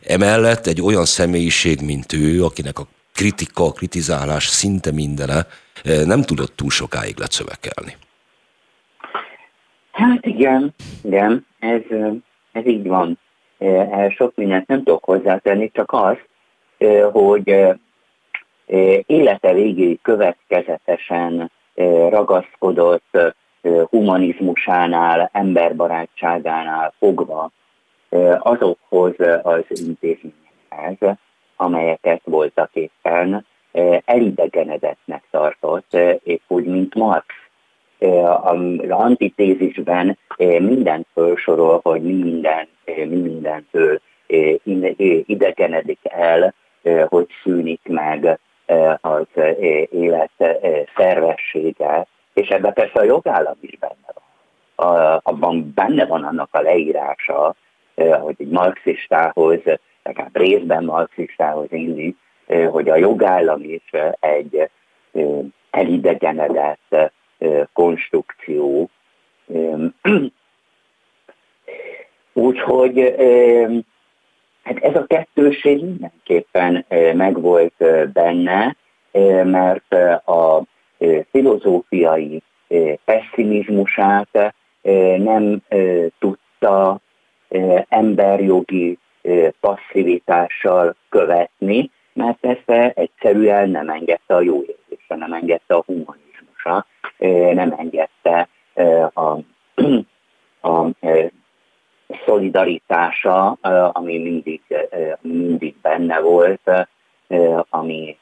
Emellett 0.07 0.67
egy 0.67 0.83
olyan 0.83 1.05
személyiség, 1.05 1.81
mint 1.81 2.13
ő, 2.13 2.45
akinek 2.45 2.79
a 2.79 2.87
kritika, 3.15 3.65
a 3.65 3.73
kritizálás 3.73 4.47
szinte 4.47 4.93
mindene 4.93 5.47
eh, 5.85 6.05
nem 6.05 6.23
tudott 6.23 6.57
túl 6.57 6.71
sokáig 6.71 7.19
lecövekelni. 7.19 7.97
Hát 9.93 10.27
igen, 10.27 10.75
igen, 11.03 11.47
ez, 11.59 11.81
eh, 11.91 12.13
ez 12.53 12.67
így 12.67 12.87
van. 12.87 13.19
Eh, 13.59 14.11
sok 14.11 14.33
mindent 14.37 14.67
nem 14.67 14.83
tudok 14.83 15.05
hozzátenni, 15.05 15.71
csak 15.75 15.93
az, 15.93 16.17
hogy 17.13 17.77
élete 19.07 19.53
végéig 19.53 19.99
következetesen 20.03 21.51
ragaszkodott 22.09 23.19
humanizmusánál, 23.91 25.31
emberbarátságánál 25.33 26.93
fogva 26.99 27.51
azokhoz 28.39 29.15
az 29.43 29.65
intézményekhez, 29.69 31.17
amelyeket 31.57 32.21
voltak 32.25 32.71
éppen 32.73 33.47
elidegenedettnek 34.05 35.23
tartott, 35.31 35.97
épp 36.25 36.43
úgy, 36.47 36.65
mint 36.65 36.95
Marx. 36.95 37.27
Az 38.43 38.59
antitézisben 38.89 40.19
minden 40.59 41.07
felsorol, 41.15 41.81
hogy 41.83 42.03
mi, 42.03 42.13
minden, 42.13 42.69
mi 42.85 43.17
mindentől 43.17 44.01
idegenedik 45.27 45.99
el, 46.03 46.55
hogy 47.09 47.27
szűnik 47.43 47.81
meg 47.89 48.39
az 49.01 49.27
élet 49.91 50.31
szervessége, 50.97 52.07
és 52.33 52.49
ebben 52.49 52.73
persze 52.73 53.01
a 53.01 53.05
jogállam 53.05 53.57
is 53.61 53.79
benne 53.79 54.13
van. 54.15 54.25
A, 54.89 55.21
abban 55.23 55.73
benne 55.75 56.07
van 56.07 56.25
annak 56.25 56.49
a 56.51 56.61
leírása, 56.61 57.55
hogy 57.95 58.35
egy 58.39 58.49
marxistához, 58.49 59.61
legalább 60.03 60.37
részben 60.37 60.85
marxistához 60.85 61.73
inni, 61.73 62.17
hogy 62.71 62.89
a 62.89 62.97
jogállam 62.97 63.63
is 63.63 63.91
egy 64.21 64.71
elidegenedett 65.71 67.13
konstrukció. 67.73 68.91
Úgyhogy 72.33 73.15
hát 74.67 74.79
ez 74.79 74.95
a 74.95 75.07
kettőség 75.07 75.85
mindenképpen 75.85 76.85
megvolt 77.15 77.85
benne, 78.13 78.77
mert 79.45 79.93
a 80.27 80.63
filozófiai 81.31 82.43
pessimizmusát 83.05 84.55
nem 85.17 85.63
tudta 86.19 87.01
emberjogi 87.89 88.99
passzívitással 89.61 90.97
követni, 91.09 91.91
mert 92.13 92.45
ezt 92.45 92.95
egyszerűen 92.99 93.71
nem 93.71 93.89
engedte 93.89 94.35
a 94.35 94.41
jó 94.41 94.61
érzése, 94.61 95.15
nem 95.15 95.33
engedte 95.33 95.75
a 95.75 95.83
humanizmusa, 95.87 96.87
nem 97.55 97.75
engedte 97.79 98.49
a, 99.15 99.39
a 100.71 100.91
szolidaritása, 102.25 103.59
ami 103.93 104.19
mindig, 104.19 104.63
mindig 105.21 105.75
benne 105.83 106.21
volt, 106.21 106.71
ami, 107.71 108.19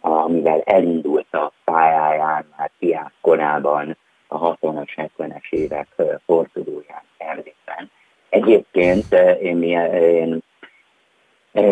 amivel 0.00 0.60
elindult 0.60 1.34
a 1.34 1.52
pályáján 1.64 2.44
már 2.56 2.70
fiák 2.78 3.12
korában, 3.20 3.96
a 4.28 4.56
60-as, 4.56 5.08
70-es 5.18 5.50
évek 5.50 5.88
fordulóján 6.24 7.02
Erdélyben. 7.18 7.90
Egyébként 8.28 9.12
én, 9.40 9.62
én 9.62 10.42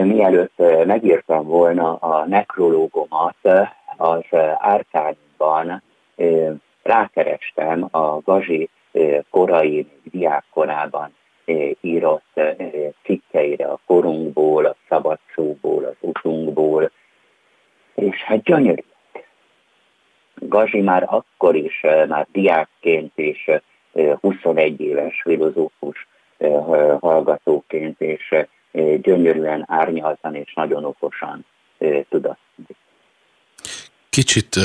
mielőtt 0.05 0.63
megírtam 0.85 1.47
volna 1.47 1.95
a 1.95 2.27
nekrológomat, 2.27 3.37
az 3.97 4.25
Árkányban 4.59 5.83
rákerestem 6.83 7.89
a 7.91 8.21
Gazsi 8.25 8.69
korai 9.31 9.87
diákkorában 10.03 11.15
írott 11.81 12.41
cikkeire 13.03 13.67
a 13.67 13.81
korunkból, 13.87 14.65
a 14.65 14.77
szabadszóból, 14.89 15.85
az 15.85 15.97
utunkból, 16.01 16.91
és 17.95 18.23
hát 18.23 18.43
gyönyörű. 18.43 18.83
Gazsi 20.35 20.81
már 20.81 21.07
akkor 21.07 21.55
is, 21.55 21.81
már 22.09 22.27
diákként 22.33 23.13
és 23.15 23.51
21 24.21 24.81
éves 24.81 25.23
filozófus 25.23 26.07
hallgatóként, 27.01 28.01
és 28.01 28.35
gyönyörűen 29.01 29.65
árnyaltan 29.67 30.35
és 30.35 30.55
nagyon 30.55 30.85
okosan 30.85 31.45
tudott. 32.09 32.39
Kicsit 34.15 34.57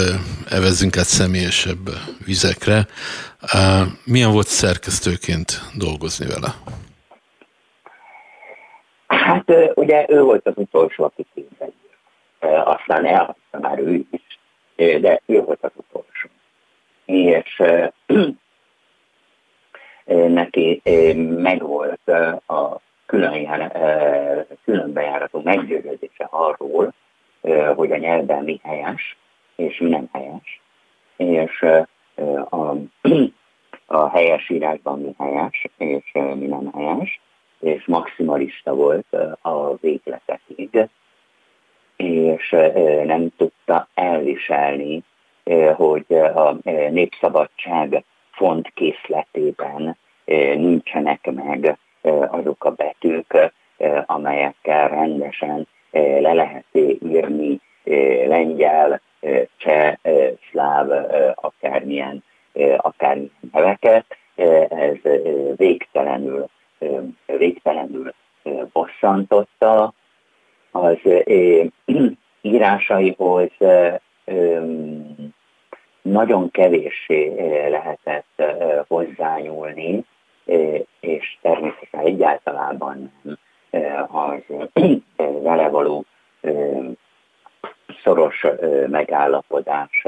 evezünk 0.50 0.98
át 0.98 1.06
személyesebb 1.06 1.90
vizekre. 2.26 2.88
Milyen 4.06 4.32
volt 4.32 4.48
szerkesztőként 4.48 5.62
dolgozni 5.78 6.26
vele? 6.26 6.48
Hát 9.08 9.52
ugye 9.76 10.06
ő 10.08 10.22
volt 10.22 10.48
az 10.48 10.54
utolsó, 10.56 11.04
aki 11.04 11.26
képzett. 11.34 11.74
Aztán 12.64 13.06
elhagyta 13.06 13.60
már 13.60 13.80
ő 13.80 14.06
is, 14.12 14.40
de 14.76 15.22
ő 15.26 15.42
volt 15.42 15.64
az 15.64 15.72
utolsó. 15.76 16.30
És 17.06 17.62
neki 20.28 20.82
megvolt 21.38 22.08
a 22.48 22.82
külön, 23.06 23.34
jár, 23.34 23.72
különbejáratú 24.64 25.42
meggyőződése 25.44 26.28
arról, 26.30 26.94
hogy 27.76 27.92
a 27.92 27.98
nyelvben 27.98 28.44
mi 28.44 28.60
helyes, 28.64 29.18
és 29.60 29.80
mi 29.80 29.90
nem 29.90 30.10
helyes, 30.12 30.62
és 31.18 31.66
a, 32.50 32.76
a 34.02 34.10
helyes 34.10 34.50
írásban 34.50 35.00
mi 35.02 35.14
helyes, 35.18 35.66
és 35.78 36.12
mi 36.14 36.46
nem 36.46 36.72
helyes, 36.74 37.20
és 37.60 37.86
maximalista 37.86 38.74
volt 38.74 39.14
a 39.42 39.76
végletekig, 39.76 40.90
és 41.96 42.50
nem 43.06 43.30
tudta 43.38 43.88
elviselni, 43.94 45.04
hogy 45.76 46.14
a 46.34 46.56
népszabadság 46.90 48.04
font 48.32 48.72
készletében 48.74 49.98
nincsenek 50.56 51.32
meg 51.32 51.78
azok 52.30 52.64
a 52.64 52.72
betűk, 52.72 53.52
amelyekkel 54.06 54.88
rendesen 54.88 55.68
le 55.92 56.34
lehet 56.34 56.66
írni 56.72 57.60
lengyel, 58.28 59.02
írásaihoz 72.90 73.50
nagyon 76.02 76.52
kevéssé 76.52 77.34
lehetett 77.70 78.44
hozzányúlni, 78.88 80.06
és 81.00 81.38
természetesen 81.42 82.00
egyáltalában 82.00 83.12
nem 83.70 84.16
az 84.16 84.42
vele 85.18 85.70
való 85.70 86.06
szoros 88.04 88.46
megállapodás, 88.88 90.06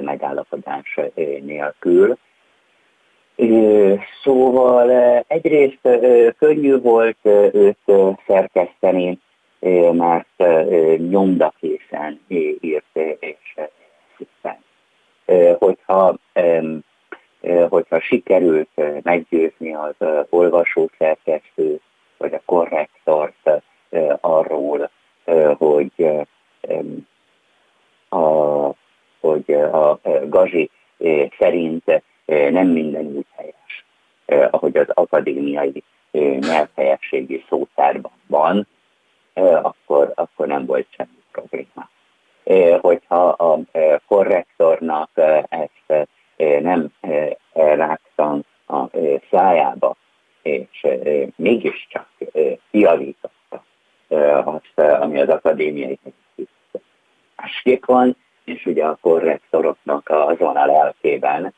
megállapodás 0.00 0.98
nélkül. 1.40 2.16
Szóval 4.22 4.90
egyrészt 5.26 5.88
könnyű 6.38 6.78
volt 6.80 7.18
őt 7.52 7.92
szerkeszteni, 8.26 9.18
mert 9.92 10.44
nyomdakészen 10.96 12.20
írt 12.60 12.96
és 13.18 13.54
szépen. 14.16 14.58
Hogyha 17.68 18.00
sikerült 18.00 18.68
meggyőzni 19.02 19.74
az 19.74 19.94
olvasószerkesztőt, 20.28 21.82
vagy 22.16 22.34
a 22.34 22.42
korrektort 22.44 23.62
arról, 24.20 24.90
hogy 25.56 26.06
a, 28.08 28.70
hogy 29.20 29.52
a 29.52 30.00
Gazsi 30.26 30.70
szerint 31.38 32.02
nem 32.26 32.66
minden 32.66 33.04
úgy 33.06 33.26
helyes, 33.36 33.84
ahogy 34.50 34.76
az 34.76 34.88
akadémiai 34.88 35.82
nyelvhelyességi 36.38 37.44
szótárban 37.48 38.12
van, 38.26 38.66
akkor, 39.62 40.12
akkor 40.14 40.46
nem 40.46 40.66
volt 40.66 40.86
semmi 40.90 41.22
probléma. 41.32 41.88
Hogyha 42.80 43.28
a 43.28 43.58
korrektornak 44.06 45.10
ezt 45.48 45.71
nem 46.60 46.92
rágtam 47.52 48.40
a 48.66 48.84
szájába, 49.30 49.96
és 50.42 50.86
mégiscsak 51.36 52.08
kiavította 52.70 53.64
azt, 54.44 54.78
ami 54.78 55.20
az 55.20 55.28
akadémiai 55.28 55.98
másképp 57.36 57.84
van, 57.84 58.16
és 58.44 58.66
ugye 58.66 58.84
a 58.84 58.98
korrektoroknak 59.00 60.08
azon 60.08 60.56
a 60.56 60.66
lelkében, 60.66 61.54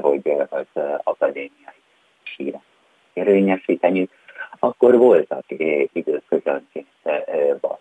hogy 0.00 0.32
az 0.48 0.82
akadémiai 1.02 1.80
síra 2.22 2.62
érvényesíteni, 3.12 4.08
akkor 4.58 4.96
voltak 4.96 5.44
időközönként 5.92 6.88
bal. 7.60 7.78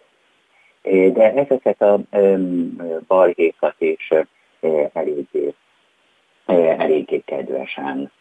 De 1.13 1.33
ezeket 1.33 1.81
a 1.81 1.99
balhékat 3.07 3.75
is 3.77 4.13
eléggé 4.93 5.53
eléggé 6.53 7.21
kedvesen 7.25 8.11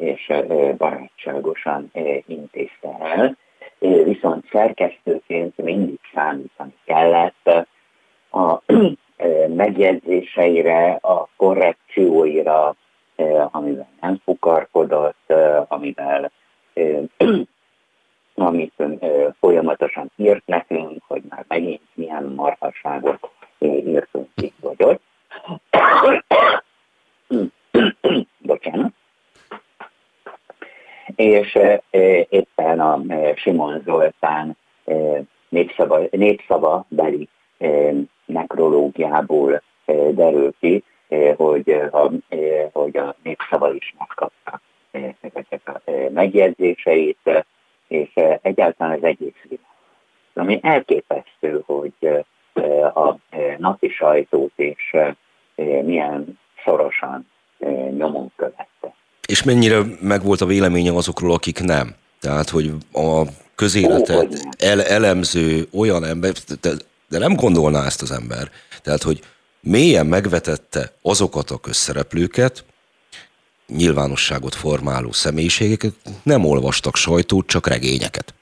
és 0.00 0.32
barátságosan 0.76 1.90
intézte 2.26 2.96
el, 3.00 3.36
viszont 4.04 4.48
szerkesztőként 4.50 5.56
mindig 5.56 5.98
számítani 6.14 6.74
kellett 6.84 7.66
a 8.30 8.62
megjegyzéseire, 9.48 10.98
a 11.00 11.28
korrekcióira, 11.36 12.74
amivel 13.50 13.88
nem 14.00 14.20
fukarkodott, 14.24 15.32
amivel 15.68 16.30
amit 18.34 18.82
folyamatosan 19.40 20.10
írt 20.16 20.46
nekünk, 20.46 21.02
hogy 21.06 21.22
már 21.28 21.44
megint 21.48 21.82
milyen 21.94 22.24
marhasságot 22.24 23.30
írtunk 23.58 24.28
itt 24.34 24.56
vagy 24.60 24.82
ott. 24.82 25.02
Bocsánat. 28.38 28.92
És 31.16 31.58
Simon 33.34 33.82
Zoltán 33.84 34.56
népszava, 35.48 36.00
népszava 36.10 36.84
beli 36.88 37.28
nekrológiából 38.24 39.62
derül 40.10 40.54
ki, 40.60 40.84
hogy 41.36 41.70
a, 41.90 42.10
hogy 42.72 42.96
a 42.96 43.14
népszava 43.22 43.72
is 43.72 43.94
megkapta 43.98 44.60
ezeket 44.90 45.68
a 45.68 45.80
megjegyzéseit, 46.12 47.44
és 47.88 48.10
egyáltalán 48.42 48.96
az 48.96 49.04
egész 49.04 49.42
világ. 49.42 49.66
Ami 50.34 50.58
elképesztő, 50.62 51.62
hogy 51.66 52.24
a 52.94 53.14
napi 53.56 53.88
sajtót 53.88 54.52
és 54.56 54.96
milyen 55.82 56.38
szorosan 56.64 57.26
nyomon 57.96 58.32
követte. 58.36 58.94
És 59.26 59.42
mennyire 59.42 59.82
megvolt 60.00 60.40
a 60.40 60.46
véleménye 60.46 60.92
azokról, 60.92 61.32
akik 61.32 61.60
nem? 61.60 61.94
Tehát, 62.20 62.48
hogy 62.48 62.72
a 62.92 63.22
közéletet 63.54 64.54
el, 64.58 64.82
elemző 64.82 65.68
olyan 65.72 66.04
ember, 66.04 66.32
de, 66.60 66.70
de 67.08 67.18
nem 67.18 67.34
gondolná 67.34 67.84
ezt 67.84 68.02
az 68.02 68.10
ember. 68.10 68.50
Tehát, 68.82 69.02
hogy 69.02 69.20
mélyen 69.60 70.06
megvetette 70.06 70.92
azokat 71.02 71.50
a 71.50 71.58
közszereplőket, 71.58 72.64
nyilvánosságot 73.66 74.54
formáló 74.54 75.12
személyiségeket, 75.12 75.94
nem 76.22 76.44
olvastak 76.44 76.96
sajtót, 76.96 77.46
csak 77.46 77.66
regényeket. 77.66 78.34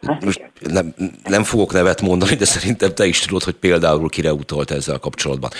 Most 0.00 0.50
nem, 0.60 0.94
nem 1.24 1.44
fogok 1.44 1.72
nevet 1.72 2.00
mondani, 2.00 2.34
de 2.34 2.44
szerintem 2.44 2.94
te 2.94 3.06
is 3.06 3.20
tudod, 3.20 3.42
hogy 3.42 3.54
például 3.54 4.08
kire 4.08 4.32
utolt 4.32 4.70
ezzel 4.70 4.98
kapcsolatban. 4.98 5.50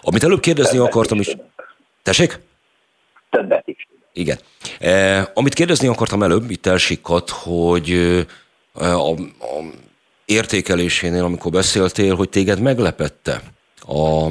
Amit 0.00 0.22
előbb 0.22 0.40
kérdezni 0.40 0.76
Többet 0.76 0.92
akartam 0.92 1.20
is... 1.20 1.36
Tessék? 2.02 2.40
Többet 3.30 3.62
is. 3.66 3.88
Igen. 4.12 4.38
Eh, 4.78 5.26
amit 5.34 5.54
kérdezni 5.54 5.88
akartam 5.88 6.22
előbb, 6.22 6.50
itt 6.50 6.66
elsikkadt, 6.66 7.30
hogy 7.30 7.90
eh, 7.90 9.08
a, 9.08 9.10
a 9.10 9.16
értékelésénél, 10.24 11.24
amikor 11.24 11.52
beszéltél, 11.52 12.14
hogy 12.14 12.28
téged 12.28 12.60
meglepette 12.60 13.40
a, 13.80 14.26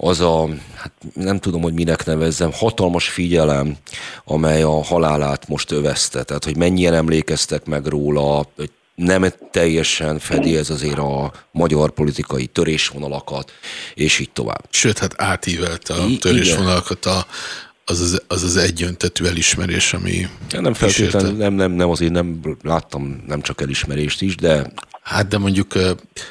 az 0.00 0.20
a, 0.20 0.48
hát 0.74 0.92
nem 1.14 1.38
tudom, 1.38 1.62
hogy 1.62 1.72
minek 1.72 2.04
nevezzem, 2.04 2.52
hatalmas 2.52 3.08
figyelem, 3.08 3.76
amely 4.24 4.62
a 4.62 4.84
halálát 4.84 5.48
most 5.48 5.70
övezte. 5.70 6.22
Tehát, 6.22 6.44
hogy 6.44 6.56
mennyien 6.56 6.94
emlékeztek 6.94 7.64
meg 7.64 7.86
róla, 7.86 8.46
hogy 8.56 8.70
nem 8.94 9.32
teljesen 9.50 10.18
fedi 10.18 10.56
ez 10.56 10.70
azért 10.70 10.98
a 10.98 11.32
magyar 11.50 11.90
politikai 11.90 12.46
törésvonalakat, 12.46 13.52
és 13.94 14.18
így 14.18 14.30
tovább. 14.30 14.64
Sőt, 14.70 14.98
hát 14.98 15.14
átívelte 15.16 15.94
a 15.94 16.06
törésvonalakat 16.20 17.06
a, 17.06 17.26
az 17.90 18.00
az, 18.00 18.24
az 18.28 18.42
az 18.42 18.56
egyöntetű 18.56 19.24
elismerés, 19.24 19.94
ami 19.94 20.14
ja, 20.50 20.60
Nem 20.60 20.74
feltétlenül, 20.74 21.36
nem, 21.36 21.52
nem, 21.52 21.70
nem, 21.70 21.90
azért 21.90 22.12
nem 22.12 22.40
láttam 22.62 23.22
nem 23.26 23.40
csak 23.40 23.60
elismerést 23.60 24.22
is, 24.22 24.36
de... 24.36 24.62
Hát 25.02 25.28
de 25.28 25.38
mondjuk 25.38 25.72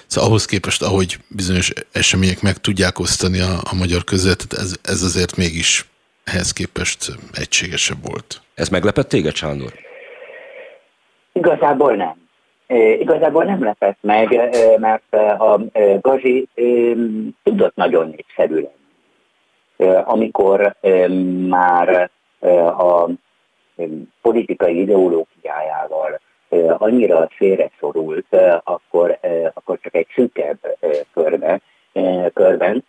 szóval 0.08 0.30
ahhoz 0.30 0.46
képest, 0.46 0.82
ahogy 0.82 1.18
bizonyos 1.28 1.74
események 1.92 2.42
meg 2.42 2.58
tudják 2.58 3.00
osztani 3.00 3.40
a, 3.40 3.54
a 3.72 3.76
magyar 3.76 4.04
közvetet, 4.04 4.54
ez, 4.54 4.76
ez 4.84 5.04
azért 5.04 5.38
mégis 5.38 5.86
ehhez 6.24 6.52
képest 6.54 7.12
egységesebb 7.34 7.98
volt. 8.02 8.42
Ez 8.56 8.70
meglepett 8.70 9.10
téged, 9.10 9.36
Sándor? 9.36 9.74
Igazából 11.34 11.96
nem. 11.96 12.16
Igazából 13.00 13.44
nem 13.44 13.64
lepett 13.64 13.98
meg, 14.02 14.30
mert 14.80 15.14
a 15.40 15.62
Gazi 16.02 16.48
tudott 17.44 17.76
nagyon 17.76 18.08
népszerű 18.08 18.54
lenni 18.54 18.87
amikor 20.04 20.76
már 21.48 22.10
a 22.78 23.10
politikai 24.22 24.80
ideológiájával 24.80 26.20
annyira 26.78 27.28
félre 27.32 27.70
szorult, 27.80 28.36
akkor, 28.64 29.20
akkor 29.54 29.80
csak 29.82 29.96
egy 29.96 30.08
szűkebb 30.16 30.78
körbe, 31.14 31.62
körben, 32.34 32.84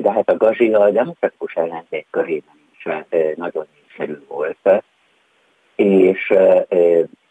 de 0.00 0.12
hát 0.12 0.30
a 0.30 0.36
Gazi 0.36 0.72
a 0.72 0.90
demokratikus 0.90 1.54
ellenzék 1.54 2.06
körében 2.10 2.60
is 2.76 2.88
nagyon 3.36 3.66
népszerű 3.74 4.18
volt, 4.28 4.84
és 5.76 6.34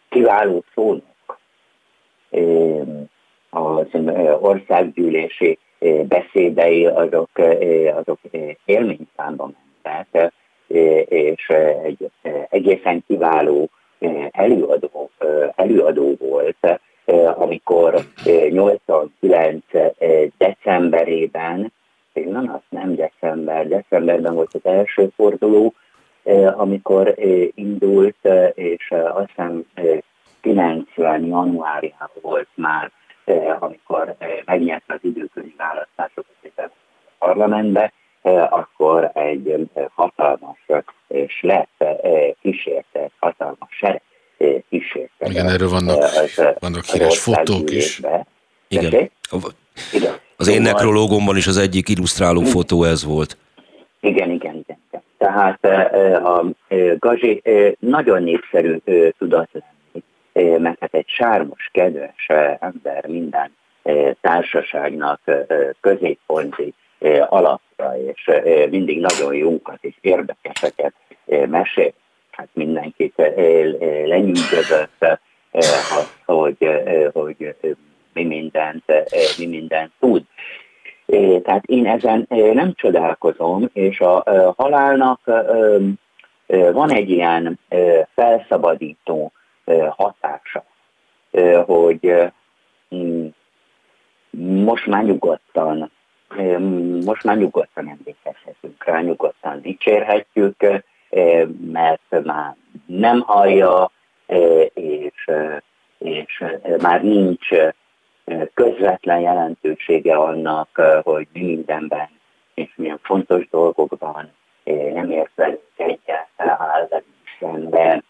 kiváló 0.09 0.63
szónok 0.73 1.39
az 3.49 3.87
országgyűlési 4.39 5.57
beszédei 6.07 6.85
azok, 6.85 7.29
azok 7.95 8.19
élményszámba 8.65 9.51
mentek, 9.83 10.33
és 11.09 11.47
egy 11.83 12.11
egészen 12.49 13.03
kiváló 13.07 13.69
előadó, 14.31 15.09
előadó 15.55 16.15
volt, 16.19 16.79
amikor 17.35 17.95
89 18.49 19.63
decemberében, 20.37 21.71
nem 22.13 22.51
az 22.53 22.61
nem 22.69 22.95
december, 22.95 23.67
decemberben 23.67 24.33
volt 24.33 24.53
az 24.53 24.65
első 24.65 25.11
forduló, 25.15 25.73
amikor 26.55 27.13
indult, 27.55 28.29
és 28.53 28.93
azt 29.13 29.27
hiszem 29.27 29.65
90 30.41 31.25
januárjában 31.25 32.21
volt 32.21 32.47
már 32.55 32.91
amikor 33.59 34.15
megnyerte 34.45 34.93
az 34.93 34.99
parlamentbe, 37.33 37.93
akkor 38.49 39.11
egy 39.13 39.69
hatalmas 39.93 40.65
és 41.07 41.41
lett 41.41 41.83
kísérte, 42.41 43.09
hatalmas 43.19 43.69
sereg 43.69 44.01
kísérte. 44.69 45.25
Igen, 45.29 45.47
erről 45.47 45.69
vannak, 45.69 46.03
vannak 46.59 46.85
híres 46.85 47.19
fotók 47.19 47.71
is. 47.71 48.01
Igen. 48.67 49.09
Igen. 49.93 50.13
Az 50.35 50.47
én 50.47 50.61
nekrológomban 50.61 51.37
is 51.37 51.47
az 51.47 51.57
egyik 51.57 51.89
illusztráló 51.89 52.41
fotó 52.41 52.83
ez 52.83 53.05
volt. 53.05 53.37
Igen, 53.99 54.31
igen, 54.31 54.65
igen. 54.67 55.03
Tehát 55.17 55.65
a 56.23 56.45
Gazsi 56.99 57.41
nagyon 57.79 58.23
népszerű 58.23 58.77
tudott 59.17 59.49
lenni 59.51 60.57
mert 60.57 60.79
hát 60.79 60.93
egy 60.93 61.07
sármos, 61.07 61.69
kedves 61.71 62.27
ember 62.59 63.05
minden 63.07 63.55
társaságnak 64.21 65.21
középponti 65.81 66.73
alapra, 67.29 67.97
és 67.97 68.29
mindig 68.69 68.99
nagyon 68.99 69.33
jókat 69.33 69.77
és 69.81 69.95
érdekeseket 70.01 70.93
mesél. 71.25 71.93
Hát 72.31 72.47
mindenkit 72.53 73.13
lenyűgözött, 74.05 75.19
hogy, 76.25 76.67
hogy 77.13 77.55
mi 78.13 78.23
mindent, 78.23 78.83
mi 79.37 79.45
mindent 79.45 79.91
tud. 79.99 80.23
Tehát 81.43 81.65
én 81.65 81.87
ezen 81.87 82.25
nem 82.29 82.73
csodálkozom, 82.75 83.69
és 83.73 83.99
a 83.99 84.23
halálnak 84.57 85.19
van 86.47 86.91
egy 86.91 87.09
ilyen 87.09 87.59
felszabadító 88.15 89.31
hatása, 89.89 90.63
hogy 91.65 92.31
most 94.37 94.85
már 94.85 95.03
nyugodtan, 95.03 95.91
most 97.05 97.23
már 97.23 97.37
nyugodtan 97.37 97.89
emlékezhetünk 97.89 98.83
rá, 98.85 99.01
nyugodtan 99.01 99.61
dicsérhetjük, 99.61 100.55
mert 101.71 102.23
már 102.23 102.55
nem 102.85 103.19
hallja, 103.19 103.91
és, 104.73 105.29
és 105.97 106.43
már 106.81 107.03
nincs 107.03 107.47
közvetlen 108.53 109.19
jelentősége 109.19 110.15
annak, 110.15 110.81
hogy 111.03 111.27
mi 111.33 111.43
mindenben 111.43 112.09
és 112.59 112.69
milyen 112.75 112.99
fontos 113.01 113.49
dolgokban 113.49 114.31
nem 114.93 115.11
értek 115.11 115.59
egyáltalán 115.75 116.87
szemben. 117.39 118.03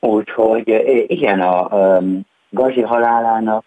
Úgyhogy 0.00 0.68
igen, 1.06 1.40
a 1.40 2.00
Gazi 2.50 2.80
halálának 2.80 3.64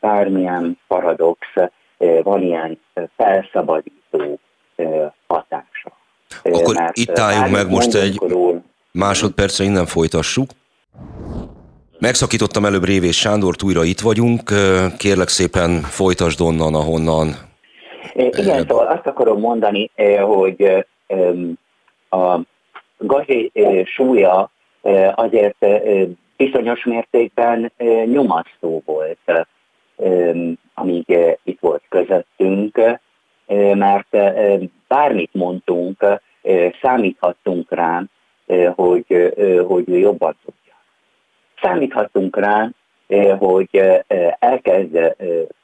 bármilyen 0.00 0.78
paradox, 0.86 1.46
van 2.22 2.42
ilyen 2.42 2.78
felszabadító 3.16 4.38
hatása. 5.26 5.92
Akkor 6.42 6.74
Mert 6.74 6.96
itt 6.96 7.18
álljunk 7.18 7.50
meg 7.50 7.70
most 7.70 7.94
egy 7.94 8.20
másodpercre, 8.92 9.64
innen 9.64 9.86
folytassuk. 9.86 10.50
Megszakítottam 11.98 12.64
előbb 12.64 12.84
Révés 12.84 13.18
Sándort, 13.18 13.62
újra 13.62 13.84
itt 13.84 14.00
vagyunk. 14.00 14.42
Kérlek 14.98 15.28
szépen 15.28 15.80
folytasd 15.80 16.40
onnan, 16.40 16.74
ahonnan. 16.74 17.28
Igen, 18.14 18.66
szóval 18.68 18.86
azt 18.86 19.06
akarom 19.06 19.40
mondani, 19.40 19.90
hogy 20.20 20.86
a 22.10 22.38
Gazi 22.98 23.52
súlya 23.84 24.50
azért 25.14 25.66
bizonyos 26.36 26.84
mértékben 26.84 27.72
nyomasztó 28.06 28.82
volt, 28.84 29.46
amíg 30.78 31.18
itt 31.44 31.60
volt 31.60 31.82
közöttünk, 31.88 32.80
mert 33.74 34.16
bármit 34.88 35.34
mondtunk, 35.34 36.04
számíthattunk 36.82 37.72
rám, 37.72 38.08
hogy, 38.74 39.34
hogy 39.66 40.00
jobban 40.00 40.36
tudja. 40.44 40.74
Számíthatunk 41.60 42.36
rá, 42.36 42.68
hogy 43.38 43.82
elkezd 44.38 45.16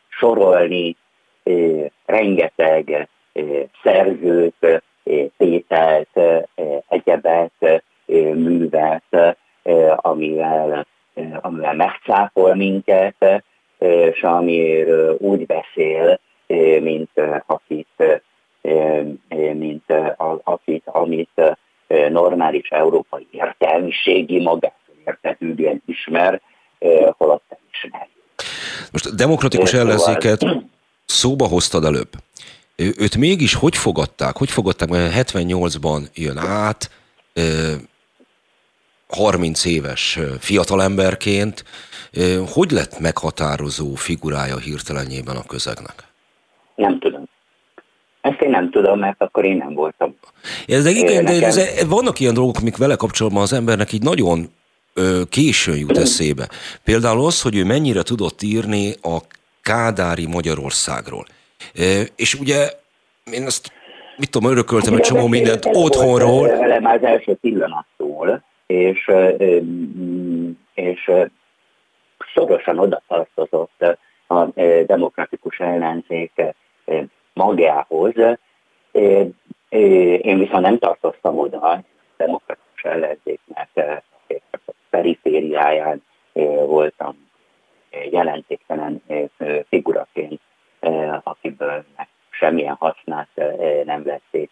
sorolni 0.09 0.97
rengeteg 2.07 3.09
szerzőt, 3.83 4.83
tételt, 5.37 6.21
egyebet, 6.89 7.83
művet, 8.35 9.37
amivel, 9.97 10.87
amivel 11.41 11.75
megcápol 11.75 12.55
minket, 12.55 13.45
és 13.83 14.23
amiről 14.23 15.17
úgy 15.19 15.47
beszél, 15.47 16.21
mint 16.81 17.11
akit, 17.47 18.23
mint 19.55 19.93
akit, 20.45 20.83
amit 20.87 21.41
normális 22.09 22.69
európai 22.69 23.27
értelmiségi 23.31 24.41
magát 24.41 24.77
értetődően 25.05 25.83
ismer, 25.87 26.41
holott 27.19 27.43
nem 27.49 27.59
ismer. 27.73 28.09
Most 28.93 29.07
a 29.07 29.15
demokratikus 29.15 29.69
szóval- 29.69 29.87
ellenzéket 29.87 30.47
szóba 31.05 31.47
hoztad 31.47 31.85
előbb. 31.85 32.11
Őt 32.77 33.17
mégis 33.17 33.55
hogy 33.55 33.77
fogadták? 33.77 34.37
Hogy 34.37 34.51
fogadták, 34.51 34.89
mert 34.89 35.31
78-ban 35.33 36.13
jön 36.15 36.39
át, 36.39 36.91
30 39.15 39.65
éves 39.65 40.19
fiatalemberként, 40.39 41.65
hogy 42.55 42.71
lett 42.71 42.99
meghatározó 42.99 43.95
figurája 43.95 44.59
hirtelenjében 44.59 45.37
a 45.37 45.47
közegnek? 45.47 45.95
Nem 46.75 46.99
tudom. 46.99 47.29
Ezt 48.21 48.41
én 48.41 48.51
nem 48.51 48.71
tudom, 48.71 48.99
mert 48.99 49.23
akkor 49.23 49.45
én 49.45 49.57
nem 49.57 49.75
voltam. 49.75 50.15
Ez 50.67 50.87
igen, 50.87 51.25
de 51.25 51.47
ez, 51.47 51.87
vannak 51.89 52.21
ilyen 52.21 52.35
dolgok, 52.35 52.57
amik 52.61 52.77
vele 52.77 52.97
kapcsolatban 52.97 53.43
az 53.43 53.53
embernek 53.53 53.93
így 53.93 54.03
nagyon 54.03 54.51
ö, 54.95 55.23
későn 55.29 55.77
jut 55.77 55.99
eszébe. 55.99 56.49
Például 56.85 57.25
az, 57.25 57.43
hogy 57.43 57.57
ő 57.57 57.65
mennyire 57.65 58.03
tudott 58.03 58.43
írni 58.43 58.95
a 59.03 59.17
kádári 59.63 60.27
Magyarországról. 60.27 61.27
E, 61.75 61.83
és 62.17 62.35
ugye 62.35 62.71
én 63.33 63.47
ezt, 63.47 63.73
mit 64.17 64.31
tudom, 64.31 64.51
örököltem 64.51 64.95
egy 64.95 65.01
csomó 65.01 65.27
mindent 65.27 65.69
otthonról. 65.73 66.49
Velem 66.49 66.85
az 66.85 67.03
első 67.03 67.35
pillanattól, 67.41 68.45
és, 68.73 69.11
és 70.75 71.11
szorosan 72.35 72.79
oda 72.79 73.03
tartozott 73.09 73.99
a 74.27 74.45
demokratikus 74.87 75.59
ellenzék 75.59 76.43
magához. 77.33 78.15
Én 80.19 80.39
viszont 80.39 80.63
nem 80.63 80.79
tartoztam 80.79 81.39
oda 81.39 81.59
a 81.59 81.83
demokratikus 82.17 82.83
ellenzéknek 82.83 83.69
perifériáján 84.91 86.03
voltam 86.67 87.31
jelentéktelen 88.11 89.03
figuraként, 89.69 90.41
akiből 91.23 91.85
semmilyen 92.31 92.77
hasznát 92.79 93.29
nem 93.85 94.03
vették 94.03 94.51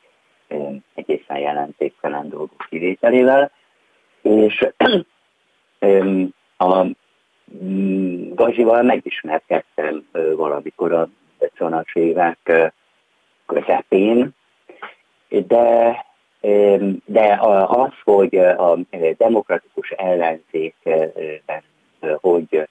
egészen 0.95 1.39
jelentéktelen 1.39 2.29
dolgok 2.29 2.67
kivételével. 2.69 3.51
És 4.23 4.67
a 6.57 6.85
mm, 7.63 8.35
Gazsival 8.35 8.83
megismerkedtem 8.83 10.09
valamikor 10.37 10.93
a 10.93 11.09
50 11.39 11.87
évek 11.93 12.73
közepén, 13.47 14.31
de, 15.29 16.05
de 17.05 17.39
az, 17.67 17.93
hogy 18.05 18.37
a 18.39 18.79
demokratikus 19.17 19.91
ellenzékben 19.91 21.63
hogy, 22.21 22.69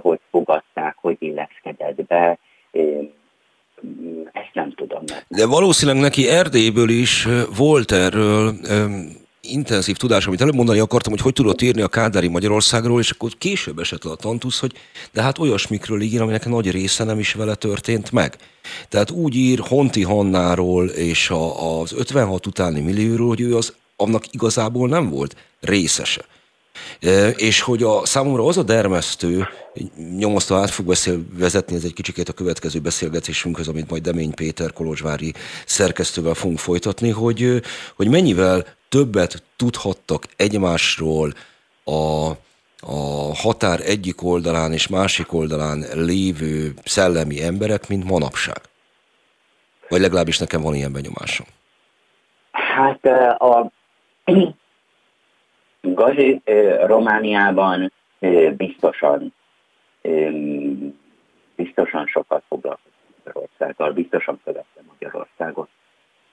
hogy 0.00 0.20
fogadták, 0.30 0.96
hogy 1.00 1.16
illeszkedett 1.18 2.06
be, 2.06 2.38
ezt 4.32 4.50
nem 4.52 4.72
tudom. 4.74 5.02
De 5.28 5.46
valószínűleg 5.46 6.00
neki 6.00 6.28
Erdélyből 6.28 6.88
is 6.88 7.26
volt 7.56 7.92
erről 7.92 8.52
intenzív 9.40 9.96
tudás, 9.96 10.26
amit 10.26 10.40
előbb 10.40 10.54
mondani 10.54 10.78
akartam, 10.78 11.12
hogy 11.12 11.20
hogy 11.20 11.32
tudott 11.32 11.62
írni 11.62 11.80
a 11.80 11.88
Kádári 11.88 12.28
Magyarországról, 12.28 13.00
és 13.00 13.10
akkor 13.10 13.30
később 13.38 13.78
esett 13.78 14.04
le 14.04 14.10
a 14.10 14.16
tantusz, 14.16 14.60
hogy 14.60 14.72
de 15.12 15.22
hát 15.22 15.38
olyasmikről 15.38 16.00
ír, 16.00 16.20
aminek 16.20 16.46
nagy 16.46 16.70
része 16.70 17.04
nem 17.04 17.18
is 17.18 17.32
vele 17.32 17.54
történt 17.54 18.12
meg. 18.12 18.36
Tehát 18.88 19.10
úgy 19.10 19.34
ír 19.34 19.58
Honti 19.58 20.02
Hannáról 20.02 20.86
és 20.86 21.30
a, 21.30 21.80
az 21.80 21.92
56 21.92 22.46
utáni 22.46 22.80
millióról, 22.80 23.28
hogy 23.28 23.40
ő 23.40 23.56
az 23.56 23.72
annak 23.96 24.24
igazából 24.32 24.88
nem 24.88 25.10
volt 25.10 25.36
részese. 25.60 26.24
És 27.36 27.60
hogy 27.60 27.82
a 27.82 28.06
számomra 28.06 28.44
az 28.46 28.58
a 28.58 28.62
dermesztő, 28.62 29.48
nyomasztó 30.16 30.54
át 30.54 30.70
fog 30.70 30.86
beszél, 30.86 31.18
vezetni 31.32 31.76
ez 31.76 31.84
egy 31.84 31.92
kicsikét 31.92 32.28
a 32.28 32.32
következő 32.32 32.78
beszélgetésünkhöz, 32.80 33.68
amit 33.68 33.90
majd 33.90 34.02
Demény 34.02 34.34
Péter 34.34 34.72
Kolozsvári 34.72 35.34
szerkesztővel 35.66 36.34
fogunk 36.34 36.58
folytatni, 36.58 37.10
hogy, 37.10 37.62
hogy 37.96 38.08
mennyivel 38.08 38.66
többet 38.88 39.42
tudhattak 39.56 40.24
egymásról 40.36 41.32
a, 41.84 42.30
a 42.80 43.34
határ 43.34 43.80
egyik 43.80 44.22
oldalán 44.22 44.72
és 44.72 44.86
másik 44.86 45.32
oldalán 45.32 45.84
lévő 45.92 46.74
szellemi 46.84 47.42
emberek, 47.42 47.88
mint 47.88 48.04
manapság. 48.04 48.60
Vagy 49.88 50.00
legalábbis 50.00 50.38
nekem 50.38 50.62
van 50.62 50.74
ilyen 50.74 50.92
benyomásom. 50.92 51.46
Hát 52.50 53.04
a 53.40 53.70
Gazi 55.80 56.42
Romániában 56.86 57.92
biztosan 58.56 59.34
biztosan 61.56 62.06
sokat 62.06 62.42
foglalkozik 62.48 62.92
Magyarországgal, 63.24 63.92
biztosan 63.92 64.40
követte 64.44 64.80
Magyarországot. 64.88 65.68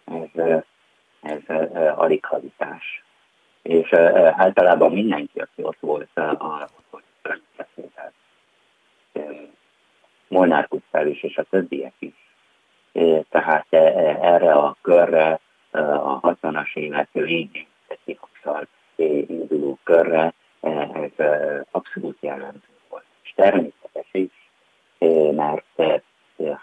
Ez 0.06 0.64
ez 1.26 1.58
alig 1.96 2.26
havitás. 2.26 3.04
És 3.62 3.93
általában 4.32 4.91
mindenki, 4.91 5.39
aki 5.39 5.64
ott 5.64 5.80
volt, 5.80 6.18
a. 6.18 6.70
Molnár 10.28 10.68
Kusztál 10.68 11.08
is, 11.08 11.24
és 11.24 11.38
a 11.38 11.43
többiek 11.43 11.93
is. 12.00 12.14
Tehát 13.30 13.66
erre 14.22 14.52
a 14.52 14.78
körre, 14.82 15.39
a 15.72 16.20
60-as 16.20 16.76
évek 16.76 17.10
végén, 17.12 17.68
Szikokszal 18.06 18.68
induló 19.28 19.78
körre, 19.84 20.34
ez 20.93 21.26
abszolút 21.72 22.18
jellemző 22.20 22.70
volt. 22.89 23.06
És 23.24 23.34
természetes 23.36 24.10
is, 24.12 24.50
mert 25.32 25.82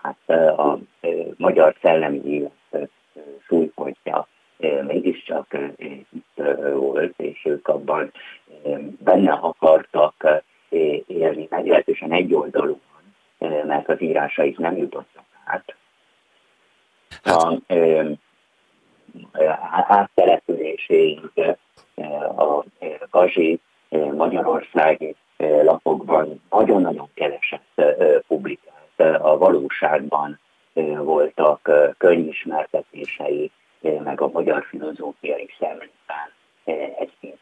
hát 0.02 0.28
a 0.58 0.78
magyar 1.36 1.76
szellemi 1.82 2.20
élet 2.24 2.90
súlypontja 3.46 4.28
mégiscsak 4.86 5.56
itt 5.76 6.42
volt, 6.74 7.14
és 7.16 7.44
ők 7.44 7.68
abban 7.68 8.12
benne 8.98 9.32
akartak 9.32 10.44
élni, 11.06 11.46
meglehetősen 11.50 12.12
egyoldalúan, 12.12 13.14
mert 13.38 13.88
az 13.88 14.02
írásaik 14.02 14.58
nem 14.58 14.76
jutottak 14.76 15.24
át. 15.44 15.74
A, 17.24 17.58
áttelepüléséig 19.88 21.20
a 22.36 22.64
gazsi 23.10 23.60
magyarországi 24.14 25.16
lapokban 25.36 26.42
nagyon-nagyon 26.50 27.08
keveset 27.14 27.62
publikált, 28.26 29.00
a 29.22 29.38
valóságban 29.38 30.38
voltak 30.96 31.70
könyvismertetései, 31.98 33.50
meg 33.80 34.20
a 34.20 34.28
magyar 34.32 34.64
filozófiai 34.64 35.48
szemléltán 35.58 36.32
egy 36.98 37.38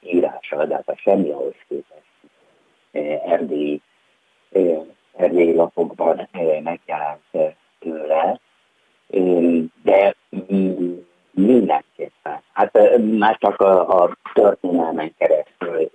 írása, 0.00 0.64
de 0.64 0.74
hát 0.74 0.88
a 0.88 0.96
semmi 0.96 1.30
ahhoz 1.30 1.54
képest 1.68 2.10
erdélyi, 3.26 3.80
erdélyi 5.16 5.54
lapokban 5.54 6.28
megjelent 6.62 7.54
tőle, 7.78 8.40
de 9.82 10.14
mindenképpen. 11.30 12.40
Hát 12.52 12.98
már 13.18 13.36
csak 13.38 13.60
a, 13.60 14.02
a 14.02 14.16
történelmen 14.34 15.14
keresztül, 15.18 15.90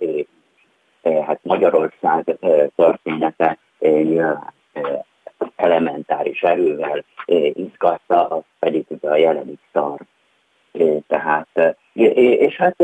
hát 1.26 1.40
Magyarország 1.42 2.36
története 2.76 3.58
nyilván 3.78 4.52
elementáris 5.56 6.42
erővel 6.42 7.04
izgatta, 7.52 8.28
az 8.28 8.42
pedig 8.58 8.84
ugye 8.88 9.08
a 9.08 9.16
jelenik 9.16 9.60
szar. 9.72 10.00
Tehát, 11.06 11.76
és 11.92 12.56
hát 12.56 12.74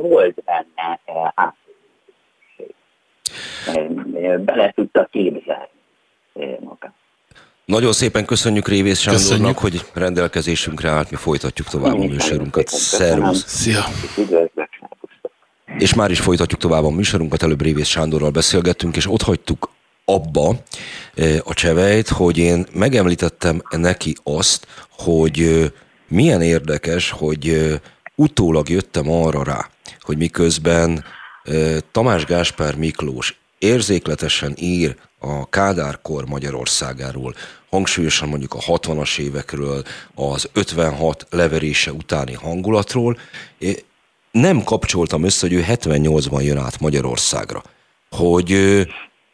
volt 0.00 0.42
benne 0.44 1.00
átéréség. 1.34 2.74
Bele 4.44 4.70
tudta 4.70 5.04
képzelni 5.04 5.68
magát. 6.58 6.94
Nagyon 7.92 8.10
szépen 8.10 8.26
köszönjük 8.26 8.68
Révész 8.68 8.98
Sándornak, 8.98 9.58
hogy 9.58 9.84
rendelkezésünkre 9.92 10.88
állt, 10.90 11.10
mi 11.10 11.16
folytatjuk 11.16 11.68
tovább 11.68 11.94
a 11.94 12.04
műsorunkat. 12.04 12.68
Szervusz! 12.68 13.44
Szia! 13.46 13.84
És 15.78 15.94
már 15.94 16.10
is 16.10 16.20
folytatjuk 16.20 16.60
tovább 16.60 16.84
a 16.84 16.90
műsorunkat, 16.90 17.42
előbb 17.42 17.62
Révész 17.62 17.86
Sándorral 17.86 18.30
beszélgettünk, 18.30 18.96
és 18.96 19.10
ott 19.10 19.22
hagytuk 19.22 19.70
abba 20.04 20.62
a 21.44 21.54
csevejt, 21.54 22.08
hogy 22.08 22.38
én 22.38 22.66
megemlítettem 22.72 23.62
neki 23.70 24.16
azt, 24.22 24.66
hogy 24.90 25.70
milyen 26.08 26.42
érdekes, 26.42 27.10
hogy 27.10 27.72
utólag 28.14 28.68
jöttem 28.68 29.10
arra 29.10 29.42
rá, 29.42 29.68
hogy 30.00 30.16
miközben 30.16 31.04
Tamás 31.90 32.24
Gáspár 32.24 32.76
Miklós 32.76 33.38
érzékletesen 33.58 34.54
ír 34.58 34.96
a 35.22 35.46
Kádárkor 35.50 36.26
Magyarországáról, 36.26 37.34
hangsúlyosan 37.70 38.28
mondjuk 38.28 38.54
a 38.54 38.58
60-as 38.58 39.18
évekről, 39.18 39.82
az 40.14 40.48
56 40.52 41.26
leverése 41.30 41.92
utáni 41.92 42.32
hangulatról, 42.32 43.18
nem 44.30 44.64
kapcsoltam 44.64 45.24
össze, 45.24 45.46
hogy 45.46 45.56
ő 45.56 45.64
78-ban 45.68 46.42
jön 46.44 46.56
át 46.56 46.80
Magyarországra. 46.80 47.62
Hogy, 48.10 48.56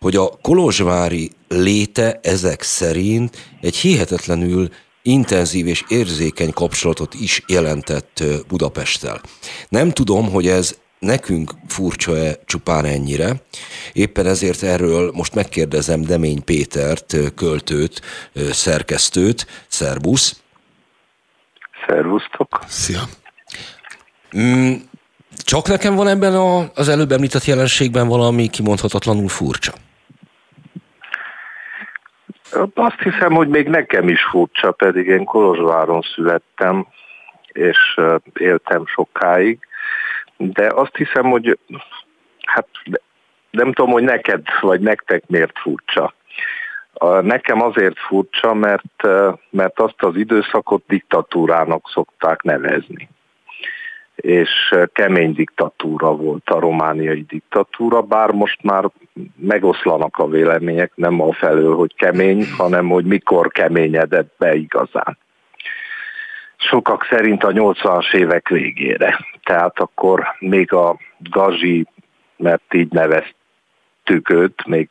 hogy 0.01 0.17
a 0.17 0.39
Kolozsvári 0.43 1.31
léte 1.49 2.21
ezek 2.23 2.63
szerint 2.63 3.37
egy 3.61 3.77
hihetetlenül 3.77 4.69
intenzív 5.03 5.67
és 5.67 5.85
érzékeny 5.89 6.53
kapcsolatot 6.53 7.15
is 7.15 7.43
jelentett 7.47 8.25
Budapesttel. 8.49 9.21
Nem 9.69 9.91
tudom, 9.91 10.31
hogy 10.31 10.47
ez 10.47 10.77
nekünk 10.99 11.51
furcsa-e 11.69 12.37
csupán 12.45 12.85
ennyire. 12.85 13.31
Éppen 13.93 14.27
ezért 14.27 14.63
erről 14.63 15.11
most 15.15 15.35
megkérdezem 15.35 16.03
Demény 16.03 16.45
Pétert, 16.45 17.17
költőt, 17.35 18.01
szerkesztőt. 18.35 19.47
Szerbusz! 19.69 20.43
Szervusztok! 21.87 22.59
Szia! 22.67 23.01
Mm, 24.39 24.73
csak 25.45 25.69
nekem 25.69 25.95
van 25.95 26.09
ebben 26.09 26.35
a, 26.35 26.59
az 26.75 26.89
előbb 26.89 27.13
említett 27.13 27.45
jelenségben 27.45 28.09
valami 28.09 28.49
kimondhatatlanul 28.49 29.29
furcsa? 29.29 29.73
Azt 32.75 33.01
hiszem, 33.03 33.33
hogy 33.33 33.49
még 33.49 33.69
nekem 33.69 34.09
is 34.09 34.25
furcsa, 34.31 34.73
pedig 34.73 35.07
én 35.07 35.25
Kolozsváron 35.25 36.01
születtem, 36.15 36.87
és 37.53 38.01
éltem 38.33 38.87
sokáig, 38.87 39.68
de 40.39 40.67
azt 40.75 40.97
hiszem, 40.97 41.31
hogy 41.31 41.59
hát 42.47 42.69
nem 43.51 43.73
tudom, 43.73 43.91
hogy 43.91 44.03
neked 44.03 44.43
vagy 44.61 44.81
nektek 44.81 45.27
miért 45.27 45.59
furcsa. 45.59 46.15
Nekem 47.23 47.63
azért 47.63 47.99
furcsa, 47.99 48.55
mert, 48.55 49.07
mert 49.51 49.81
azt 49.81 50.03
az 50.03 50.17
időszakot 50.17 50.83
diktatúrának 50.87 51.91
szokták 51.93 52.43
nevezni 52.43 53.09
és 54.21 54.75
kemény 54.93 55.33
diktatúra 55.33 56.17
volt 56.17 56.49
a 56.49 56.61
romániai 56.61 57.25
diktatúra, 57.29 58.03
bár 58.03 58.31
most 58.31 58.63
már 58.63 58.91
megoszlanak 59.37 60.17
a 60.17 60.29
vélemények, 60.29 60.93
nem 60.95 61.21
a 61.21 61.33
felől, 61.33 61.77
hogy 61.77 61.95
kemény, 61.95 62.47
hanem 62.57 62.89
hogy 62.89 63.05
mikor 63.05 63.49
keményedett 63.49 64.35
be 64.39 64.55
igazán. 64.55 65.19
Sokak 66.59 67.07
szerint 67.11 67.45
a 67.45 67.49
80-as 67.49 68.15
évek 68.15 68.49
végére. 68.49 69.19
Tehát 69.43 69.79
akkor 69.79 70.27
még 70.39 70.73
a 70.73 70.97
Gazsi, 71.19 71.87
mert 72.37 72.75
így 72.75 72.93
neveztük 72.93 74.31
őt, 74.31 74.67
még 74.67 74.89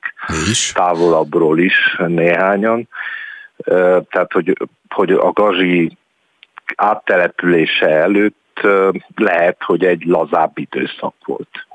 is. 0.50 0.72
távolabbról 0.72 1.60
is 1.60 1.96
néhányan, 2.08 2.90
tehát 4.10 4.32
hogy, 4.32 4.58
hogy 4.90 5.12
a 5.12 5.32
Gazsi 5.32 5.98
áttelepülése 6.76 7.90
előtt 7.90 8.68
lehet, 9.16 9.64
hogy 9.64 9.86
egy 9.86 10.04
lazább 10.06 10.58
időszak 10.58 11.14
volt. 11.26 11.68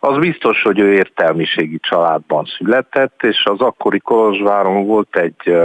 Az 0.00 0.18
biztos, 0.18 0.62
hogy 0.62 0.78
ő 0.78 0.92
értelmiségi 0.92 1.78
családban 1.80 2.44
született, 2.44 3.22
és 3.22 3.44
az 3.44 3.60
akkori 3.60 3.98
Kolozsváron 3.98 4.86
volt 4.86 5.16
egy, 5.16 5.56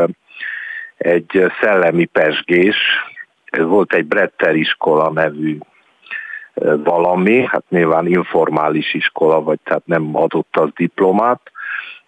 egy 0.98 1.52
szellemi 1.62 2.06
pesgés, 2.06 2.78
volt 3.62 3.94
egy 3.94 4.06
Bretter 4.06 4.56
iskola 4.56 5.12
nevű 5.12 5.58
valami, 6.84 7.46
hát 7.46 7.64
nyilván 7.70 8.08
informális 8.08 8.94
iskola, 8.94 9.42
vagy 9.44 9.60
tehát 9.64 9.86
nem 9.86 10.16
adott 10.16 10.58
az 10.58 10.70
diplomát, 10.76 11.52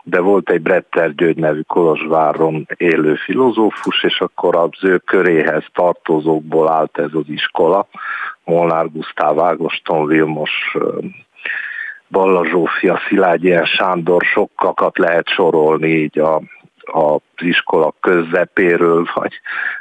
de 0.04 0.20
volt 0.20 0.50
egy 0.50 0.62
Bretter 0.62 1.16
György 1.16 1.38
nevű 1.38 1.62
Kolozsváron 1.62 2.68
élő 2.78 3.16
filozófus, 3.16 4.04
és 4.04 4.20
akkor 4.20 4.56
az 4.56 4.70
ő 4.82 4.98
köréhez 4.98 5.64
tartozókból 5.74 6.70
állt 6.70 6.98
ez 6.98 7.14
az 7.14 7.26
iskola, 7.28 7.88
Molnár 8.44 8.92
Gusztáv, 8.92 9.40
Ágoston 9.40 10.06
Vilmos, 10.06 10.78
Balla 12.08 12.46
Zsófia, 12.46 13.00
Szilágyi 13.08 13.60
Sándor, 13.64 14.22
sokakat 14.22 14.98
lehet 14.98 15.28
sorolni 15.28 15.88
így 15.88 16.20
a, 16.20 16.42
a 16.86 17.18
iskola 17.38 17.94
közepéről, 18.00 19.06
vagy, 19.14 19.34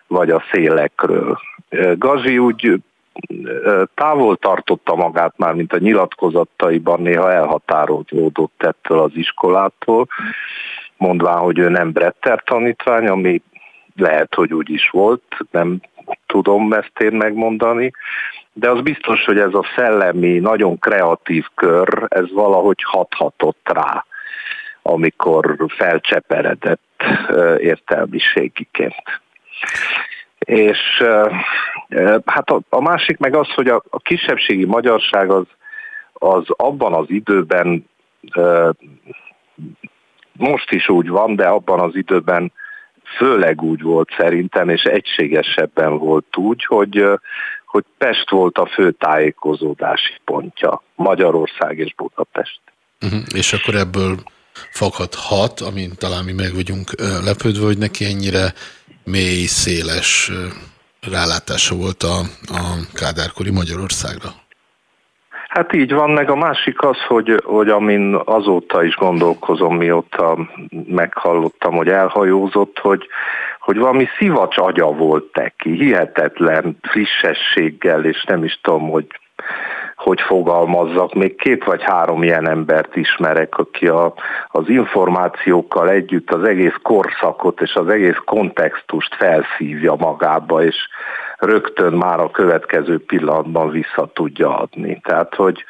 vagy 0.07 0.31
a 0.31 0.45
szélekről. 0.53 1.39
Gazi 1.95 2.39
úgy 2.39 2.83
távol 3.95 4.37
tartotta 4.37 4.95
magát 4.95 5.35
már, 5.37 5.55
mint 5.55 5.73
a 5.73 5.79
nyilatkozataiban, 5.79 7.01
néha 7.03 7.33
elhatárolódott 7.33 8.63
ettől 8.63 8.99
az 8.99 9.11
iskolától, 9.15 10.07
mondván, 10.97 11.39
hogy 11.39 11.59
ő 11.59 11.69
nem 11.69 11.93
Bretter 11.93 12.43
tanítvány, 12.45 13.07
ami 13.07 13.43
lehet, 13.97 14.35
hogy 14.35 14.55
úgy 14.55 14.71
is 14.71 14.89
volt, 14.91 15.23
nem 15.51 15.81
tudom 16.27 16.73
ezt 16.73 17.01
én 17.01 17.13
megmondani, 17.13 17.93
de 18.53 18.71
az 18.71 18.81
biztos, 18.81 19.25
hogy 19.25 19.39
ez 19.39 19.55
a 19.55 19.67
szellemi, 19.77 20.39
nagyon 20.39 20.79
kreatív 20.79 21.47
kör, 21.55 22.07
ez 22.09 22.33
valahogy 22.33 22.83
hathatott 22.83 23.69
rá, 23.73 24.05
amikor 24.87 25.57
felcseperedett 25.69 27.03
értelmiségiként. 27.59 29.21
És 30.39 30.79
hát 32.25 32.51
a, 32.51 32.61
a 32.69 32.81
másik 32.81 33.19
meg 33.19 33.37
az, 33.37 33.49
hogy 33.55 33.69
a, 33.69 33.83
a 33.91 33.99
kisebbségi 33.99 34.65
magyarság 34.65 35.31
az, 35.31 35.47
az 36.13 36.45
abban 36.47 36.93
az 36.93 37.07
időben, 37.09 37.89
most 40.33 40.71
is 40.71 40.89
úgy 40.89 41.09
van, 41.09 41.37
de 41.37 41.47
abban 41.47 41.81
az 41.81 41.97
időben 41.97 42.53
főleg 43.17 43.63
úgy 43.63 43.83
volt 43.83 44.09
szerintem, 44.17 44.69
és 44.69 44.83
egységesebben 44.83 45.99
volt 45.99 46.37
úgy, 46.37 46.65
hogy, 46.65 47.05
hogy 47.65 47.85
Pest 47.99 48.31
volt 48.31 48.59
a 48.59 48.67
fő 48.67 48.91
tájékozódási 48.91 50.15
pontja, 50.25 50.83
Magyarország 50.95 51.79
és 51.79 51.95
Budapest. 51.95 52.61
Uh-huh. 53.01 53.21
És 53.35 53.53
akkor 53.53 53.75
ebből 53.75 54.17
fakad 54.71 55.15
hat, 55.15 55.61
amin 55.61 55.91
talán 55.99 56.25
mi 56.25 56.33
meg 56.33 56.55
vagyunk 56.55 56.91
lepődve, 57.25 57.65
hogy 57.65 57.79
neki 57.79 58.05
ennyire 58.05 58.53
mély, 59.05 59.47
széles 59.47 60.31
rálátása 61.11 61.75
volt 61.75 62.03
a, 62.03 62.19
a 62.47 62.63
kádárkori 62.95 63.51
Magyarországra. 63.51 64.29
Hát 65.49 65.73
így 65.75 65.93
van, 65.93 66.11
meg 66.11 66.31
a 66.31 66.37
másik 66.37 66.83
az, 66.83 66.97
hogy, 67.09 67.43
hogy 67.45 67.69
amin 67.69 68.21
azóta 68.25 68.85
is 68.85 68.95
gondolkozom, 68.95 69.77
mióta 69.77 70.39
meghallottam, 70.87 71.75
hogy 71.75 71.89
elhajózott, 71.89 72.79
hogy, 72.79 73.07
hogy 73.59 73.77
valami 73.77 74.09
szivacs 74.19 74.59
agya 74.59 74.87
volt 74.87 75.35
neki, 75.35 75.73
hihetetlen 75.73 76.79
frissességgel, 76.83 78.05
és 78.05 78.25
nem 78.25 78.45
is 78.45 78.61
tudom, 78.63 78.91
hogy 78.91 79.07
hogy 80.05 80.21
fogalmazzak, 80.21 81.15
még 81.15 81.37
két 81.37 81.65
vagy 81.65 81.83
három 81.83 82.23
ilyen 82.23 82.49
embert 82.49 82.97
ismerek, 82.97 83.59
aki 83.59 83.89
a, 83.89 84.15
az 84.49 84.69
információkkal 84.69 85.91
együtt 85.91 86.31
az 86.31 86.45
egész 86.45 86.77
korszakot 86.83 87.61
és 87.61 87.75
az 87.75 87.89
egész 87.89 88.21
kontextust 88.25 89.15
felszívja 89.15 89.95
magába, 89.99 90.65
és 90.65 90.77
rögtön 91.39 91.93
már 91.93 92.21
a 92.21 92.31
következő 92.31 93.05
pillanatban 93.05 93.71
vissza 93.71 94.11
tudja 94.15 94.59
adni. 94.59 95.01
Tehát, 95.03 95.35
hogy, 95.35 95.65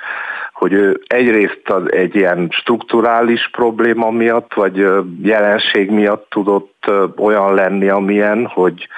hogy 0.53 0.73
ő 0.73 1.01
egyrészt 1.07 1.63
az 1.65 1.93
egy 1.93 2.15
ilyen 2.15 2.49
strukturális 2.51 3.49
probléma 3.53 4.11
miatt, 4.11 4.55
vagy 4.55 4.87
jelenség 5.23 5.91
miatt 5.91 6.27
tudott 6.31 6.91
olyan 7.17 7.55
lenni, 7.55 7.89
amilyen, 7.89 8.47
hogy 8.47 8.89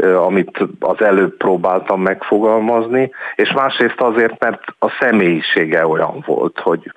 amit 0.00 0.58
az 0.80 1.00
előbb 1.00 1.36
próbáltam 1.36 2.00
megfogalmazni, 2.00 3.10
és 3.34 3.52
másrészt 3.52 4.00
azért, 4.00 4.40
mert 4.40 4.62
a 4.78 4.90
személyisége 5.00 5.86
olyan 5.86 6.22
volt, 6.26 6.60
hogy 6.60 6.92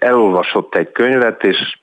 elolvasott 0.00 0.74
egy 0.74 0.92
könyvet, 0.92 1.44
és, 1.44 1.78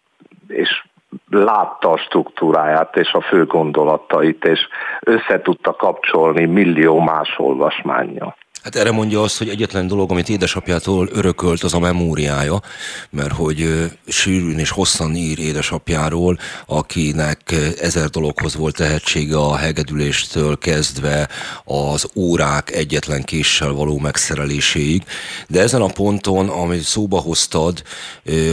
és 0.47 0.84
látta 1.30 1.91
a 1.91 1.97
struktúráját 1.97 2.97
és 2.97 3.12
a 3.12 3.22
fő 3.22 3.45
gondolatait, 3.45 4.45
és 4.45 4.68
össze 4.99 5.41
tudta 5.41 5.74
kapcsolni 5.74 6.45
millió 6.45 6.99
más 6.99 7.34
olvasmánya. 7.38 8.36
Hát 8.64 8.76
erre 8.76 8.91
mondja 8.91 9.22
azt, 9.22 9.38
hogy 9.38 9.49
egyetlen 9.49 9.88
dolog, 9.88 10.12
amit 10.12 10.30
édesapjától 10.30 11.10
örökölt, 11.12 11.64
az 11.64 11.74
a 11.74 11.80
memóriája, 11.80 12.62
mert 13.10 13.32
hogy 13.32 13.91
sűrűn 14.07 14.60
és 14.60 14.70
hosszan 14.70 15.16
ír 15.16 15.39
édesapjáról, 15.39 16.39
akinek 16.66 17.55
ezer 17.82 18.10
dologhoz 18.10 18.55
volt 18.55 18.76
tehetsége 18.76 19.38
a 19.38 19.55
hegedüléstől 19.55 20.57
kezdve 20.57 21.30
az 21.64 22.07
órák 22.16 22.72
egyetlen 22.72 23.24
késsel 23.24 23.72
való 23.72 23.97
megszereléséig. 23.97 25.03
De 25.47 25.62
ezen 25.62 25.82
a 25.82 25.88
ponton, 25.88 26.49
amit 26.49 26.82
szóba 26.82 27.20
hoztad, 27.20 27.84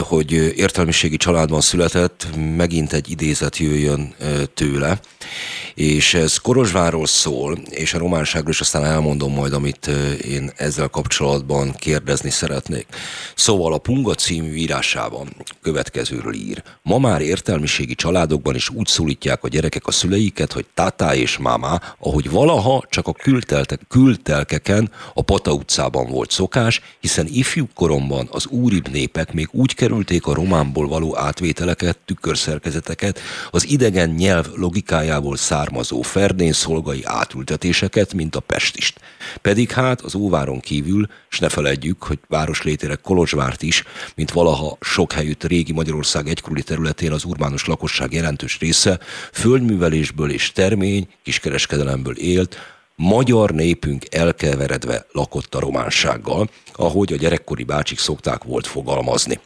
hogy 0.00 0.32
értelmiségi 0.32 1.16
családban 1.16 1.60
született, 1.60 2.26
megint 2.56 2.92
egy 2.92 3.10
idézet 3.10 3.56
jöjjön 3.56 4.14
tőle, 4.54 5.00
és 5.74 6.14
ez 6.14 6.36
Korozsváról 6.36 7.06
szól, 7.06 7.58
és 7.70 7.94
a 7.94 7.98
románságról 7.98 8.50
is 8.50 8.60
aztán 8.60 8.84
elmondom 8.84 9.32
majd, 9.32 9.52
amit 9.52 9.90
én 10.24 10.52
ezzel 10.56 10.88
kapcsolatban 10.88 11.72
kérdezni 11.72 12.30
szeretnék. 12.30 12.86
Szóval 13.34 13.72
a 13.72 13.78
Punga 13.78 14.14
című 14.14 14.54
írásában 14.54 15.28
következőről 15.62 16.34
ír. 16.34 16.62
Ma 16.82 16.98
már 16.98 17.20
értelmiségi 17.20 17.94
családokban 17.94 18.54
is 18.54 18.70
úgy 18.70 18.86
szólítják 18.86 19.44
a 19.44 19.48
gyerekek 19.48 19.86
a 19.86 19.90
szüleiket, 19.90 20.52
hogy 20.52 20.66
tátá 20.74 21.14
és 21.14 21.38
mámá, 21.38 21.80
ahogy 21.98 22.30
valaha 22.30 22.84
csak 22.90 23.06
a 23.06 23.12
külteltek, 23.12 23.80
kültelkeken 23.88 24.90
a 25.14 25.22
Pata 25.22 25.52
utcában 25.52 26.06
volt 26.06 26.30
szokás, 26.30 26.80
hiszen 27.00 27.26
ifjú 27.30 27.68
koromban 27.74 28.28
az 28.30 28.46
úribb 28.46 28.88
népek 28.88 29.32
még 29.32 29.48
úgy 29.50 29.74
kerülték 29.74 30.26
a 30.26 30.34
románból 30.34 30.88
való 30.88 31.18
átvételeket, 31.18 31.98
tükörszerkezeteket, 32.04 33.20
az 33.50 33.68
idegen 33.68 34.10
nyelv 34.10 34.46
logikájából 34.54 35.36
származó 35.36 36.02
ferdén 36.02 36.52
szolgai 36.52 37.02
átültetéseket, 37.04 38.14
mint 38.14 38.36
a 38.36 38.40
pestist. 38.40 39.00
Pedig 39.42 39.70
hát 39.70 39.85
az 39.94 40.14
Óváron 40.14 40.60
kívül, 40.60 41.06
és 41.30 41.38
ne 41.38 41.48
feledjük, 41.48 42.02
hogy 42.02 42.18
városlétére 42.28 42.94
Kolozsvárt 42.94 43.62
is, 43.62 43.82
mint 44.14 44.30
valaha 44.30 44.76
sok 44.80 45.12
helyütt 45.12 45.44
régi 45.44 45.72
Magyarország 45.72 46.28
egykori 46.28 46.62
területén 46.62 47.12
az 47.12 47.24
urbánus 47.24 47.66
lakosság 47.66 48.12
jelentős 48.12 48.58
része 48.58 48.98
földművelésből 49.32 50.30
és 50.30 50.52
termény, 50.52 51.08
kiskereskedelemből 51.22 52.16
élt, 52.16 52.56
magyar 52.96 53.50
népünk 53.50 54.14
elkeveredve 54.14 55.06
lakott 55.12 55.54
a 55.54 55.60
románsággal, 55.60 56.50
ahogy 56.72 57.12
a 57.12 57.16
gyerekkori 57.16 57.64
bácsik 57.64 57.98
szokták 57.98 58.44
volt 58.44 58.66
fogalmazni. 58.66 59.40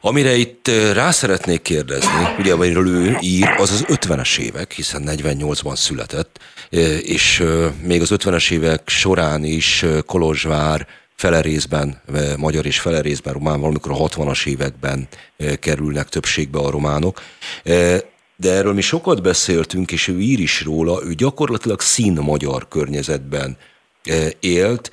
Amire 0.00 0.34
itt 0.34 0.70
rá 0.92 1.10
szeretnék 1.10 1.62
kérdezni, 1.62 2.34
ugye 2.38 2.52
amiről 2.52 2.88
ő 2.88 3.16
ír, 3.20 3.48
az 3.56 3.70
az 3.70 3.84
50-es 3.88 4.38
évek, 4.38 4.72
hiszen 4.72 5.02
48-ban 5.06 5.76
született, 5.76 6.38
és 7.02 7.44
még 7.82 8.00
az 8.00 8.10
50-es 8.12 8.50
évek 8.50 8.88
során 8.88 9.44
is 9.44 9.84
Kolozsvár 10.06 10.86
fele 11.14 11.40
részben 11.40 12.02
magyar 12.36 12.66
és 12.66 12.80
fele 12.80 13.00
részben 13.00 13.32
román, 13.32 13.60
valamikor 13.60 13.92
a 13.92 14.08
60-as 14.08 14.46
években 14.46 15.08
kerülnek 15.60 16.08
többségbe 16.08 16.58
a 16.58 16.70
románok. 16.70 17.22
De 18.36 18.52
erről 18.52 18.74
mi 18.74 18.80
sokat 18.80 19.22
beszéltünk, 19.22 19.92
és 19.92 20.08
ő 20.08 20.20
ír 20.20 20.40
is 20.40 20.62
róla, 20.62 21.00
ő 21.04 21.14
gyakorlatilag 21.14 21.80
szín 21.80 22.12
magyar 22.12 22.68
környezetben 22.68 23.56
élt, 24.40 24.90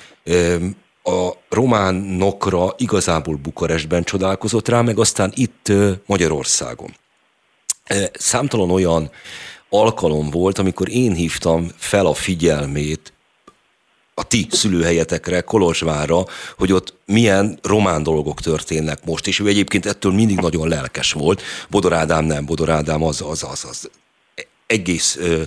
a 1.03 1.29
románokra 1.49 2.73
igazából 2.77 3.35
Bukarestben 3.35 4.03
csodálkozott 4.03 4.67
rá, 4.67 4.81
meg 4.81 4.99
aztán 4.99 5.31
itt 5.35 5.71
Magyarországon. 6.05 6.95
Számtalan 8.13 8.71
olyan 8.71 9.11
alkalom 9.69 10.29
volt, 10.29 10.57
amikor 10.57 10.89
én 10.89 11.13
hívtam 11.13 11.71
fel 11.77 12.05
a 12.05 12.13
figyelmét 12.13 13.13
a 14.13 14.23
ti 14.23 14.47
szülőhelyetekre, 14.49 15.41
Kolozsvára, 15.41 16.25
hogy 16.57 16.71
ott 16.71 16.93
milyen 17.05 17.59
román 17.61 18.03
dolgok 18.03 18.41
történnek 18.41 19.05
most, 19.05 19.27
és 19.27 19.39
ő 19.39 19.47
egyébként 19.47 19.85
ettől 19.85 20.13
mindig 20.13 20.39
nagyon 20.39 20.67
lelkes 20.67 21.11
volt. 21.11 21.41
Bodor 21.69 21.93
Ádám 21.93 22.25
nem, 22.25 22.45
Bodor 22.45 22.69
Ádám 22.69 23.03
az, 23.03 23.21
az, 23.21 23.43
az, 23.43 23.65
az 23.69 23.89
egész 24.73 25.17
ö, 25.17 25.41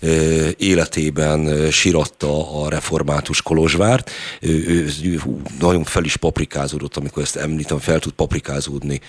ö, 0.00 0.48
életében 0.58 1.70
siratta 1.70 2.62
a 2.62 2.68
református 2.68 3.42
Kolozsvárt. 3.42 4.10
Ő, 4.40 4.64
ő, 4.68 4.86
ő 5.04 5.18
nagyon 5.60 5.84
fel 5.84 6.04
is 6.04 6.16
paprikázódott, 6.16 6.96
amikor 6.96 7.22
ezt 7.22 7.36
említem, 7.36 7.78
fel 7.78 7.98
tud 7.98 8.12
paprikázódni, 8.12 9.00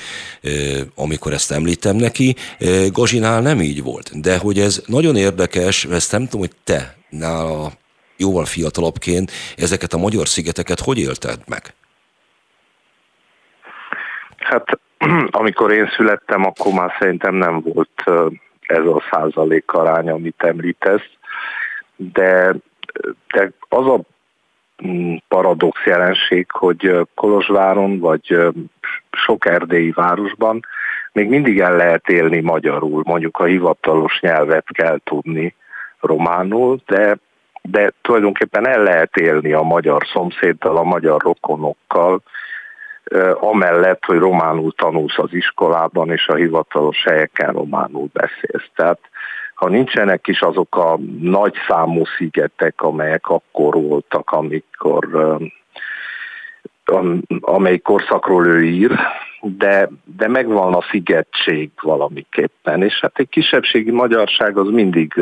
ö, 0.42 0.80
amikor 0.96 1.34
ezt 1.34 1.52
említem 1.52 1.96
neki. 1.96 2.36
Gazsinál 2.92 3.42
nem 3.42 3.62
így 3.62 3.84
volt, 3.84 4.22
de 4.22 4.38
hogy 4.38 4.60
ez 4.60 4.82
nagyon 4.86 5.16
érdekes, 5.16 5.86
ezt 5.86 6.12
nem 6.12 6.24
tudom, 6.24 6.40
hogy 6.40 6.56
te 6.64 6.96
nála 7.10 7.72
jóval 8.18 8.46
fiatalabbként 8.46 9.32
ezeket 9.58 9.94
a 9.94 9.98
magyar 9.98 10.28
szigeteket 10.28 10.80
hogy 10.80 11.00
élted 11.00 11.40
meg? 11.48 11.74
Hát 14.38 14.80
amikor 15.42 15.72
én 15.72 15.90
születtem, 15.96 16.46
akkor 16.46 16.74
már 16.74 16.96
szerintem 17.00 17.36
nem 17.36 17.62
volt 17.62 18.04
ez 18.72 18.86
a 18.86 19.04
százalék 19.12 19.72
arány, 19.72 20.10
amit 20.10 20.44
említesz, 20.44 21.10
de, 21.96 22.56
de 23.28 23.52
az 23.70 23.88
a 23.88 24.00
mm, 24.88 25.16
paradox 25.28 25.86
jelenség, 25.86 26.52
hogy 26.52 27.08
Kolozsváron 27.16 28.00
vagy 28.00 28.38
sok 29.12 29.46
erdélyi 29.46 29.92
városban 29.92 30.60
még 31.12 31.30
mindig 31.30 31.60
el 31.60 31.76
lehet 31.76 32.10
élni 32.10 32.40
magyarul, 32.40 33.02
mondjuk 33.06 33.38
a 33.38 33.44
hivatalos 33.44 34.20
nyelvet 34.20 34.66
kell 34.72 35.00
tudni 35.04 35.56
románul, 36.00 36.80
de, 36.86 37.18
de 37.62 37.92
tulajdonképpen 38.02 38.68
el 38.68 38.84
lehet 38.84 39.18
élni 39.18 39.52
a 39.52 39.62
magyar 39.62 40.08
szomszéddal, 40.14 40.78
a 40.78 40.84
magyar 40.84 41.22
rokonokkal, 41.22 42.22
amellett, 43.34 44.06
hogy 44.06 44.18
románul 44.18 44.72
tanulsz 44.72 45.18
az 45.18 45.34
iskolában, 45.34 46.12
és 46.12 46.28
a 46.28 46.36
hivatalos 46.36 47.04
helyeken 47.04 47.54
románul 47.54 48.10
beszélsz. 48.14 48.70
Tehát 48.76 49.00
ha 49.54 49.70
nincsenek 49.70 50.28
is 50.28 50.42
azok 50.42 50.78
a 50.78 51.00
nagy 51.22 51.54
számú 51.68 52.04
szigetek, 52.18 52.82
amelyek 52.82 53.28
akkor 53.28 53.74
voltak, 53.74 54.32
amikor 54.32 55.08
amely 57.42 57.78
korszakról 57.78 58.46
ő 58.46 58.64
ír, 58.64 58.92
de, 59.42 59.90
de 60.18 60.28
megvan 60.28 60.74
a 60.74 60.86
szigetség 60.92 61.70
valamiképpen, 61.82 62.84
és 62.84 63.00
hát 63.02 63.20
egy 63.20 63.30
kisebbségi 63.30 63.92
magyarság 63.92 64.58
az 64.58 64.70
mindig 64.70 65.14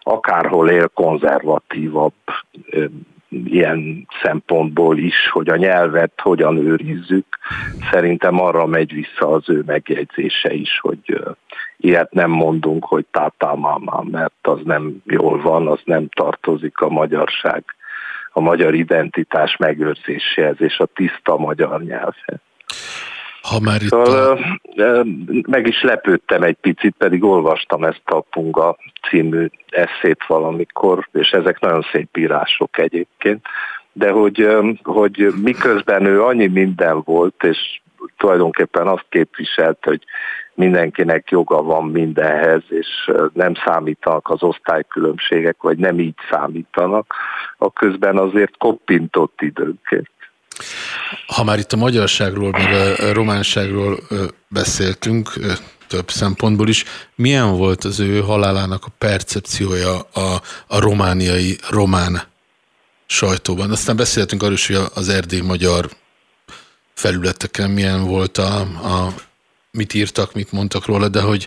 akárhol 0.00 0.70
él 0.70 0.88
konzervatívabb, 0.88 2.12
ilyen 3.44 4.06
szempontból 4.22 4.98
is, 4.98 5.28
hogy 5.30 5.48
a 5.48 5.56
nyelvet 5.56 6.12
hogyan 6.22 6.56
őrizzük. 6.56 7.26
Szerintem 7.90 8.40
arra 8.40 8.66
megy 8.66 8.92
vissza 8.92 9.28
az 9.28 9.48
ő 9.48 9.62
megjegyzése 9.66 10.52
is, 10.52 10.78
hogy 10.80 11.22
ilyet 11.76 12.12
nem 12.12 12.30
mondunk, 12.30 12.84
hogy 12.84 13.04
tátámámá, 13.10 14.00
mert 14.10 14.34
az 14.42 14.60
nem 14.64 15.02
jól 15.04 15.40
van, 15.40 15.68
az 15.68 15.80
nem 15.84 16.08
tartozik 16.08 16.78
a 16.78 16.88
magyarság, 16.88 17.64
a 18.32 18.40
magyar 18.40 18.74
identitás 18.74 19.56
megőrzéséhez 19.56 20.56
és 20.60 20.78
a 20.78 20.86
tiszta 20.94 21.36
magyar 21.36 21.82
nyelvhez. 21.82 22.40
Ha 23.50 23.60
már 23.60 23.82
itt 23.82 23.88
szóval, 23.88 24.38
a... 24.76 25.04
meg 25.48 25.66
is 25.66 25.82
lepődtem 25.82 26.42
egy 26.42 26.56
picit, 26.60 26.94
pedig 26.98 27.24
olvastam 27.24 27.84
ezt 27.84 28.02
a 28.04 28.20
Punga 28.20 28.76
című 29.08 29.46
eszét 29.68 30.24
valamikor, 30.26 31.08
és 31.12 31.30
ezek 31.30 31.60
nagyon 31.60 31.86
szép 31.92 32.16
írások 32.16 32.78
egyébként, 32.78 33.46
de 33.92 34.10
hogy, 34.10 34.48
hogy 34.82 35.32
miközben 35.42 36.04
ő 36.04 36.22
annyi 36.22 36.46
minden 36.46 37.02
volt, 37.04 37.42
és 37.42 37.80
tulajdonképpen 38.16 38.86
azt 38.86 39.06
képviselt, 39.08 39.84
hogy 39.84 40.04
mindenkinek 40.54 41.30
joga 41.30 41.62
van 41.62 41.84
mindenhez, 41.84 42.62
és 42.68 43.10
nem 43.32 43.52
számítanak 43.64 44.30
az 44.30 44.42
osztálykülönbségek, 44.42 45.56
vagy 45.62 45.78
nem 45.78 45.98
így 45.98 46.16
számítanak, 46.30 47.14
a 47.58 47.72
közben 47.72 48.16
azért 48.18 48.56
koppintott 48.56 49.40
időnként. 49.40 50.10
Ha 51.26 51.44
már 51.44 51.58
itt 51.58 51.72
a 51.72 51.76
magyarságról, 51.76 52.50
meg 52.50 53.00
a 53.00 53.12
románságról 53.12 54.00
beszéltünk, 54.48 55.32
több 55.88 56.10
szempontból 56.10 56.68
is, 56.68 56.84
milyen 57.14 57.56
volt 57.56 57.84
az 57.84 58.00
ő 58.00 58.20
halálának 58.20 58.84
a 58.84 58.92
percepciója 58.98 60.00
a, 60.00 60.42
a 60.66 60.78
romániai 60.78 61.58
román 61.68 62.22
sajtóban? 63.06 63.70
Aztán 63.70 63.96
beszéltünk 63.96 64.42
arról 64.42 64.54
is, 64.54 64.66
hogy 64.66 64.80
az 64.94 65.08
erdély 65.08 65.40
magyar 65.40 65.90
felületeken 66.94 67.70
milyen 67.70 68.04
volt 68.04 68.38
a, 68.38 68.60
a 68.60 69.14
mit 69.70 69.94
írtak, 69.94 70.34
mit 70.34 70.52
mondtak 70.52 70.86
róla, 70.86 71.08
de 71.08 71.20
hogy 71.20 71.46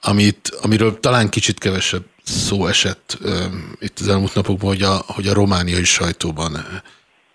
amit, 0.00 0.58
amiről 0.62 1.00
talán 1.00 1.28
kicsit 1.28 1.58
kevesebb 1.58 2.04
szó 2.22 2.66
esett 2.66 3.18
uh, 3.22 3.44
itt 3.78 3.98
az 4.00 4.08
elmúlt 4.08 4.34
napokban, 4.34 4.68
hogy 4.68 4.82
a, 4.82 5.04
hogy 5.06 5.26
a 5.26 5.32
romániai 5.32 5.84
sajtóban 5.84 6.82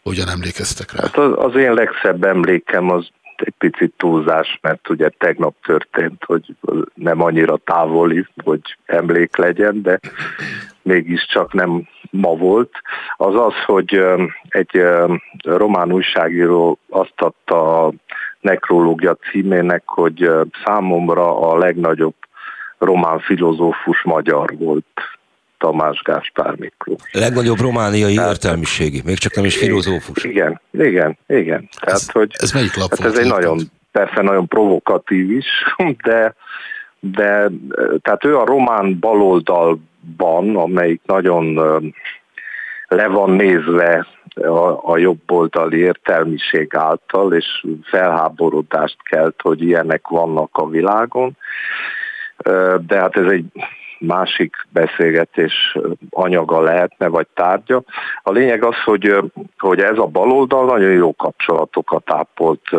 hogyan 0.04 0.30
emlékeztek 0.30 0.92
rá? 0.92 1.02
Hát 1.04 1.18
az, 1.18 1.34
az 1.36 1.56
én 1.56 1.74
legszebb 1.74 2.24
emlékem 2.24 2.90
az 2.90 3.08
egy 3.36 3.54
picit 3.58 3.94
túlzás, 3.98 4.60
mert 4.62 4.90
ugye 4.90 5.10
tegnap 5.10 5.56
történt, 5.64 6.24
hogy 6.26 6.56
nem 6.94 7.22
annyira 7.22 7.58
távoli, 7.58 8.26
hogy 8.44 8.62
emlék 8.86 9.36
legyen, 9.38 9.82
de 9.82 10.00
mégiscsak 10.82 11.54
nem 11.54 11.88
ma 12.10 12.36
volt, 12.36 12.72
az 13.18 13.36
az, 13.36 13.54
hogy 13.66 14.04
egy 14.50 14.84
román 15.42 15.92
újságíró 15.92 16.80
azt 16.90 17.14
adta 17.16 17.86
a 17.86 17.92
nekrológia 18.40 19.18
címének, 19.32 19.84
hogy 19.86 20.30
számomra 20.66 21.52
a 21.52 21.58
legnagyobb 21.58 22.16
román 22.78 23.20
filozófus 23.20 24.02
magyar 24.04 24.58
volt 24.58 25.20
Tamás 25.62 26.02
Gáspár 26.02 26.56
Miklós. 26.56 27.02
Legnagyobb 27.12 27.60
romániai 27.60 28.14
Tehát, 28.14 28.30
értelmiségi, 28.30 29.02
még 29.06 29.18
csak 29.18 29.36
nem 29.36 29.46
is 29.46 29.58
filozófus. 29.58 30.24
Igen, 30.24 30.62
igen, 30.72 31.18
igen. 31.28 31.70
Tehát, 31.80 32.00
ez, 32.00 32.10
hogy, 32.10 32.32
ez 32.34 32.52
melyik 32.52 32.76
lap 32.76 32.90
hát 32.90 33.06
ez 33.06 33.18
egy 33.18 33.28
nagyon, 33.28 33.60
persze 33.92 34.22
nagyon 34.22 34.48
provokatív 34.48 35.32
is, 35.32 35.46
de, 36.08 36.36
de 37.00 37.50
tehát 38.02 38.26
ő 38.26 38.38
a 38.38 38.46
román 38.46 39.00
baloldalban, 39.00 40.56
amelyik 40.56 41.02
nagyon 41.06 41.54
le 42.88 43.08
van 43.08 43.30
nézve 43.30 44.08
a, 44.36 44.92
a 44.92 44.98
jobboldali 44.98 45.78
értelmiség 45.78 46.76
által, 46.76 47.34
és 47.34 47.66
felháborodást 47.84 48.98
kelt, 49.04 49.42
hogy 49.42 49.62
ilyenek 49.62 50.08
vannak 50.08 50.50
a 50.52 50.70
világon. 50.70 51.38
De 52.88 53.00
hát 53.00 53.18
ez 53.18 53.32
egy 53.32 53.46
másik 54.02 54.56
beszélgetés 54.70 55.78
anyaga 56.10 56.62
lehetne, 56.62 57.08
vagy 57.08 57.28
tárgya. 57.34 57.84
A 58.24 58.32
lényeg 58.32 58.64
az, 58.64 58.76
hogy, 58.86 59.16
hogy 59.58 59.80
ez 59.80 59.98
a 59.98 60.06
baloldal 60.06 60.66
nagyon 60.66 60.92
jó 60.92 61.16
kapcsolatokat 61.16 62.12
ápolt 62.12 62.70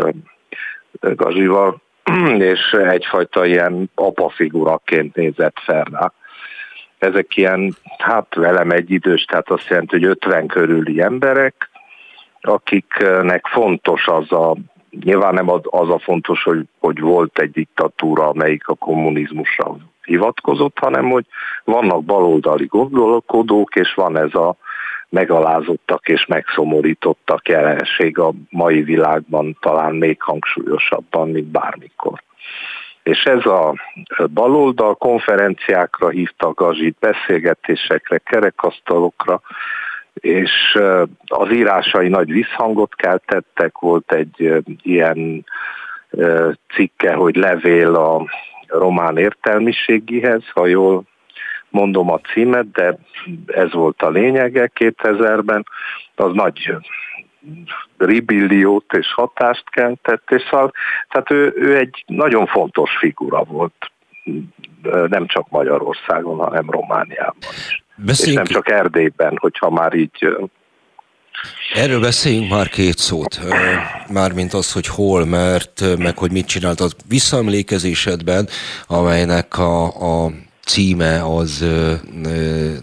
Gazsival, 1.00 1.80
és 2.52 2.72
egyfajta 2.72 3.44
ilyen 3.46 3.90
apafiguraként 3.94 5.14
nézett 5.14 5.56
fel 5.64 5.84
rá. 5.90 6.12
Ezek 6.98 7.36
ilyen, 7.36 7.74
hát 7.98 8.34
velem 8.34 8.70
egy 8.70 8.90
idős, 8.90 9.24
tehát 9.24 9.50
azt 9.50 9.68
jelenti, 9.68 9.98
hogy 9.98 10.04
50 10.04 10.46
körüli 10.46 11.00
emberek, 11.00 11.70
akiknek 12.40 13.46
fontos 13.46 14.06
az 14.06 14.32
a, 14.32 14.56
nyilván 15.00 15.34
nem 15.34 15.50
az 15.62 15.90
a 15.90 15.98
fontos, 15.98 16.42
hogy, 16.42 16.64
hogy 16.78 17.00
volt 17.00 17.38
egy 17.38 17.50
diktatúra, 17.50 18.28
amelyik 18.28 18.68
a 18.68 18.74
kommunizmusra 18.74 19.76
hivatkozott, 20.04 20.78
hanem 20.78 21.10
hogy 21.10 21.24
vannak 21.64 22.04
baloldali 22.04 22.66
gondolkodók, 22.66 23.76
és 23.76 23.94
van 23.94 24.16
ez 24.16 24.34
a 24.34 24.56
megalázottak 25.08 26.08
és 26.08 26.26
megszomorítottak 26.26 27.48
jelenség 27.48 28.18
a 28.18 28.32
mai 28.50 28.82
világban 28.82 29.56
talán 29.60 29.94
még 29.94 30.22
hangsúlyosabban, 30.22 31.30
mint 31.30 31.46
bármikor. 31.46 32.22
És 33.02 33.24
ez 33.24 33.46
a 33.46 33.74
baloldal 34.32 34.94
konferenciákra 34.94 36.08
hívta 36.08 36.52
Gazsit, 36.52 36.96
beszélgetésekre, 37.00 38.18
kerekasztalokra, 38.18 39.40
és 40.14 40.78
az 41.26 41.52
írásai 41.52 42.08
nagy 42.08 42.32
visszhangot 42.32 42.94
keltettek, 42.94 43.78
volt 43.78 44.12
egy 44.12 44.62
ilyen 44.82 45.44
cikke, 46.74 47.14
hogy 47.14 47.36
levél 47.36 47.94
a 47.94 48.26
román 48.66 49.16
értelmiségihez, 49.16 50.42
ha 50.54 50.66
jól 50.66 51.02
mondom 51.68 52.10
a 52.10 52.18
címet, 52.18 52.70
de 52.70 52.98
ez 53.46 53.72
volt 53.72 54.02
a 54.02 54.10
lényege 54.10 54.70
2000-ben, 54.74 55.66
az 56.14 56.32
nagy 56.32 56.76
ribilliót 57.96 58.92
és 58.92 59.12
hatást 59.12 59.70
keltett, 59.70 60.30
és 60.30 60.42
szóval, 60.50 60.72
tehát 61.08 61.30
ő, 61.30 61.52
ő 61.56 61.76
egy 61.76 62.04
nagyon 62.06 62.46
fontos 62.46 62.96
figura 62.98 63.42
volt, 63.42 63.90
nem 65.08 65.26
csak 65.26 65.48
Magyarországon, 65.48 66.38
hanem 66.38 66.70
Romániában 66.70 67.36
is. 67.40 67.81
Beszéljünk... 67.96 68.46
És 68.46 68.52
nem 68.52 68.62
csak 68.62 68.74
Erdélyben, 68.74 69.36
hogyha 69.40 69.70
már 69.70 69.94
így 69.94 70.26
Erről 71.74 72.00
beszéljünk 72.00 72.50
már 72.50 72.68
két 72.68 72.98
szót, 72.98 73.40
mármint 74.08 74.52
az, 74.52 74.72
hogy 74.72 74.86
hol, 74.86 75.24
mert, 75.24 75.96
meg 75.98 76.18
hogy 76.18 76.32
mit 76.32 76.46
csinált 76.46 76.80
az 76.80 76.96
visszaemlékezésedben, 77.08 78.48
amelynek 78.86 79.58
a, 79.58 79.84
a 80.24 80.32
címe 80.64 81.24
az 81.36 81.64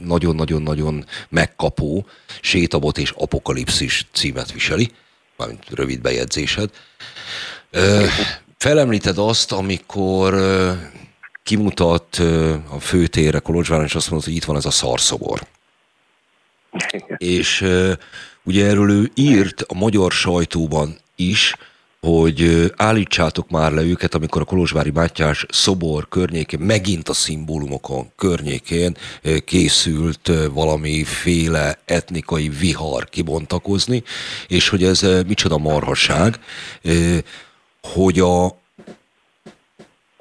nagyon-nagyon-nagyon 0.03 1.05
megkapó, 1.29 2.05
sétabot 2.41 2.97
és 2.97 3.13
apokalipszis 3.17 4.05
címet 4.11 4.51
viseli, 4.51 4.91
mármint 5.37 5.63
rövid 5.73 6.01
bejegyzésed. 6.01 6.69
Felemlíted 8.57 9.17
azt, 9.17 9.51
amikor 9.51 10.33
kimutat 11.43 12.15
a 12.69 12.79
főtérre 12.79 13.39
Kolozsváron, 13.39 13.85
és 13.85 13.95
azt 13.95 14.09
mondod, 14.09 14.27
hogy 14.27 14.37
itt 14.37 14.45
van 14.45 14.55
ez 14.55 14.65
a 14.65 14.71
szarszobor. 14.71 15.47
És 17.17 17.65
Ugye 18.49 18.65
erről 18.65 18.91
ő 18.91 19.11
írt 19.13 19.61
a 19.61 19.73
magyar 19.73 20.11
sajtóban 20.11 20.97
is, 21.15 21.55
hogy 22.01 22.71
állítsátok 22.75 23.49
már 23.49 23.71
le 23.71 23.81
őket, 23.81 24.13
amikor 24.13 24.41
a 24.41 24.45
Kolozsvári 24.45 24.91
Mátyás 24.91 25.45
szobor 25.49 26.07
környékén, 26.09 26.59
megint 26.59 27.09
a 27.09 27.13
szimbólumokon 27.13 28.11
környékén 28.15 28.97
készült 29.45 30.31
valamiféle 30.51 31.79
etnikai 31.85 32.49
vihar 32.49 33.09
kibontakozni, 33.09 34.03
és 34.47 34.69
hogy 34.69 34.83
ez 34.83 35.05
micsoda 35.27 35.57
marhaság, 35.57 36.39
hogy 37.81 38.19
a, 38.19 38.58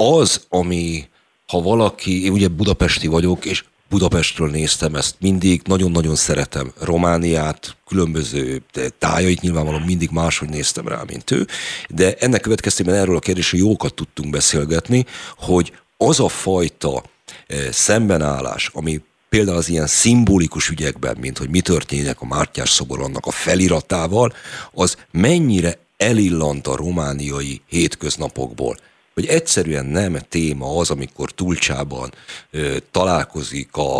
az, 0.02 0.46
ami 0.48 1.08
ha 1.46 1.60
valaki, 1.60 2.24
én 2.24 2.32
ugye 2.32 2.48
budapesti 2.48 3.06
vagyok, 3.06 3.44
és 3.44 3.64
Budapestről 3.88 4.50
néztem 4.50 4.94
ezt 4.94 5.16
mindig, 5.20 5.62
nagyon-nagyon 5.64 6.16
szeretem 6.16 6.72
Romániát, 6.80 7.76
különböző 7.86 8.62
tájait 8.98 9.40
nyilvánvalóan 9.40 9.82
mindig 9.82 10.10
máshogy 10.10 10.48
néztem 10.48 10.88
rá, 10.88 11.02
mint 11.06 11.30
ő, 11.30 11.46
de 11.88 12.14
ennek 12.14 12.40
következtében 12.40 12.94
erről 12.94 13.16
a 13.16 13.20
kérdésről 13.20 13.60
jókat 13.60 13.94
tudtunk 13.94 14.30
beszélgetni, 14.30 15.06
hogy 15.36 15.72
az 15.96 16.20
a 16.20 16.28
fajta 16.28 17.02
eh, 17.46 17.68
szembenállás, 17.72 18.70
ami 18.72 19.00
például 19.28 19.56
az 19.56 19.68
ilyen 19.68 19.86
szimbolikus 19.86 20.68
ügyekben, 20.68 21.16
mint 21.20 21.38
hogy 21.38 21.48
mi 21.48 21.60
történik 21.60 22.20
a 22.20 22.26
Mártyás 22.26 22.70
szobor 22.70 23.00
annak 23.00 23.26
a 23.26 23.30
feliratával, 23.30 24.32
az 24.72 24.96
mennyire 25.10 25.78
elillant 25.96 26.66
a 26.66 26.76
romániai 26.76 27.60
hétköznapokból 27.66 28.76
hogy 29.18 29.26
egyszerűen 29.26 29.86
nem 29.86 30.18
téma 30.28 30.76
az, 30.76 30.90
amikor 30.90 31.30
Tulcsában 31.30 32.12
ö, 32.50 32.76
találkozik 32.90 33.76
a, 33.76 33.98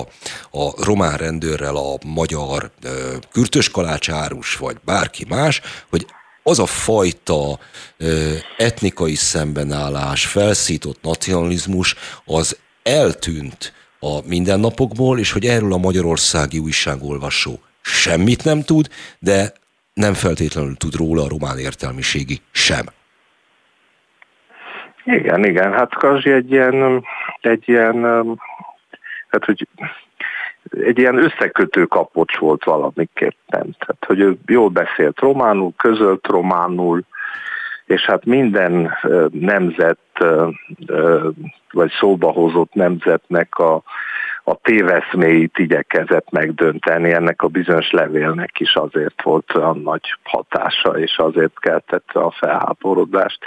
a 0.51 0.85
román 0.85 1.16
rendőrrel 1.16 1.77
a 1.77 1.99
magyar 2.07 2.71
ö, 2.83 3.16
kürtöskalácsárus, 3.33 4.57
vagy 4.57 4.77
bárki 4.85 5.25
más, 5.29 5.61
hogy 5.91 6.07
az 6.43 6.59
a 6.59 6.66
fajta 6.66 7.59
ö, 7.97 8.35
etnikai 8.57 9.14
szembenállás, 9.14 10.27
felszított 10.27 11.03
nacionalizmus, 11.03 11.95
az 12.25 12.57
eltűnt 12.83 13.73
a 14.01 14.27
mindennapokból, 14.27 15.19
és 15.19 15.33
hogy 15.33 15.47
erről 15.47 15.73
a 15.73 15.79
magyarországi 15.79 16.59
újságolvasó 16.59 17.61
semmit 17.81 18.45
nem 18.45 18.62
tud, 18.62 18.89
de 19.19 19.53
nem 19.95 20.14
feltétlenül 20.14 20.77
tud 20.77 20.95
róla 20.95 21.23
a 21.23 21.29
román 21.29 21.59
értelmiségi 21.59 22.41
sem. 22.53 22.97
Igen, 25.12 25.44
igen, 25.44 25.72
hát 25.72 25.94
Kazsi 25.94 26.30
egy 26.30 26.52
ilyen, 26.52 27.04
egy 27.40 27.62
ilyen, 27.66 28.02
hát 29.28 29.44
hogy 29.44 29.68
egy 30.70 30.98
ilyen 30.98 31.16
összekötő 31.16 31.84
kapocs 31.84 32.36
volt 32.36 32.64
valamiképpen. 32.64 33.76
Tehát, 33.78 34.04
hogy 34.06 34.20
ő 34.20 34.36
jól 34.46 34.68
beszélt 34.68 35.18
románul, 35.18 35.72
közölt 35.76 36.26
románul, 36.26 37.02
és 37.86 38.02
hát 38.02 38.24
minden 38.24 38.96
nemzet, 39.30 39.98
vagy 41.70 41.90
szóba 42.00 42.30
hozott 42.30 42.74
nemzetnek 42.74 43.59
a, 43.59 43.82
a 44.44 44.54
téveszméit 44.62 45.59
igyekezett 45.59 46.30
megdönteni, 46.30 47.12
ennek 47.12 47.42
a 47.42 47.48
bizonyos 47.48 47.90
levélnek 47.90 48.61
is 48.61 48.74
azért 48.74 49.22
volt 49.22 49.54
olyan 49.54 49.80
nagy 49.84 50.14
hatása, 50.22 50.98
és 50.98 51.16
azért 51.16 51.61
keltette 51.61 52.20
a 52.20 52.30
felháborodást. 52.30 53.38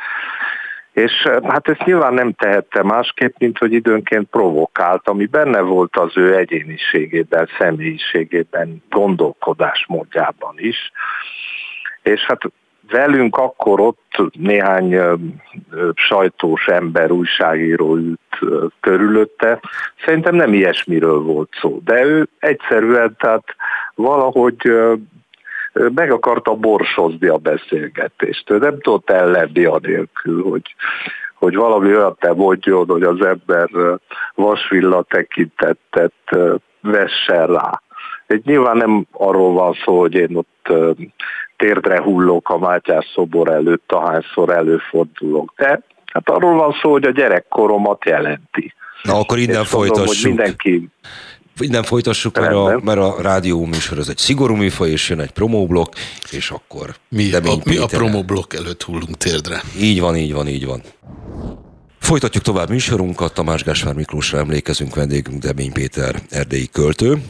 És 0.93 1.11
hát 1.43 1.67
ezt 1.67 1.85
nyilván 1.85 2.13
nem 2.13 2.31
tehette 2.31 2.83
másképp, 2.83 3.35
mint 3.37 3.57
hogy 3.57 3.73
időnként 3.73 4.27
provokált, 4.29 5.07
ami 5.07 5.25
benne 5.25 5.59
volt 5.59 5.97
az 5.97 6.17
ő 6.17 6.35
egyéniségében, 6.35 7.49
személyiségében, 7.57 8.83
gondolkodásmódjában 8.89 10.53
is. 10.57 10.91
És 12.03 12.21
hát 12.21 12.41
velünk 12.89 13.37
akkor 13.37 13.79
ott 13.79 14.31
néhány 14.31 14.99
sajtós 15.93 16.65
ember, 16.67 17.11
újságíró 17.11 17.95
ült 17.95 18.39
körülötte. 18.79 19.59
Szerintem 20.05 20.35
nem 20.35 20.53
ilyesmiről 20.53 21.19
volt 21.19 21.49
szó, 21.61 21.79
de 21.83 22.03
ő 22.05 22.27
egyszerűen, 22.39 23.15
tehát 23.19 23.43
valahogy 23.95 24.71
meg 25.73 26.11
akarta 26.11 26.55
borsozni 26.55 27.27
a 27.27 27.37
beszélgetést. 27.37 28.49
Ő 28.49 28.57
nem 28.57 28.79
tudott 28.79 29.09
ellenni 29.09 29.63
anélkül, 29.63 30.43
hogy, 30.43 30.75
hogy 31.35 31.55
valami 31.55 31.95
olyan 31.95 32.15
te 32.19 32.33
mondjon, 32.33 32.85
hogy 32.87 33.03
az 33.03 33.25
ember 33.25 33.69
vasvilla 34.35 35.03
tekintettet 35.03 36.13
vessen 36.81 37.47
rá. 37.47 37.81
Egy 38.27 38.45
nyilván 38.45 38.77
nem 38.77 39.05
arról 39.11 39.53
van 39.53 39.73
szó, 39.85 39.99
hogy 39.99 40.13
én 40.13 40.35
ott 40.35 40.73
térdre 41.57 42.01
hullok 42.01 42.49
a 42.49 42.57
Mátyás 42.57 43.11
szobor 43.13 43.49
előtt, 43.49 43.91
ahányszor 43.91 44.49
előfordulok, 44.49 45.53
de 45.55 45.81
hát 46.13 46.29
arról 46.29 46.53
van 46.55 46.75
szó, 46.81 46.91
hogy 46.91 47.03
a 47.05 47.11
gyerekkoromat 47.11 48.05
jelenti. 48.05 48.73
Na 49.01 49.19
akkor 49.19 49.37
innen 49.37 49.63
folytassuk. 49.63 50.07
hogy 50.07 50.23
mindenki 50.23 50.89
Innen 51.61 51.83
folytassuk, 51.83 52.39
mert 52.39 52.53
a, 52.53 52.79
mert 52.83 52.99
a 52.99 53.15
rádió 53.21 53.65
műsor 53.65 53.97
az 53.97 54.09
egy 54.09 54.17
szigorú 54.17 54.55
műfaj, 54.55 54.89
és 54.89 55.09
jön 55.09 55.19
egy 55.19 55.31
promóblok, 55.31 55.93
és 56.31 56.49
akkor... 56.49 56.95
Mi, 57.09 57.33
a, 57.33 57.41
mi 57.63 57.77
a 57.77 57.85
promóblok 57.85 58.53
előtt 58.53 58.83
hullunk 58.83 59.17
térdre. 59.17 59.61
Így 59.79 59.99
van, 59.99 60.15
így 60.15 60.33
van, 60.33 60.47
így 60.47 60.65
van. 60.65 60.81
Folytatjuk 61.99 62.43
tovább 62.43 62.69
műsorunkat, 62.69 63.33
Tamás 63.33 63.63
Gáspár 63.63 63.93
Miklósra 63.93 64.37
emlékezünk, 64.37 64.95
vendégünk 64.95 65.43
Demény 65.43 65.71
Péter 65.71 66.15
erdélyi 66.29 66.67
költő. 66.67 67.21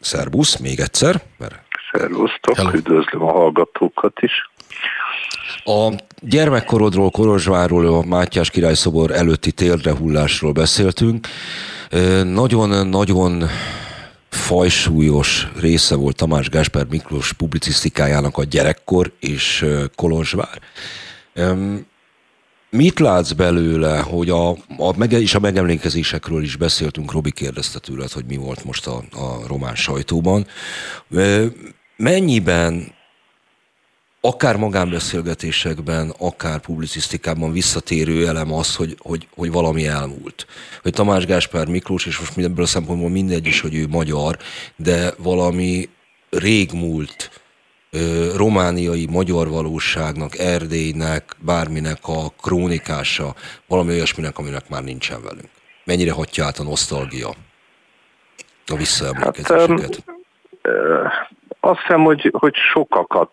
Szerbusz, 0.00 0.56
még 0.56 0.80
egyszer. 0.80 1.22
Mert... 1.38 1.54
Szervusztok, 1.92 2.56
Hello. 2.56 2.70
üdvözlöm 2.72 3.22
a 3.22 3.32
hallgatókat 3.32 4.12
is. 4.20 4.50
A 5.64 5.92
gyermekkorodról, 6.20 7.10
Korozsváról, 7.10 7.86
a 7.86 8.04
Mátyás 8.04 8.50
király 8.50 8.74
szobor 8.74 9.10
előtti 9.10 9.52
térdrehullásról 9.52 10.52
beszéltünk. 10.52 11.26
Nagyon-nagyon 12.24 13.44
fajsúlyos 14.28 15.48
része 15.60 15.94
volt 15.94 16.16
Tamás 16.16 16.48
Gáspár 16.48 16.86
Miklós 16.90 17.32
publicisztikájának 17.32 18.38
a 18.38 18.44
gyerekkor 18.44 19.12
és 19.20 19.66
Kolozsvár. 19.94 20.60
Mit 22.70 22.98
látsz 22.98 23.32
belőle, 23.32 23.98
hogy 23.98 24.30
a, 24.30 24.50
a, 24.78 25.04
és 25.08 25.34
a 25.34 25.40
megemlékezésekről 25.40 26.42
is 26.42 26.56
beszéltünk, 26.56 27.12
Robi 27.12 27.30
kérdezte 27.30 27.78
tőled, 27.78 28.10
hogy 28.10 28.24
mi 28.24 28.36
volt 28.36 28.64
most 28.64 28.86
a, 28.86 29.02
a 29.12 29.46
román 29.46 29.74
sajtóban. 29.74 30.46
Mennyiben 31.96 32.92
akár 34.26 34.56
magánbeszélgetésekben, 34.56 36.12
akár 36.18 36.60
publicisztikában 36.60 37.52
visszatérő 37.52 38.26
elem 38.26 38.52
az, 38.52 38.76
hogy, 38.76 38.96
hogy, 38.98 39.28
hogy 39.36 39.52
valami 39.52 39.86
elmúlt. 39.86 40.46
Hogy 40.82 40.92
Tamás 40.92 41.26
Gáspár 41.26 41.66
Miklós, 41.66 42.06
és 42.06 42.18
most 42.18 42.38
ebből 42.38 42.64
a 42.64 42.66
szempontból 42.66 43.10
mindegy 43.10 43.46
is, 43.46 43.60
hogy 43.60 43.74
ő 43.74 43.86
magyar, 43.88 44.36
de 44.76 45.10
valami 45.18 45.88
régmúlt 46.30 47.30
romániai 48.36 49.06
magyar 49.10 49.48
valóságnak, 49.48 50.38
Erdélynek, 50.38 51.36
bárminek 51.38 51.98
a 52.02 52.32
krónikása, 52.42 53.34
valami 53.68 53.90
olyasminek, 53.90 54.38
aminek 54.38 54.68
már 54.68 54.82
nincsen 54.84 55.22
velünk. 55.22 55.48
Mennyire 55.84 56.12
hatja 56.12 56.44
át 56.44 56.58
a 56.58 56.62
nosztalgia 56.62 57.28
a 58.66 58.76
visszaemlékezéseket? 58.76 60.02
Hát, 60.06 60.14
azt 61.60 61.80
hiszem, 61.80 62.02
hogy, 62.02 62.30
hogy 62.32 62.54
sokakat 62.54 63.30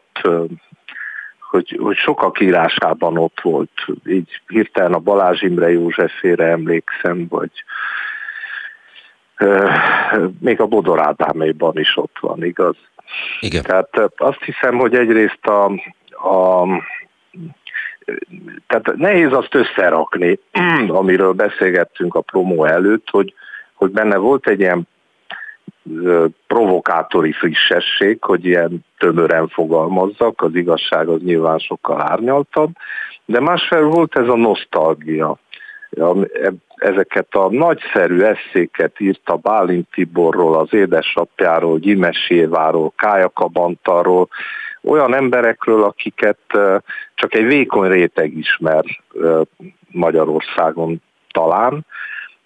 hogy, 1.51 1.77
hogy 1.81 1.97
sokak 1.97 2.39
írásában 2.39 3.17
ott 3.17 3.39
volt. 3.41 3.71
Így 4.05 4.41
hirtelen 4.47 4.93
a 4.93 4.99
Balázs 4.99 5.41
Imre 5.41 5.71
Józsefére 5.71 6.45
emlékszem, 6.45 7.27
vagy 7.29 7.51
euh, 9.35 10.29
még 10.39 10.59
a 10.59 10.65
Bodor 10.65 10.99
Ádáméban 10.99 11.77
is 11.79 11.97
ott 11.97 12.17
van, 12.19 12.43
igaz? 12.43 12.75
Igen. 13.39 13.63
Tehát 13.63 14.11
azt 14.15 14.43
hiszem, 14.43 14.77
hogy 14.77 14.95
egyrészt 14.95 15.45
a, 15.45 15.65
a 16.29 16.65
tehát 18.67 18.95
nehéz 18.95 19.31
azt 19.31 19.55
összerakni, 19.55 20.39
amiről 20.87 21.33
beszélgettünk 21.33 22.15
a 22.15 22.21
promó 22.21 22.65
előtt, 22.65 23.09
hogy, 23.09 23.33
hogy 23.73 23.91
benne 23.91 24.17
volt 24.17 24.47
egy 24.47 24.59
ilyen 24.59 24.87
provokátori 26.47 27.31
frissesség, 27.31 28.17
hogy 28.21 28.45
ilyen 28.45 28.85
tömören 28.97 29.47
fogalmazzak, 29.47 30.41
az 30.41 30.55
igazság 30.55 31.07
az 31.07 31.21
nyilván 31.21 31.59
sokkal 31.59 32.01
árnyaltabb, 32.01 32.71
de 33.25 33.39
másfelől 33.39 33.89
volt 33.89 34.15
ez 34.15 34.27
a 34.27 34.35
nosztalgia. 34.35 35.37
Ezeket 36.75 37.27
a 37.35 37.51
nagyszerű 37.51 38.21
eszéket 38.21 38.99
írta 38.99 39.35
Bálint 39.35 39.87
Tiborról, 39.91 40.57
az 40.57 40.73
édesapjáról, 40.73 41.79
Gyimes 41.79 42.29
Éváról, 42.29 42.93
Kájakabantarról, 42.95 44.27
olyan 44.83 45.15
emberekről, 45.15 45.83
akiket 45.83 46.39
csak 47.15 47.33
egy 47.33 47.45
vékony 47.45 47.89
réteg 47.89 48.37
ismer 48.37 48.83
Magyarországon 49.91 51.01
talán, 51.31 51.85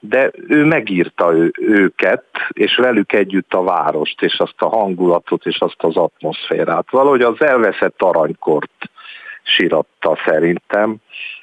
de 0.07 0.31
ő 0.47 0.65
megírta 0.65 1.33
ő, 1.33 1.51
őket, 1.59 2.25
és 2.49 2.75
velük 2.75 3.13
együtt 3.13 3.53
a 3.53 3.63
várost, 3.63 4.21
és 4.21 4.39
azt 4.39 4.61
a 4.61 4.69
hangulatot, 4.69 5.45
és 5.45 5.59
azt 5.59 5.83
az 5.83 5.95
atmoszférát. 5.95 6.89
Valahogy 6.91 7.21
az 7.21 7.41
elveszett 7.41 8.01
aranykort 8.01 8.89
síratta 9.43 10.17
szerintem. 10.25 10.95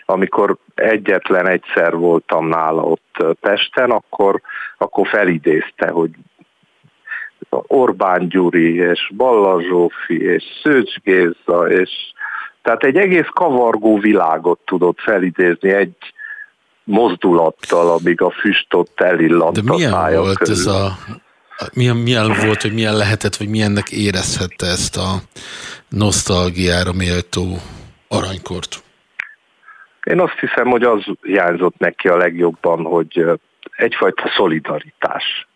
Amikor 0.06 0.56
egyetlen 0.74 1.48
egyszer 1.48 1.96
voltam 1.96 2.48
nála 2.48 2.82
ott 2.82 3.24
Pesten, 3.40 3.90
akkor, 3.90 4.40
akkor 4.78 5.08
felidézte, 5.08 5.88
hogy 5.90 6.10
Orbán 7.48 8.28
Gyuri, 8.28 8.74
és 8.74 9.10
Balla 9.16 9.62
Zsófi, 9.62 10.22
és 10.22 10.44
Szőcs 10.62 10.94
Géza, 11.02 11.70
és 11.70 11.90
tehát 12.62 12.84
egy 12.84 12.96
egész 12.96 13.28
kavargó 13.32 13.98
világot 13.98 14.58
tudott 14.64 15.00
felidézni 15.00 15.70
egy, 15.70 15.96
mozdulattal, 16.84 17.90
amíg 17.90 18.20
a 18.20 18.30
füst 18.30 18.74
ott 18.74 19.00
elillant 19.00 19.62
De 19.62 19.72
milyen 19.72 19.92
a 19.92 20.22
volt 20.22 20.38
körül. 20.38 20.54
ez 20.54 20.66
a 20.66 20.96
milyen, 21.74 21.96
milyen 21.96 22.36
volt, 22.44 22.62
hogy 22.62 22.72
milyen 22.72 22.96
lehetett, 22.96 23.36
vagy 23.36 23.48
milyennek 23.48 23.90
érezhette 23.90 24.66
ezt 24.66 24.96
a 24.96 25.10
nosztalgiára 25.88 26.92
méltó 26.92 27.56
aranykort? 28.08 28.82
Én 30.04 30.20
azt 30.20 30.38
hiszem, 30.38 30.66
hogy 30.66 30.82
az 30.82 31.04
hiányzott 31.22 31.78
neki 31.78 32.08
a 32.08 32.16
legjobban, 32.16 32.84
hogy 32.84 33.24
egyfajta 33.76 34.32
szolidaritás. 34.36 35.46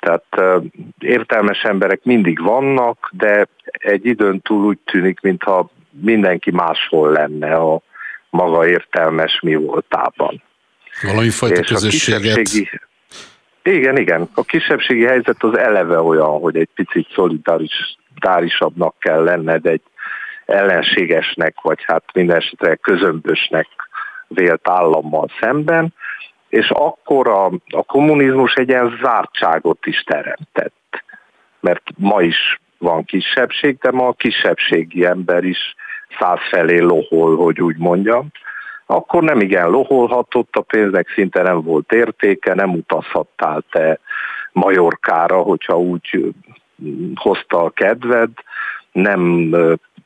Tehát 0.00 0.62
értelmes 0.98 1.62
emberek 1.62 2.04
mindig 2.04 2.42
vannak, 2.42 3.10
de 3.12 3.46
egy 3.64 4.06
időn 4.06 4.40
túl 4.40 4.64
úgy 4.64 4.78
tűnik, 4.78 5.20
mintha 5.20 5.70
mindenki 5.90 6.50
máshol 6.50 7.10
lenne 7.10 7.54
a, 7.54 7.82
maga 8.30 8.68
értelmes 8.68 9.40
mi 9.40 9.54
voltában. 9.54 10.42
Valami 11.02 11.30
fajta 11.30 11.62
közösséget. 11.62 12.48
Igen, 13.62 13.96
igen. 13.96 14.28
A 14.34 14.42
kisebbségi 14.42 15.04
helyzet 15.04 15.42
az 15.42 15.58
eleve 15.58 16.00
olyan, 16.00 16.40
hogy 16.40 16.56
egy 16.56 16.68
picit 16.74 17.08
szolidárisabbnak 17.14 18.98
kell 18.98 19.22
lenned 19.22 19.66
egy 19.66 19.82
ellenségesnek, 20.46 21.60
vagy 21.60 21.78
hát 21.86 22.04
minden 22.12 22.36
esetre 22.36 22.74
közömbösnek 22.74 23.66
vélt 24.28 24.68
állammal 24.68 25.30
szemben, 25.40 25.94
és 26.48 26.70
akkor 26.70 27.28
a, 27.28 27.46
a 27.66 27.82
kommunizmus 27.86 28.54
egy 28.54 28.68
ilyen 28.68 28.98
zártságot 29.02 29.86
is 29.86 30.02
teremtett. 30.02 31.04
Mert 31.60 31.82
ma 31.96 32.22
is 32.22 32.60
van 32.78 33.04
kisebbség, 33.04 33.78
de 33.78 33.90
ma 33.90 34.06
a 34.06 34.12
kisebbségi 34.12 35.04
ember 35.04 35.44
is 35.44 35.74
száz 36.18 36.38
felé 36.50 36.78
lohol, 36.78 37.36
hogy 37.36 37.60
úgy 37.60 37.76
mondjam, 37.78 38.26
akkor 38.86 39.22
nem 39.22 39.40
igen 39.40 39.68
loholhatott, 39.68 40.56
a 40.56 40.60
pénznek 40.60 41.08
szinte 41.14 41.42
nem 41.42 41.62
volt 41.62 41.92
értéke, 41.92 42.54
nem 42.54 42.70
utazhattál 42.70 43.62
te 43.70 43.98
Majorkára, 44.52 45.38
hogyha 45.38 45.78
úgy 45.78 46.34
hozta 47.14 47.62
a 47.62 47.70
kedved, 47.70 48.30
nem 48.92 49.54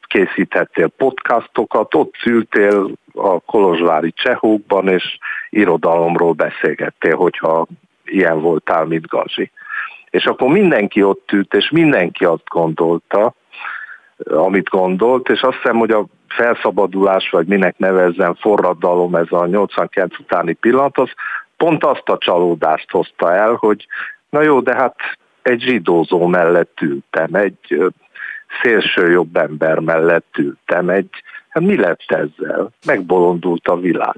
készíthettél 0.07 0.89
podcastokat, 0.89 1.95
ott 1.95 2.15
szültél 2.23 2.91
a 3.15 3.41
kolozsvári 3.41 4.13
csehókban, 4.13 4.89
és 4.89 5.19
irodalomról 5.51 6.33
beszélgettél, 6.33 7.17
hogyha 7.17 7.67
ilyen 8.05 8.41
voltál, 8.41 8.85
mint 8.85 9.07
Gazi. 9.07 9.51
És 10.11 10.25
akkor 10.25 10.49
mindenki 10.49 11.03
ott 11.03 11.33
ült, 11.33 11.55
és 11.55 11.71
mindenki 11.71 12.25
azt 12.25 12.49
gondolta, 12.49 13.35
amit 14.25 14.69
gondolt, 14.69 15.29
és 15.29 15.41
azt 15.41 15.57
hiszem, 15.57 15.77
hogy 15.77 15.91
a 15.91 16.07
felszabadulás, 16.29 17.31
vagy 17.31 17.47
minek 17.47 17.79
nevezzem, 17.79 18.35
forradalom, 18.35 19.15
ez 19.15 19.27
a 19.31 19.47
89 19.47 20.19
utáni 20.19 20.53
pillanat, 20.53 20.99
az 20.99 21.11
pont 21.57 21.85
azt 21.85 22.09
a 22.09 22.19
csalódást 22.19 22.91
hozta 22.91 23.33
el, 23.33 23.55
hogy 23.55 23.87
na 24.31 24.43
jó, 24.43 24.61
de 24.61 24.75
hát 24.75 24.97
egy 25.43 25.61
zsidózó 25.61 26.27
mellett 26.27 26.81
ültem, 26.81 27.35
egy 27.35 27.83
szélső 28.63 29.11
jobb 29.11 29.37
ember 29.37 29.79
mellett 29.79 30.37
ültem, 30.39 30.89
egy, 30.89 31.11
hát 31.49 31.63
mi 31.63 31.77
lett 31.77 32.05
ezzel? 32.07 32.71
Megbolondult 32.87 33.69
a 33.69 33.77
világ. 33.77 34.17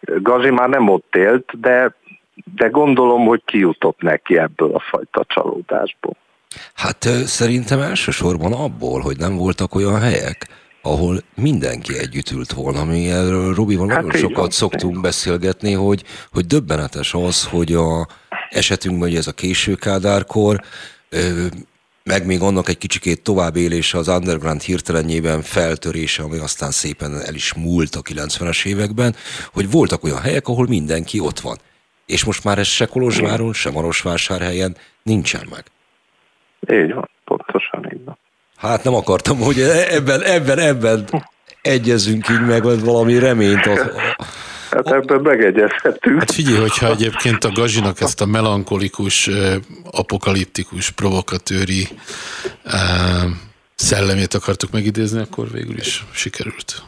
Gazi 0.00 0.50
már 0.50 0.68
nem 0.68 0.88
ott 0.88 1.16
élt, 1.16 1.60
de, 1.60 1.94
de 2.54 2.68
gondolom, 2.68 3.26
hogy 3.26 3.42
kijutott 3.44 4.00
neki 4.00 4.38
ebből 4.38 4.74
a 4.74 4.80
fajta 4.80 5.24
csalódásból. 5.24 6.16
Hát 6.74 7.08
szerintem 7.26 7.80
elsősorban 7.80 8.52
abból, 8.52 9.00
hogy 9.00 9.16
nem 9.16 9.36
voltak 9.36 9.74
olyan 9.74 10.00
helyek, 10.00 10.48
ahol 10.82 11.22
mindenki 11.34 11.98
együtt 11.98 12.30
ült 12.30 12.52
volna. 12.52 12.84
Mi 12.84 13.10
erről 13.10 13.54
Robival 13.54 13.88
hát 13.88 14.02
nagyon 14.02 14.20
sokat 14.20 14.36
van. 14.36 14.50
szoktunk 14.50 15.00
beszélgetni, 15.00 15.72
hogy, 15.72 16.04
hogy 16.32 16.46
döbbenetes 16.46 17.14
az, 17.14 17.44
hogy 17.44 17.72
a 17.72 18.08
esetünkben, 18.50 19.08
hogy 19.08 19.18
ez 19.18 19.26
a 19.26 19.32
késő 19.32 19.74
kádárkor, 19.74 20.62
meg 22.08 22.26
még 22.26 22.40
annak 22.40 22.68
egy 22.68 22.78
kicsikét 22.78 23.22
tovább 23.22 23.56
élése 23.56 23.98
az 23.98 24.08
underground 24.08 24.60
hirtelenjében 24.60 25.42
feltörése, 25.42 26.22
ami 26.22 26.38
aztán 26.38 26.70
szépen 26.70 27.20
el 27.20 27.34
is 27.34 27.52
múlt 27.54 27.94
a 27.94 28.02
90-es 28.02 28.66
években, 28.66 29.16
hogy 29.52 29.70
voltak 29.70 30.04
olyan 30.04 30.20
helyek, 30.20 30.48
ahol 30.48 30.66
mindenki 30.66 31.20
ott 31.20 31.40
van. 31.40 31.58
És 32.06 32.24
most 32.24 32.44
már 32.44 32.58
ez 32.58 32.66
se 32.66 32.86
Kolozsváron, 32.86 33.52
se 33.52 33.70
Marosvásárhelyen 33.70 34.76
nincsen 35.02 35.46
meg. 35.50 35.64
Így 36.60 36.92
van, 36.92 37.10
pontosan 37.24 37.92
így 37.92 38.04
van. 38.04 38.18
Hát 38.56 38.84
nem 38.84 38.94
akartam, 38.94 39.38
hogy 39.38 39.60
ebben, 39.90 40.22
ebben, 40.22 40.58
ebben 40.58 41.04
egyezünk 41.62 42.28
így 42.28 42.46
meg, 42.46 42.62
vagy 42.62 42.84
valami 42.84 43.18
reményt 43.18 43.66
ad. 43.66 43.92
Hát 44.70 44.86
ebben 44.86 45.20
megegyezhetünk. 45.20 46.18
Hát 46.18 46.30
figyelj, 46.30 46.58
hogyha 46.58 46.90
egyébként 46.90 47.44
a 47.44 47.50
Gazsinak 47.50 48.00
ezt 48.00 48.20
a 48.20 48.26
melankolikus, 48.26 49.30
apokaliptikus, 49.90 50.90
provokatőri 50.90 51.88
szellemét 53.74 54.34
akartuk 54.34 54.70
megidézni, 54.70 55.20
akkor 55.20 55.50
végül 55.50 55.76
is 55.76 56.04
sikerült. 56.12 56.82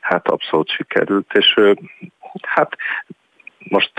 Hát 0.00 0.26
abszolút 0.26 0.70
sikerült, 0.70 1.30
és 1.32 1.60
hát 2.42 2.76
most 3.68 3.92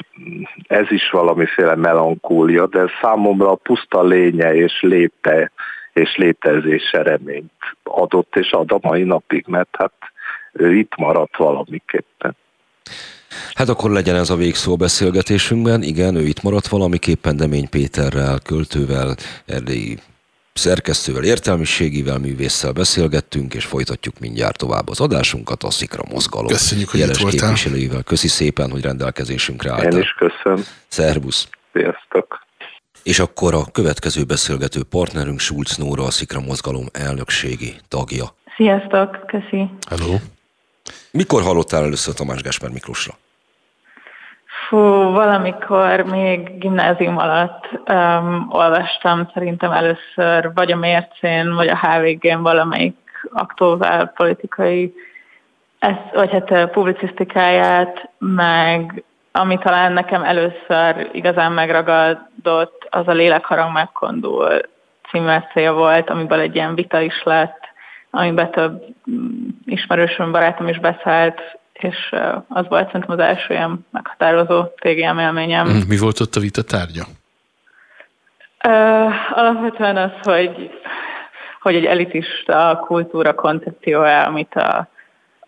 ez 0.68 0.86
is 0.90 1.10
valamiféle 1.10 1.76
melankólia, 1.76 2.68
de 2.68 2.92
számomra 3.02 3.52
a 3.52 3.56
puszta 3.56 4.04
lénye 4.04 4.56
és 4.56 4.82
léte 4.82 5.52
és 5.94 6.16
létezése 6.16 7.02
reményt 7.02 7.52
adott 7.84 8.36
és 8.36 8.52
ad 8.52 8.72
a 8.72 8.80
mai 8.82 9.04
napig, 9.04 9.46
mert 9.48 9.76
hát 9.78 9.94
ő 10.52 10.76
itt 10.76 10.96
maradt 10.96 11.38
valamiképpen. 11.38 12.36
Hát 13.54 13.70
akkor 13.70 13.92
legyen 13.92 14.16
ez 14.16 14.30
a 14.30 14.36
végszó 14.36 14.76
beszélgetésünkben. 14.76 15.82
Igen, 15.82 16.16
ő 16.16 16.22
itt 16.22 16.42
maradt 16.42 16.68
valamiképpen 16.68 17.38
Demény 17.38 17.70
Péterrel, 17.70 18.40
költővel, 18.40 19.16
erdélyi 19.46 19.98
szerkesztővel, 20.60 21.24
értelmiségivel, 21.24 22.18
művésszel 22.18 22.72
beszélgettünk, 22.72 23.54
és 23.54 23.66
folytatjuk 23.66 24.20
mindjárt 24.20 24.58
tovább 24.58 24.90
az 24.90 25.00
adásunkat 25.00 25.64
a 25.64 25.70
Szikra 25.70 26.04
Mozgalom 26.10 26.48
Köszönjük, 26.48 26.90
hogy 26.90 27.00
jeles 27.00 27.18
képviselőivel. 27.18 28.04
Köszi 28.04 28.28
szépen, 28.28 28.72
hogy 28.72 28.82
rendelkezésünkre 28.82 29.72
álltál. 29.72 29.92
Én 29.92 30.00
is 30.00 30.16
köszönöm. 30.18 30.66
Szervusz. 30.88 31.48
Sziasztok. 31.74 32.44
És 33.04 33.20
akkor 33.20 33.54
a 33.54 33.64
következő 33.72 34.24
beszélgető 34.24 34.84
partnerünk 34.84 35.40
Schulz 35.40 35.78
Nóra, 35.78 36.04
a 36.04 36.12
Szikra 36.12 36.40
Mozgalom 36.40 36.86
elnökségi 36.92 37.76
tagja. 37.88 38.36
Sziasztok, 38.56 39.26
köszi. 39.26 39.70
Hello. 39.90 40.16
Mikor 41.12 41.42
hallottál 41.42 41.84
először 41.84 42.14
Tamás 42.14 42.42
Gáspár 42.42 42.70
Miklósra? 42.70 43.18
Fú, 44.68 44.78
valamikor 45.12 46.02
még 46.02 46.58
gimnázium 46.58 47.18
alatt 47.18 47.70
um, 47.88 48.48
olvastam 48.50 49.30
szerintem 49.34 49.72
először 49.72 50.54
vagy 50.54 50.72
a 50.72 50.76
mércén, 50.76 51.54
vagy 51.56 51.68
a 51.68 51.78
HVG-n 51.78 52.42
valamelyik 52.42 52.98
aktuál 53.34 54.12
politikai 54.16 54.94
ezt, 55.80 56.14
vagy 56.14 56.32
hát 56.32 56.70
publicisztikáját, 56.70 58.10
meg 58.18 59.04
ami 59.32 59.58
talán 59.58 59.92
nekem 59.94 60.24
először 60.24 61.10
igazán 61.12 61.52
megragadott, 61.52 62.88
az 62.90 63.08
a 63.08 63.12
Lélekharang 63.12 63.74
megkondul 63.74 64.60
című 65.12 65.70
volt, 65.70 66.10
amiből 66.10 66.40
egy 66.40 66.56
ilyen 66.56 66.76
vita 66.76 67.02
is 67.02 67.24
lett, 67.24 67.60
amiben 68.10 68.52
több 68.52 68.84
mm, 69.12 69.48
ismerősöm, 69.66 70.32
barátom 70.32 70.68
is 70.68 70.80
beszállt, 70.80 71.42
és 71.86 72.16
az 72.48 72.66
volt 72.68 72.86
szerintem 72.86 73.12
az 73.12 73.20
első 73.20 73.54
ilyen 73.54 73.86
meghatározó 73.92 74.64
TGM 74.64 75.18
élményem. 75.18 75.68
Mm, 75.68 75.80
mi 75.88 75.98
volt 75.98 76.20
ott 76.20 76.36
a 76.36 76.40
vita 76.40 76.64
tárgya? 76.64 77.04
Uh, 78.68 79.38
alapvetően 79.38 79.98
az, 79.98 80.12
hogy, 80.22 80.72
hogy 81.62 81.76
egy 81.76 81.86
elitista 81.86 82.84
kultúra 82.86 83.34
koncepciója, 83.34 84.24
amit 84.24 84.56
a, 84.56 84.88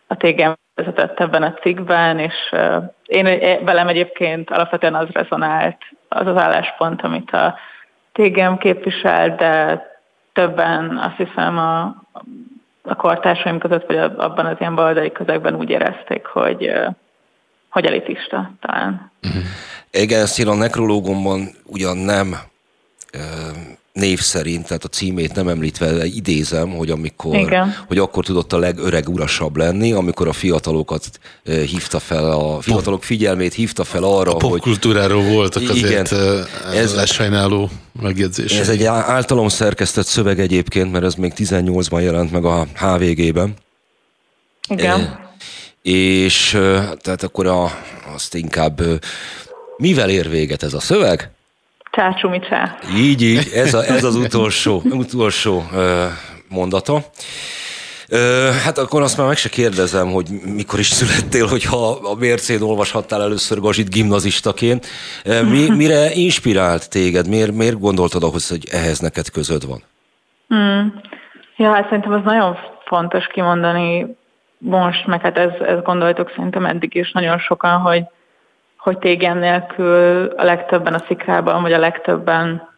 a 0.08 0.18
TGM 0.18 0.52
vezetett 0.76 1.20
ebben 1.20 1.44
a 1.44 1.54
cikkben, 1.54 2.20
és 2.20 2.36
uh, 2.52 2.84
én 3.06 3.26
velem 3.66 3.88
egyébként 3.88 4.50
alapvetően 4.50 4.96
az 4.96 5.08
rezonált, 5.12 5.78
az 6.08 6.28
az 6.28 6.38
álláspont, 6.38 7.02
amit 7.02 7.32
a 7.32 7.56
TGM 8.12 8.54
képvisel, 8.54 9.36
de 9.36 9.82
többen 10.34 10.98
azt 10.98 11.30
hiszem 11.30 11.58
a, 11.58 11.96
a 12.88 12.96
kortársaim 12.96 13.60
között, 13.60 13.86
vagy 13.86 13.98
abban 13.98 14.46
az 14.46 14.56
ilyen 14.60 14.76
baloldali 14.76 15.12
közegben 15.12 15.56
úgy 15.56 15.70
érezték, 15.70 16.26
hogy, 16.26 16.72
hogy 17.70 17.86
elitista 17.86 18.52
talán. 18.62 19.12
Uh-huh. 19.24 19.44
Igen, 19.92 20.22
ezt 20.22 20.40
én 20.40 20.48
a 20.48 20.56
nekrológomban 20.56 21.48
ugyan 21.66 21.98
nem 21.98 22.36
név 23.98 24.20
szerint, 24.20 24.68
tehát 24.68 24.84
a 24.84 24.88
címét 24.88 25.36
nem 25.36 25.48
említve 25.48 26.06
idézem, 26.06 26.70
hogy 26.70 26.90
amikor, 26.90 27.36
Igen. 27.36 27.76
hogy 27.88 27.98
akkor 27.98 28.26
tudott 28.26 28.54
a 28.54 28.58
legöreg 28.58 29.10
urasabb 29.10 29.58
lenni, 29.58 29.92
amikor 29.92 30.28
a 30.28 30.34
fiatalokat 30.34 31.10
hívta 31.44 32.00
fel, 32.00 32.32
a 32.32 32.62
fiatalok 32.62 33.04
figyelmét 33.04 33.54
hívta 33.54 33.84
fel 33.84 34.04
arra, 34.04 34.32
a 34.32 34.48
hogy... 34.48 34.62
kultúráról 34.62 35.24
voltak 35.24 35.70
azért 35.70 36.12
igen, 36.12 36.46
ez 36.74 36.96
lesajnáló 36.96 37.70
megjegyzés. 38.02 38.60
Ez 38.60 38.70
egy 38.70 38.84
általom 38.84 39.48
szerkesztett 39.48 40.06
szöveg 40.06 40.40
egyébként, 40.40 40.92
mert 40.92 41.06
ez 41.06 41.14
még 41.14 41.34
18-ban 41.36 42.02
jelent 42.02 42.32
meg 42.32 42.46
a 42.46 42.68
HVG-ben. 42.76 43.54
Igen. 44.70 45.00
E, 45.00 45.32
és 45.82 46.50
tehát 47.02 47.24
akkor 47.24 47.48
a, 47.48 47.72
azt 48.14 48.36
inkább 48.36 48.82
mivel 49.78 50.10
ér 50.10 50.30
véget 50.30 50.64
ez 50.64 50.74
a 50.74 50.80
szöveg? 50.80 51.32
Csácsumicá. 51.98 52.78
Így, 52.98 53.22
így, 53.22 53.52
ez, 53.54 53.74
a, 53.74 53.84
ez 53.84 54.04
az 54.04 54.16
utolsó, 54.16 54.82
utolsó 54.84 55.64
mondata. 56.50 57.02
Hát 58.64 58.78
akkor 58.78 59.02
azt 59.02 59.18
már 59.18 59.28
meg 59.28 59.38
se 59.38 59.50
kérdezem, 59.50 60.08
hogy 60.08 60.28
mikor 60.56 60.80
is 60.80 60.88
születtél, 60.88 61.48
hogyha 61.48 61.90
a 61.90 62.16
mércén 62.16 62.62
olvashattál 62.62 63.22
először 63.22 63.60
Gazsit 63.60 63.90
gimnazistaként. 63.90 64.86
Mi, 65.50 65.70
mire 65.70 66.12
inspirált 66.14 66.90
téged? 66.90 67.28
Miért, 67.28 67.52
miért 67.52 67.80
gondoltad 67.80 68.24
ahhoz, 68.24 68.50
hogy 68.50 68.68
ehhez 68.72 69.00
neked 69.00 69.30
közöd 69.30 69.68
van? 69.68 69.84
Hmm. 70.48 71.02
Ja, 71.56 71.74
hát 71.74 71.84
szerintem 71.84 72.14
az 72.14 72.22
nagyon 72.24 72.58
fontos 72.86 73.28
kimondani 73.28 74.06
most, 74.58 75.06
meg 75.06 75.22
hát 75.22 75.38
ez, 75.38 75.52
ez 75.68 75.82
gondoltuk 75.84 76.32
szerintem 76.36 76.66
eddig 76.66 76.96
is 76.96 77.12
nagyon 77.12 77.40
sokan, 77.40 77.80
hogy 77.80 78.04
hogy 78.88 78.98
tégem 78.98 79.38
nélkül 79.38 80.34
a 80.38 80.44
legtöbben 80.44 80.94
a 80.94 81.04
szikrában, 81.08 81.62
vagy 81.62 81.74
a 81.74 81.80
legtöbben 81.80 82.70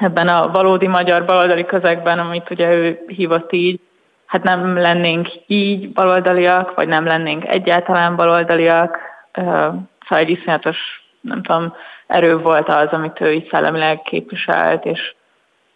ebben 0.00 0.28
a 0.28 0.50
valódi 0.50 0.86
magyar 0.86 1.24
baloldali 1.24 1.64
közegben, 1.64 2.18
amit 2.18 2.50
ugye 2.50 2.74
ő 2.74 3.04
hívott 3.06 3.52
így, 3.52 3.80
hát 4.26 4.42
nem 4.42 4.76
lennénk 4.76 5.28
így 5.46 5.92
baloldaliak, 5.92 6.74
vagy 6.74 6.88
nem 6.88 7.04
lennénk 7.04 7.46
egyáltalán 7.46 8.16
baloldaliak. 8.16 8.98
Szóval 9.32 9.86
egy 10.08 10.30
iszonyatos, 10.30 10.78
nem 11.20 11.42
tudom, 11.42 11.74
erő 12.06 12.38
volt 12.38 12.68
az, 12.68 12.88
amit 12.90 13.20
ő 13.20 13.32
így 13.32 13.48
szellemileg 13.50 14.02
képviselt, 14.02 14.84
és, 14.84 15.14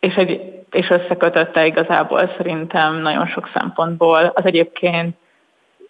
és, 0.00 0.14
egy, 0.14 0.40
és 0.70 0.90
összekötötte 0.90 1.66
igazából 1.66 2.30
szerintem 2.36 2.94
nagyon 2.94 3.26
sok 3.26 3.50
szempontból. 3.54 4.32
Az 4.34 4.44
egyébként 4.44 5.16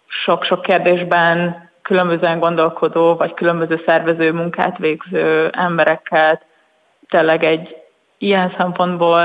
sok-sok 0.07 0.61
kérdésben 0.61 1.64
különbözően 1.85 2.39
gondolkodó, 2.39 3.15
vagy 3.15 3.33
különböző 3.33 3.83
szervező 3.85 4.31
munkát 4.31 4.77
végző 4.77 5.49
embereket 5.51 6.45
tényleg 7.09 7.43
egy 7.43 7.75
ilyen 8.17 8.53
szempontból 8.57 9.21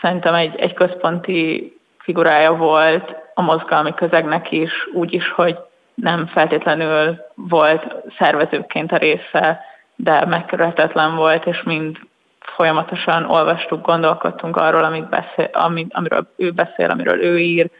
szerintem 0.00 0.34
egy, 0.34 0.56
egy 0.56 0.74
központi 0.74 1.72
figurája 1.98 2.52
volt 2.52 3.14
a 3.34 3.42
mozgalmi 3.42 3.94
közegnek 3.94 4.50
is, 4.52 4.70
úgy 4.92 5.12
is, 5.12 5.30
hogy 5.30 5.58
nem 5.94 6.26
feltétlenül 6.26 7.16
volt 7.34 7.94
szervezőként 8.18 8.92
a 8.92 8.96
része, 8.96 9.60
de 9.96 10.26
megkerülhetetlen 10.26 11.16
volt, 11.16 11.46
és 11.46 11.62
mind 11.62 11.96
folyamatosan 12.40 13.24
olvastuk, 13.24 13.86
gondolkodtunk 13.86 14.56
arról, 14.56 14.84
amit 14.84 15.08
beszél, 15.08 15.48
amit, 15.52 15.94
amiről 15.94 16.32
ő 16.36 16.50
beszél, 16.50 16.90
amiről 16.90 17.22
ő 17.22 17.38
ír. 17.38 17.70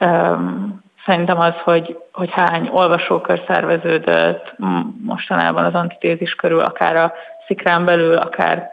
Um, 0.00 0.84
Szerintem 1.06 1.40
az, 1.40 1.54
hogy, 1.64 1.98
hogy 2.12 2.30
hány 2.30 2.68
olvasókör 2.72 3.42
szerveződött 3.46 4.54
mostanában 5.02 5.64
az 5.64 5.74
antitézis 5.74 6.34
körül, 6.34 6.60
akár 6.60 6.96
a 6.96 7.12
szikrán 7.46 7.84
belül, 7.84 8.16
akár 8.16 8.70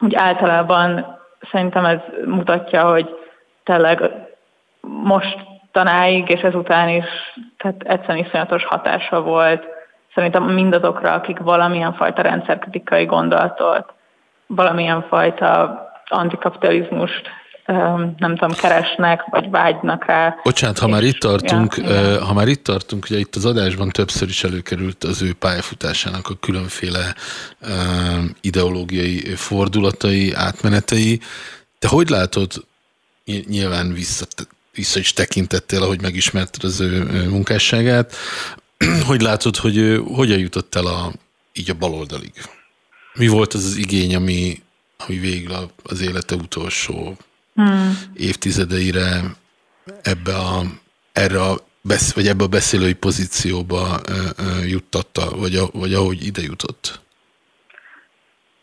úgy 0.00 0.14
általában 0.14 1.18
szerintem 1.50 1.84
ez 1.84 1.98
mutatja, 2.24 2.90
hogy 2.90 3.08
tényleg 3.64 4.10
most 5.02 5.38
tanáig 5.72 6.28
és 6.28 6.40
ezután 6.40 6.88
is 6.88 7.04
tehát 7.56 7.82
egyszerűen 7.82 8.24
iszonyatos 8.24 8.64
hatása 8.64 9.22
volt 9.22 9.64
szerintem 10.14 10.42
mindazokra, 10.42 11.12
akik 11.12 11.38
valamilyen 11.38 11.94
fajta 11.94 12.22
rendszerkritikai 12.22 13.04
gondolatot, 13.04 13.92
valamilyen 14.46 15.02
fajta 15.02 15.82
antikapitalizmust 16.08 17.28
nem 17.66 18.36
tudom, 18.36 18.52
keresnek, 18.52 19.24
vagy 19.30 19.50
vágynak 19.50 20.04
rá. 20.04 20.36
Bocsánat, 20.42 20.78
ha 20.78 20.88
már 20.88 21.02
itt 21.02 21.18
tartunk, 21.18 21.76
ja, 21.76 22.24
ha 22.24 22.32
már 22.32 22.48
itt 22.48 22.64
tartunk, 22.64 23.04
ugye 23.04 23.18
itt 23.18 23.36
az 23.36 23.44
adásban 23.44 23.88
többször 23.88 24.28
is 24.28 24.44
előkerült 24.44 25.04
az 25.04 25.22
ő 25.22 25.32
pályafutásának 25.32 26.28
a 26.28 26.34
különféle 26.40 27.14
ideológiai 28.40 29.34
fordulatai, 29.34 30.32
átmenetei. 30.32 31.20
Te 31.78 31.88
hogy 31.88 32.08
látod, 32.08 32.52
nyilván 33.46 33.92
vissza, 33.92 34.26
vissza 34.74 34.98
is 34.98 35.12
tekintettél, 35.12 35.82
ahogy 35.82 36.00
megismerted 36.00 36.64
az 36.64 36.80
ő 36.80 37.28
munkásságát, 37.28 38.14
hogy 39.08 39.20
látod, 39.20 39.56
hogy 39.56 39.76
ő 39.76 39.96
hogyan 39.96 40.38
jutott 40.38 40.74
el 40.74 40.86
a, 40.86 41.12
így 41.52 41.70
a 41.70 41.74
baloldalig? 41.74 42.32
Mi 43.14 43.28
volt 43.28 43.54
az 43.54 43.64
az 43.64 43.76
igény, 43.76 44.14
ami, 44.14 44.62
ami 44.96 45.18
végül 45.18 45.70
az 45.82 46.00
élete 46.00 46.34
utolsó 46.34 47.16
hmm. 47.54 47.90
évtizedeire 48.14 49.20
ebbe 50.02 50.34
a, 50.34 50.60
erre 51.12 51.40
a 51.40 51.54
besz, 51.82 52.14
vagy 52.14 52.26
ebbe 52.26 52.44
a 52.44 52.48
beszélői 52.48 52.94
pozícióba 52.94 54.00
ö, 54.08 54.64
juttatta, 54.64 55.36
vagy, 55.36 55.54
a, 55.54 55.64
vagy 55.72 55.92
ahogy 55.94 56.26
ide 56.26 56.42
jutott? 56.42 57.02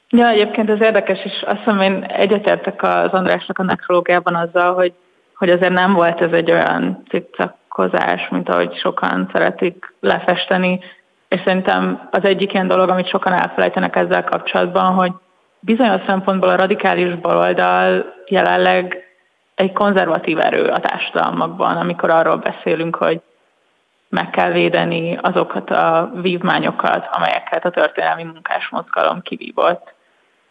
Ja, 0.09 0.27
egyébként 0.27 0.69
ez 0.69 0.81
érdekes, 0.81 1.23
és 1.23 1.43
azt 1.45 1.57
hiszem 1.57 1.81
én 1.81 2.03
egyetértek 2.03 2.84
az 2.84 3.11
Andrásnak 3.11 3.59
a 3.59 3.63
nekrológiában 3.63 4.35
azzal, 4.35 4.73
hogy, 4.73 4.93
hogy 5.35 5.49
azért 5.49 5.73
nem 5.73 5.93
volt 5.93 6.22
ez 6.22 6.31
egy 6.31 6.51
olyan 6.51 7.03
cikcakozás, 7.09 8.27
mint 8.30 8.49
ahogy 8.49 8.77
sokan 8.77 9.30
szeretik 9.31 9.93
lefesteni, 9.99 10.80
és 11.27 11.41
szerintem 11.45 12.07
az 12.11 12.23
egyik 12.23 12.53
ilyen 12.53 12.68
dolog, 12.68 12.89
amit 12.89 13.09
sokan 13.09 13.34
elfelejtenek 13.34 13.95
ezzel 13.95 14.23
kapcsolatban, 14.23 14.93
hogy 14.93 15.11
bizonyos 15.61 16.01
szempontból 16.05 16.49
a 16.49 16.55
radikális 16.55 17.15
baloldal 17.15 18.13
jelenleg 18.27 19.05
egy 19.55 19.71
konzervatív 19.71 20.39
erő 20.39 20.63
a 20.63 20.79
társadalmakban, 20.79 21.77
amikor 21.77 22.09
arról 22.09 22.38
beszélünk, 22.38 22.95
hogy 22.95 23.21
meg 24.09 24.29
kell 24.29 24.51
védeni 24.51 25.17
azokat 25.21 25.69
a 25.69 26.11
vívmányokat, 26.21 27.07
amelyeket 27.11 27.65
a 27.65 27.69
történelmi 27.69 28.23
munkás 28.23 28.69
mozgalom 28.69 29.21
kivívott. 29.21 29.93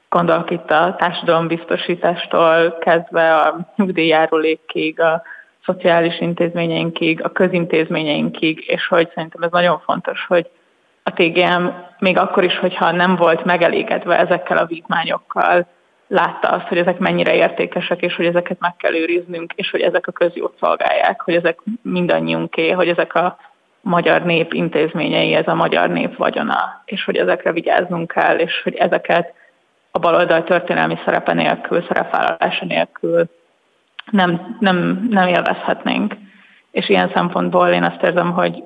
Gondolok 0.09 0.51
itt 0.51 0.71
a 0.71 0.95
társadalombiztosítástól 0.99 2.79
kezdve 2.79 3.37
a 3.37 3.57
nyugdíjjárulékig, 3.77 5.01
a 5.01 5.23
szociális 5.65 6.21
intézményeinkig, 6.21 7.25
a 7.25 7.33
közintézményeinkig, 7.33 8.65
és 8.67 8.87
hogy 8.87 9.11
szerintem 9.15 9.43
ez 9.43 9.51
nagyon 9.51 9.79
fontos, 9.79 10.27
hogy 10.27 10.51
a 11.11 11.23
TGM 11.23 11.67
még 11.99 12.19
akkor 12.19 12.45
is, 12.45 12.59
hogyha 12.59 12.91
nem 12.91 13.17
volt 13.17 13.45
megelégedve 13.45 14.19
ezekkel 14.19 14.57
a 14.57 14.67
vívmányokkal, 14.67 15.67
látta 16.09 16.49
azt, 16.49 16.67
hogy 16.67 16.79
ezek 16.79 16.99
mennyire 16.99 17.35
értékesek, 17.35 18.03
és 18.03 18.15
hogy 18.15 18.27
ezeket 18.27 18.59
meg 18.61 18.77
kell 18.77 18.95
őriznünk, 18.95 19.53
és 19.53 19.71
hogy 19.71 19.81
ezek 19.81 20.07
a 20.07 20.13
közjót 20.13 20.57
szolgálják, 20.61 21.21
hogy 21.21 21.35
ezek 21.35 21.59
mindannyiunké, 21.83 22.71
hogy 22.71 22.89
ezek 22.89 23.15
a 23.15 23.37
magyar 23.81 24.23
nép 24.23 24.53
intézményei, 24.53 25.35
ez 25.35 25.49
a 25.49 25.55
magyar 25.55 25.89
nép 25.89 26.17
vagyona, 26.17 26.83
és 26.85 27.05
hogy 27.05 27.17
ezekre 27.17 27.53
vigyáznunk 27.53 28.13
kell, 28.13 28.39
és 28.39 28.61
hogy 28.63 28.75
ezeket 28.75 29.35
a 29.91 29.99
baloldal 29.99 30.45
történelmi 30.45 30.99
szerepe 31.05 31.33
nélkül, 31.33 31.85
szerepvállalása 31.89 32.65
nélkül 32.65 33.25
nem, 34.11 34.57
nem, 34.61 35.07
nem 35.11 35.29
élvezhetnénk. 35.29 36.15
És 36.71 36.89
ilyen 36.89 37.11
szempontból 37.15 37.69
én 37.69 37.83
azt 37.83 38.03
érzem, 38.03 38.33
hogy 38.33 38.63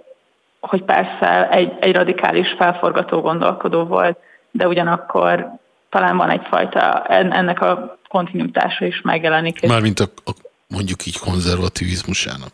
hogy 0.67 0.83
persze 0.83 1.51
egy, 1.51 1.73
egy 1.81 1.95
radikális 1.95 2.55
felforgató 2.59 3.21
gondolkodó 3.21 3.85
volt, 3.85 4.19
de 4.51 4.69
ugyanakkor 4.69 5.49
talán 5.91 6.17
van 6.17 6.31
egyfajta, 6.31 7.03
ennek 7.09 7.61
a 7.61 7.99
kontinuitása 8.09 8.85
is 8.85 9.01
megjelenik. 9.01 9.67
Mármint 9.67 10.01
a, 10.01 10.05
a 10.25 10.31
mondjuk 10.69 11.07
így 11.07 11.19
konzervativizmusának. 11.19 12.53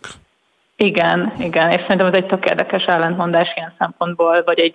Igen, 0.77 1.35
igen, 1.39 1.71
és 1.71 1.81
szerintem 1.81 2.07
ez 2.07 2.15
egy 2.15 2.27
tök 2.27 2.45
érdekes 2.45 2.85
ellentmondás 2.85 3.53
ilyen 3.57 3.75
szempontból, 3.79 4.43
vagy 4.45 4.59
egy, 4.59 4.75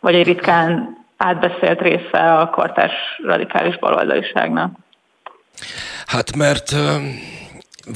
vagy 0.00 0.14
egy 0.14 0.26
ritkán 0.26 0.96
átbeszélt 1.16 1.80
része 1.80 2.38
a 2.38 2.50
kortárs 2.50 2.92
radikális 3.24 3.78
baloldaliságnak. 3.78 4.78
Hát 6.06 6.36
mert 6.36 6.74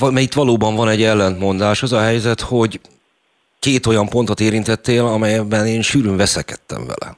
mert 0.00 0.18
itt 0.18 0.32
valóban 0.32 0.74
van 0.74 0.88
egy 0.88 1.02
ellentmondás. 1.02 1.82
Az 1.82 1.92
a 1.92 2.00
helyzet, 2.00 2.40
hogy 2.40 2.80
két 3.60 3.86
olyan 3.86 4.08
pontot 4.08 4.40
érintettél, 4.40 5.06
amelyben 5.06 5.66
én 5.66 5.82
sűrűn 5.82 6.16
veszekedtem 6.16 6.86
vele. 6.86 7.16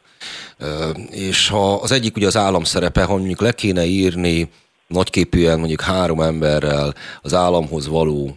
És 1.10 1.48
ha 1.48 1.74
az 1.74 1.92
egyik 1.92 2.16
ugye 2.16 2.26
az 2.26 2.36
állam 2.36 2.64
szerepe, 2.64 3.02
ha 3.02 3.16
mondjuk 3.16 3.40
le 3.40 3.52
kéne 3.52 3.84
írni 3.84 4.50
nagyképűen 4.86 5.58
mondjuk 5.58 5.80
három 5.80 6.20
emberrel 6.20 6.94
az 7.22 7.34
államhoz 7.34 7.86
való 7.86 8.36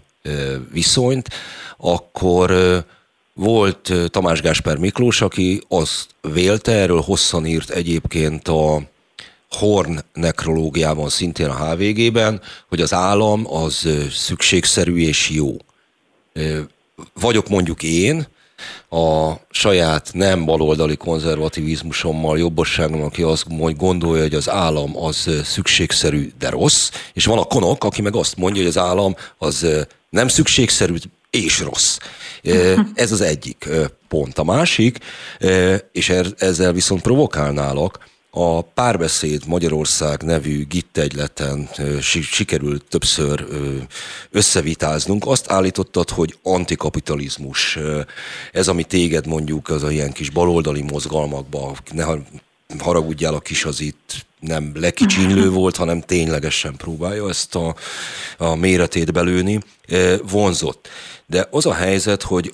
viszonyt, 0.71 1.29
akkor 1.77 2.53
volt 3.33 3.93
Tamás 4.07 4.41
Gásper 4.41 4.77
Miklós, 4.77 5.21
aki 5.21 5.61
azt 5.67 6.07
vélte, 6.21 6.71
erről 6.71 7.01
hosszan 7.01 7.45
írt 7.45 7.69
egyébként 7.69 8.47
a 8.47 8.81
Horn 9.49 9.99
nekrológiában, 10.13 11.09
szintén 11.09 11.49
a 11.49 11.65
HVG-ben, 11.65 12.41
hogy 12.69 12.81
az 12.81 12.93
állam 12.93 13.53
az 13.53 13.87
szükségszerű 14.11 14.97
és 14.97 15.29
jó 15.29 15.57
vagyok 17.13 17.49
mondjuk 17.49 17.83
én, 17.83 18.27
a 18.89 19.33
saját 19.49 20.09
nem 20.13 20.45
baloldali 20.45 20.95
konzervativizmusommal, 20.95 22.37
jobbosságommal, 22.37 23.05
aki 23.05 23.21
azt 23.21 23.77
gondolja, 23.77 24.21
hogy 24.21 24.33
az 24.33 24.49
állam 24.49 24.97
az 24.97 25.29
szükségszerű, 25.43 26.31
de 26.39 26.49
rossz, 26.49 26.89
és 27.13 27.25
van 27.25 27.37
a 27.37 27.43
konok, 27.43 27.83
aki 27.83 28.01
meg 28.01 28.15
azt 28.15 28.37
mondja, 28.37 28.61
hogy 28.61 28.69
az 28.69 28.77
állam 28.77 29.15
az 29.37 29.67
nem 30.09 30.27
szükségszerű, 30.27 30.95
és 31.29 31.59
rossz. 31.59 31.97
Ez 32.93 33.11
az 33.11 33.21
egyik 33.21 33.69
pont. 34.07 34.37
A 34.37 34.43
másik, 34.43 34.97
és 35.91 36.09
er-, 36.09 36.33
ezzel 36.37 36.73
viszont 36.73 37.01
provokálnálak, 37.01 37.99
a 38.37 38.61
Párbeszéd 38.61 39.47
Magyarország 39.47 40.23
nevű 40.23 40.65
GIT 40.65 40.97
egyleten 40.97 41.69
sikerült 42.01 42.83
többször 42.89 43.45
összevitáznunk. 44.31 45.25
Azt 45.25 45.51
állítottad, 45.51 46.09
hogy 46.09 46.37
antikapitalizmus. 46.43 47.77
Ez, 48.51 48.67
ami 48.67 48.83
téged 48.83 49.27
mondjuk 49.27 49.69
az 49.69 49.83
a 49.83 49.91
ilyen 49.91 50.11
kis 50.11 50.29
baloldali 50.29 50.81
mozgalmakba, 50.81 51.75
ne 51.93 52.05
haragudjál 52.79 53.33
a 53.33 53.39
kis 53.39 53.65
az 53.65 53.79
itt 53.79 54.25
nem 54.39 54.71
lekicsinlő 54.73 55.49
volt, 55.59 55.75
hanem 55.75 56.01
ténylegesen 56.01 56.75
próbálja 56.75 57.29
ezt 57.29 57.55
a, 57.55 57.75
a 58.37 58.55
méretét 58.55 59.13
belőni, 59.13 59.59
vonzott. 60.27 60.87
De 61.25 61.47
az 61.51 61.65
a 61.65 61.73
helyzet, 61.73 62.21
hogy 62.21 62.53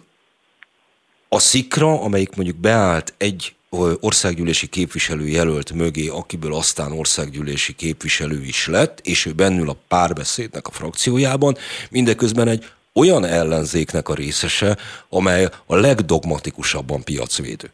a 1.30 1.40
szikra, 1.40 2.02
amelyik 2.02 2.36
mondjuk 2.36 2.58
beállt 2.58 3.14
egy 3.18 3.56
országgyűlési 4.00 4.68
képviselő 4.68 5.28
jelölt 5.28 5.74
mögé, 5.74 6.08
akiből 6.08 6.54
aztán 6.54 6.92
országgyűlési 6.92 7.76
képviselő 7.76 8.42
is 8.42 8.68
lett, 8.68 9.00
és 9.04 9.26
ő 9.26 9.32
bennül 9.34 9.70
a 9.70 9.76
párbeszédnek 9.88 10.68
a 10.68 10.72
frakciójában, 10.72 11.56
mindeközben 11.92 12.48
egy 12.48 12.66
olyan 12.94 13.26
ellenzéknek 13.26 14.10
a 14.10 14.14
részese, 14.14 14.76
amely 15.10 15.46
a 15.66 15.76
legdogmatikusabban 15.76 17.04
piacvédő. 17.04 17.68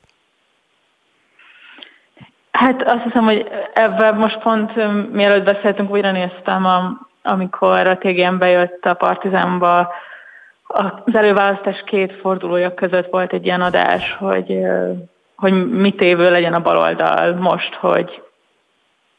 Hát 2.52 2.84
azt 2.84 3.04
hiszem, 3.04 3.24
hogy 3.24 3.48
ebben 3.74 4.16
most 4.16 4.40
pont 4.40 4.72
mielőtt 5.12 5.44
beszéltünk, 5.44 5.92
újra 5.92 6.12
néztem, 6.12 6.66
a, 6.66 7.08
amikor 7.24 7.88
a 7.88 7.98
TGM 7.98 8.38
bejött 8.38 8.86
a 8.86 8.94
Partizánba, 8.94 9.94
az 10.68 11.16
előválasztás 11.16 11.84
két 11.86 12.14
fordulója 12.22 12.74
között 12.74 13.10
volt 13.10 13.34
egy 13.34 13.46
ilyen 13.46 13.62
adás, 13.62 14.16
hogy 14.20 14.58
hogy 15.38 15.70
mit 15.70 16.02
évő 16.02 16.32
legyen 16.32 16.54
a 16.54 16.62
baloldal 16.62 17.34
most, 17.34 17.74
hogy, 17.74 18.22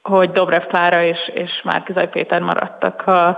hogy 0.03 0.31
Dobrev 0.31 0.63
Klára 0.63 1.03
és, 1.03 1.31
és 1.35 1.61
Márkizaj 1.65 2.09
Péter 2.09 2.41
maradtak 2.41 3.07
a, 3.07 3.29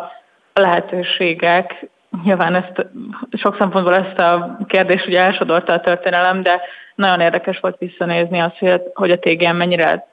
a 0.52 0.60
lehetőségek. 0.60 1.88
Nyilván 2.24 2.54
ezt, 2.54 2.86
sok 3.32 3.56
szempontból 3.58 3.94
ezt 3.94 4.18
a 4.18 4.58
kérdést 4.66 5.06
ugye 5.06 5.20
elsodorta 5.20 5.72
a 5.72 5.80
történelem, 5.80 6.42
de 6.42 6.60
nagyon 6.94 7.20
érdekes 7.20 7.60
volt 7.60 7.78
visszanézni 7.78 8.40
azt, 8.40 8.58
hogy, 8.58 8.82
hogy 8.94 9.10
a 9.10 9.18
TGM 9.18 9.56
mennyire 9.56 10.06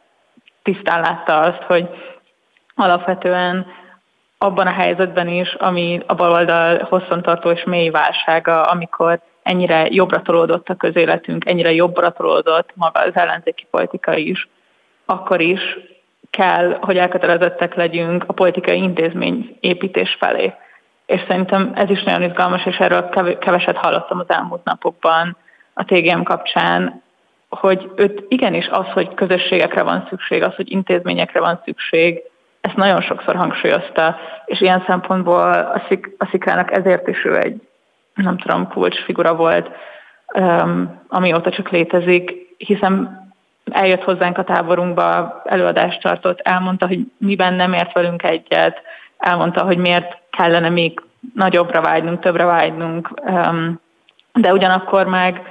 tisztán 0.64 1.02
látta 1.02 1.39
azt, 1.39 1.61
hogy 1.61 1.89
alapvetően 2.76 3.65
abban 4.38 4.68
a 4.68 4.72
helyzetben 4.72 5.27
is, 5.27 5.53
ami 5.53 6.02
a 6.06 6.15
baloldal 6.15 6.88
hosszantartó 6.89 7.49
és 7.49 7.64
mély 7.64 7.89
válsága, 7.89 8.61
amikor 8.61 9.19
ennyire 9.48 9.88
jobbra 9.90 10.22
tolódott 10.22 10.69
a 10.69 10.76
közéletünk, 10.76 11.49
ennyire 11.49 11.74
jobbra 11.74 12.10
tolódott 12.10 12.69
maga 12.74 12.99
az 12.99 13.15
ellenzéki 13.15 13.65
politika 13.72 14.15
is, 14.15 14.48
akkor 15.06 15.41
is 15.41 15.61
kell, 16.30 16.78
hogy 16.82 16.98
elkötelezettek 16.98 17.76
legyünk 17.76 18.24
a 18.28 18.34
politikai 18.34 18.78
intézmény 18.82 19.57
építés 19.60 20.15
felé. 20.19 20.53
És 21.06 21.22
szerintem 21.28 21.72
ez 21.76 21.90
is 21.90 22.03
nagyon 22.03 22.22
izgalmas, 22.22 22.65
és 22.65 22.78
erről 22.78 23.10
keveset 23.40 23.78
hallottam 23.78 24.19
az 24.19 24.30
elmúlt 24.30 24.64
napokban 24.64 25.38
a 25.74 25.84
TGM 25.86 26.22
kapcsán, 26.22 27.03
hogy 27.49 27.91
őt 27.95 28.26
igenis 28.28 28.68
az, 28.68 28.88
hogy 28.88 29.14
közösségekre 29.14 29.82
van 29.82 30.06
szükség, 30.10 30.44
az, 30.44 30.56
hogy 30.56 30.72
intézményekre 30.72 31.40
van 31.40 31.61
szükség, 31.65 32.22
ezt 32.61 32.76
nagyon 32.76 33.02
sokszor 33.02 33.36
hangsúlyozta, 33.36 34.18
és 34.45 34.61
ilyen 34.61 34.84
szempontból 34.88 35.53
a, 35.53 35.84
szik, 35.88 36.15
a 36.18 36.28
szikrának 36.32 36.72
ezért 36.72 37.07
is 37.07 37.26
ő 37.26 37.38
egy, 37.38 37.66
nem 38.23 38.38
tudom, 38.38 38.68
kulcsfigura 38.68 39.35
volt, 39.35 39.69
um, 40.34 41.02
amióta 41.07 41.52
csak 41.52 41.69
létezik, 41.69 42.31
hiszen 42.57 43.26
eljött 43.72 44.03
hozzánk 44.03 44.38
a 44.38 44.44
táborunkba, 44.44 45.41
előadást 45.45 46.02
tartott, 46.02 46.39
elmondta, 46.39 46.88
hogy 46.88 46.99
miben 47.18 47.53
nem 47.53 47.73
ért 47.73 47.94
velünk 47.94 48.23
egyet, 48.23 48.81
elmondta, 49.18 49.64
hogy 49.64 49.77
miért 49.77 50.18
kellene 50.30 50.69
még 50.69 51.02
nagyobbra 51.34 51.81
vágynunk, 51.81 52.19
többre 52.19 52.45
vágynunk, 52.45 53.10
de 54.34 54.52
ugyanakkor 54.52 55.06
meg 55.06 55.41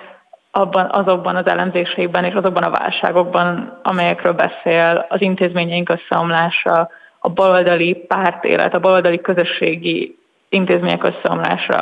abban, 0.51 0.90
azokban 0.90 1.36
az 1.36 1.47
elemzéseiben 1.47 2.24
és 2.24 2.34
azokban 2.34 2.62
a 2.62 2.70
válságokban, 2.70 3.78
amelyekről 3.82 4.32
beszél, 4.32 5.06
az 5.09 5.20
intézményeink 5.20 5.88
összeomlása, 5.88 6.90
a 7.18 7.28
baloldali 7.28 7.94
pártélet, 7.94 8.74
a 8.74 8.80
baloldali 8.80 9.20
közösségi 9.20 10.18
intézmények 10.48 11.05
összeomlása, 11.05 11.77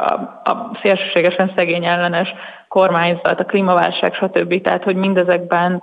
a 0.44 0.70
szélsőségesen 0.82 1.52
szegény 1.56 1.84
ellenes 1.84 2.34
kormányzat, 2.68 3.40
a 3.40 3.44
klímaválság, 3.44 4.14
stb. 4.14 4.60
Tehát, 4.60 4.84
hogy 4.84 4.96
mindezekben 4.96 5.82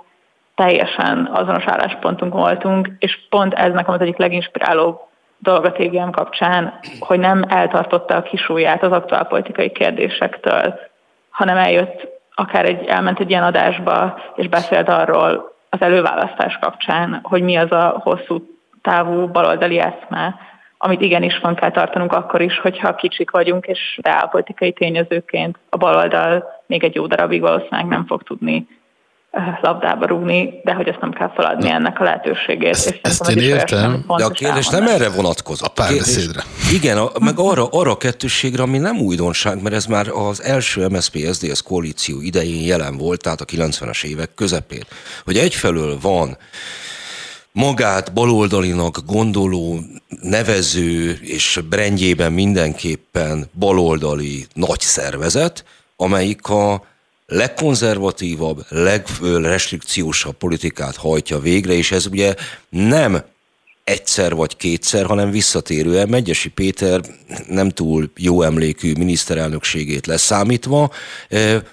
teljesen 0.54 1.30
azonos 1.32 1.64
álláspontunk 1.64 2.32
voltunk, 2.32 2.90
és 2.98 3.18
pont 3.28 3.54
ez 3.54 3.72
nekem 3.72 3.94
az 3.94 4.00
egyik 4.00 4.16
leginspirálóbb 4.16 5.00
dolog 5.38 5.64
a 5.64 5.72
TGM 5.72 6.10
kapcsán, 6.10 6.78
hogy 7.00 7.18
nem 7.18 7.44
eltartotta 7.48 8.16
a 8.16 8.22
kisúját 8.22 8.82
az 8.82 8.92
aktuál 8.92 9.26
politikai 9.26 9.70
kérdésektől, 9.70 10.78
hanem 11.30 11.56
eljött, 11.56 12.08
akár 12.34 12.64
egy, 12.64 12.86
elment 12.86 13.20
egy 13.20 13.30
ilyen 13.30 13.42
adásba, 13.42 14.18
és 14.36 14.48
beszélt 14.48 14.88
arról 14.88 15.54
az 15.70 15.82
előválasztás 15.82 16.58
kapcsán, 16.60 17.20
hogy 17.22 17.42
mi 17.42 17.56
az 17.56 17.72
a 17.72 18.00
hosszú 18.02 18.46
távú 18.82 19.28
baloldali 19.28 19.78
eszme, 19.78 20.34
amit 20.84 21.00
igenis 21.00 21.38
van 21.38 21.54
kell 21.54 21.70
tartanunk 21.70 22.12
akkor 22.12 22.40
is, 22.40 22.58
hogyha 22.58 22.94
kicsik 22.94 23.30
vagyunk, 23.30 23.66
és 23.66 23.98
reálpolitikai 24.02 24.72
tényezőként 24.72 25.58
a 25.68 25.76
baloldal 25.76 26.44
még 26.66 26.84
egy 26.84 26.94
jó 26.94 27.06
darabig 27.06 27.40
valószínűleg 27.40 27.86
nem 27.86 28.06
fog 28.06 28.22
tudni 28.22 28.66
labdába 29.60 30.06
rúgni, 30.06 30.60
de 30.64 30.72
hogy 30.72 30.88
ezt 30.88 31.00
nem 31.00 31.12
kell 31.12 31.32
feladni 31.34 31.68
Na, 31.68 31.74
ennek 31.74 32.00
a 32.00 32.04
lehetőségét. 32.04 32.68
Ezt, 32.68 32.90
és 32.90 32.98
ezt 33.02 33.30
én 33.30 33.38
értem. 33.38 34.04
De 34.16 34.24
a 34.24 34.28
kérdés 34.28 34.68
nem 34.68 34.86
erre 34.86 35.10
vonatkozik. 35.10 35.66
A 35.66 35.68
párbeszédre. 35.68 36.42
Igen, 36.72 36.98
a, 36.98 37.10
meg 37.20 37.34
arra, 37.36 37.66
arra 37.70 37.90
a 37.90 37.96
kettősségre, 37.96 38.62
ami 38.62 38.78
nem 38.78 38.98
újdonság, 38.98 39.62
mert 39.62 39.74
ez 39.74 39.86
már 39.86 40.08
az 40.08 40.42
első 40.42 40.86
MSZP-SZDSZ 40.88 41.60
koalíció 41.60 42.20
idején 42.20 42.66
jelen 42.66 42.96
volt, 42.96 43.22
tehát 43.22 43.40
a 43.40 43.44
90-es 43.44 44.04
évek 44.04 44.34
közepén. 44.34 44.82
Hogy 45.24 45.36
egyfelől 45.36 45.96
van 46.02 46.36
magát 47.52 48.12
baloldalinak 48.12 48.98
gondoló, 49.06 49.80
nevező 50.20 51.18
és 51.22 51.60
brendjében 51.68 52.32
mindenképpen 52.32 53.50
baloldali 53.58 54.46
nagy 54.54 54.80
szervezet, 54.80 55.64
amelyik 55.96 56.48
a 56.48 56.84
legkonzervatívabb, 57.26 58.64
legrestrikciósabb 58.68 60.34
politikát 60.34 60.96
hajtja 60.96 61.38
végre, 61.38 61.72
és 61.72 61.92
ez 61.92 62.06
ugye 62.06 62.34
nem 62.68 63.22
egyszer 63.84 64.34
vagy 64.34 64.56
kétszer, 64.56 65.06
hanem 65.06 65.30
visszatérően 65.30 66.08
Megyesi 66.08 66.48
Péter 66.48 67.00
nem 67.48 67.68
túl 67.68 68.10
jó 68.16 68.42
emlékű 68.42 68.92
miniszterelnökségét 68.92 70.06
leszámítva, 70.06 70.90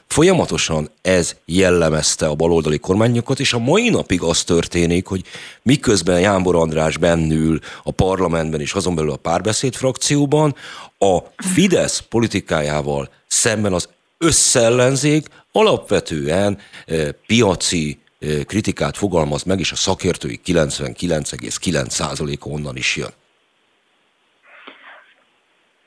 folyamatosan 0.07 0.89
ez 1.01 1.35
jellemezte 1.45 2.27
a 2.27 2.35
baloldali 2.35 2.77
kormányokat, 2.77 3.39
és 3.39 3.53
a 3.53 3.59
mai 3.59 3.89
napig 3.89 4.21
az 4.21 4.43
történik, 4.43 5.07
hogy 5.07 5.23
miközben 5.61 6.19
Jánbor 6.19 6.55
András 6.55 6.97
bennül 6.97 7.59
a 7.83 7.91
parlamentben 7.91 8.61
és 8.61 8.73
azon 8.73 8.95
belül 8.95 9.11
a 9.11 9.15
párbeszéd 9.15 9.75
frakcióban, 9.75 10.55
a 10.97 11.17
Fidesz 11.37 12.03
politikájával 12.09 13.09
szemben 13.27 13.73
az 13.73 13.89
összellenzék 14.17 15.27
alapvetően 15.51 16.57
piaci 17.27 17.99
kritikát 18.47 18.97
fogalmaz 18.97 19.43
meg, 19.43 19.59
és 19.59 19.71
a 19.71 19.75
szakértői 19.75 20.39
99,9%-a 20.45 22.49
onnan 22.49 22.75
is 22.75 22.95
jön. 22.95 23.09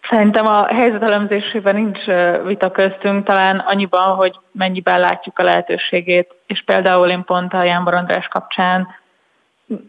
Szerintem 0.09 0.47
a 0.47 0.67
helyzetelemzésében 0.67 1.75
nincs 1.75 1.99
vita 2.45 2.71
köztünk, 2.71 3.25
talán 3.25 3.59
annyiban, 3.59 4.15
hogy 4.15 4.39
mennyiben 4.53 5.01
látjuk 5.01 5.39
a 5.39 5.43
lehetőségét, 5.43 6.35
és 6.47 6.63
például 6.63 7.09
én 7.09 7.25
pont 7.25 7.53
a 7.53 7.63
Jánbor 7.63 7.95
András 7.95 8.29
kapcsán 8.29 8.89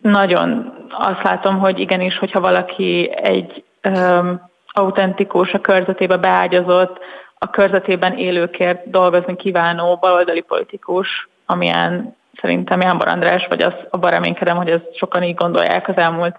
nagyon 0.01 0.73
azt 0.89 1.23
látom, 1.23 1.59
hogy 1.59 1.79
igenis, 1.79 2.17
hogyha 2.17 2.39
valaki 2.39 3.11
egy 3.15 3.63
um, 3.83 4.49
autentikus, 4.67 5.53
a 5.53 5.61
körzetébe 5.61 6.17
beágyazott, 6.17 6.99
a 7.37 7.49
körzetében 7.49 8.17
élőkért 8.17 8.89
dolgozni 8.89 9.35
kívánó 9.35 9.97
baloldali 9.97 10.41
politikus, 10.41 11.29
amilyen 11.45 12.15
szerintem 12.43 12.81
Jánbor 12.81 13.07
András, 13.07 13.47
vagy 13.47 13.61
az, 13.61 13.73
abban 13.89 14.11
reménykedem, 14.11 14.57
hogy 14.57 14.69
ezt 14.69 14.95
sokan 14.95 15.23
így 15.23 15.35
gondolják 15.35 15.87
az 15.87 15.97
elmúlt 15.97 16.35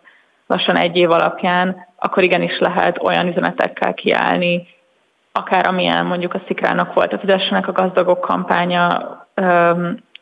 lassan 0.47 0.77
egy 0.77 0.97
év 0.97 1.11
alapján, 1.11 1.87
akkor 1.97 2.23
igenis 2.23 2.59
lehet 2.59 3.03
olyan 3.03 3.27
üzenetekkel 3.27 3.95
kiállni, 3.95 4.67
akár 5.33 5.67
amilyen 5.67 6.07
mondjuk 6.07 6.35
a 6.35 6.43
Szikrának 6.47 6.95
volt 6.95 7.13
a 7.13 7.19
Fidessenek 7.19 7.69
a 7.69 7.73
gazdagok 7.73 8.21
kampánya, 8.21 9.17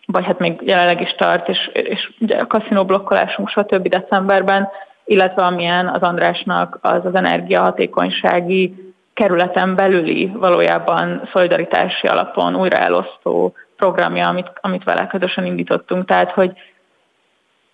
vagy 0.07 0.25
hát 0.25 0.39
még 0.39 0.61
jelenleg 0.61 1.01
is 1.01 1.15
tart, 1.15 1.49
és, 1.49 1.71
és 1.73 2.11
ugye 2.21 2.39
a 2.39 2.47
kaszinó 2.47 2.85
blokkolásunk 2.85 3.49
stb. 3.49 3.89
decemberben, 3.89 4.69
illetve 5.05 5.43
amilyen 5.43 5.89
az 5.89 6.03
Andrásnak 6.03 6.79
az 6.83 7.05
az 7.05 7.15
energiahatékonysági 7.15 8.95
kerületen 9.15 9.75
belüli 9.75 10.33
valójában 10.35 11.29
szolidaritási 11.33 12.07
alapon 12.07 12.57
újraelosztó 12.57 13.55
programja, 13.83 14.29
amit, 14.29 14.51
amit 14.61 14.85
vele 14.85 15.07
közösen 15.07 15.45
indítottunk. 15.45 16.05
Tehát, 16.05 16.31
hogy 16.31 16.53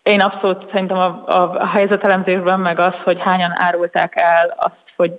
én 0.02 0.20
abszolút 0.20 0.70
szerintem 0.70 0.98
a, 0.98 1.22
a, 1.26 1.66
helyzetelemzésben 1.66 2.60
meg 2.60 2.78
az, 2.78 2.94
hogy 3.04 3.20
hányan 3.20 3.52
árulták 3.54 4.12
el 4.16 4.54
azt, 4.56 4.84
hogy 4.96 5.12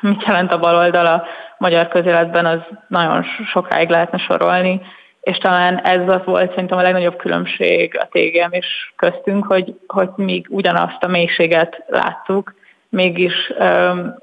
mit 0.00 0.24
jelent 0.26 0.52
a 0.52 0.58
baloldal 0.58 1.06
a 1.06 1.24
magyar 1.58 1.88
közéletben, 1.88 2.46
az 2.46 2.58
nagyon 2.88 3.24
sokáig 3.52 3.88
lehetne 3.88 4.18
sorolni, 4.18 4.80
és 5.20 5.36
talán 5.36 5.78
ez 5.78 6.08
az 6.08 6.24
volt 6.24 6.50
szerintem 6.50 6.78
a 6.78 6.82
legnagyobb 6.82 7.16
különbség 7.16 7.98
a 7.98 8.08
TGM 8.10 8.52
és 8.52 8.92
köztünk, 8.96 9.46
hogy, 9.46 9.74
hogy 9.86 10.10
még 10.16 10.46
ugyanazt 10.48 11.02
a 11.04 11.08
mélységet 11.08 11.84
láttuk, 11.88 12.54
mégis 12.88 13.52
um, 13.58 14.14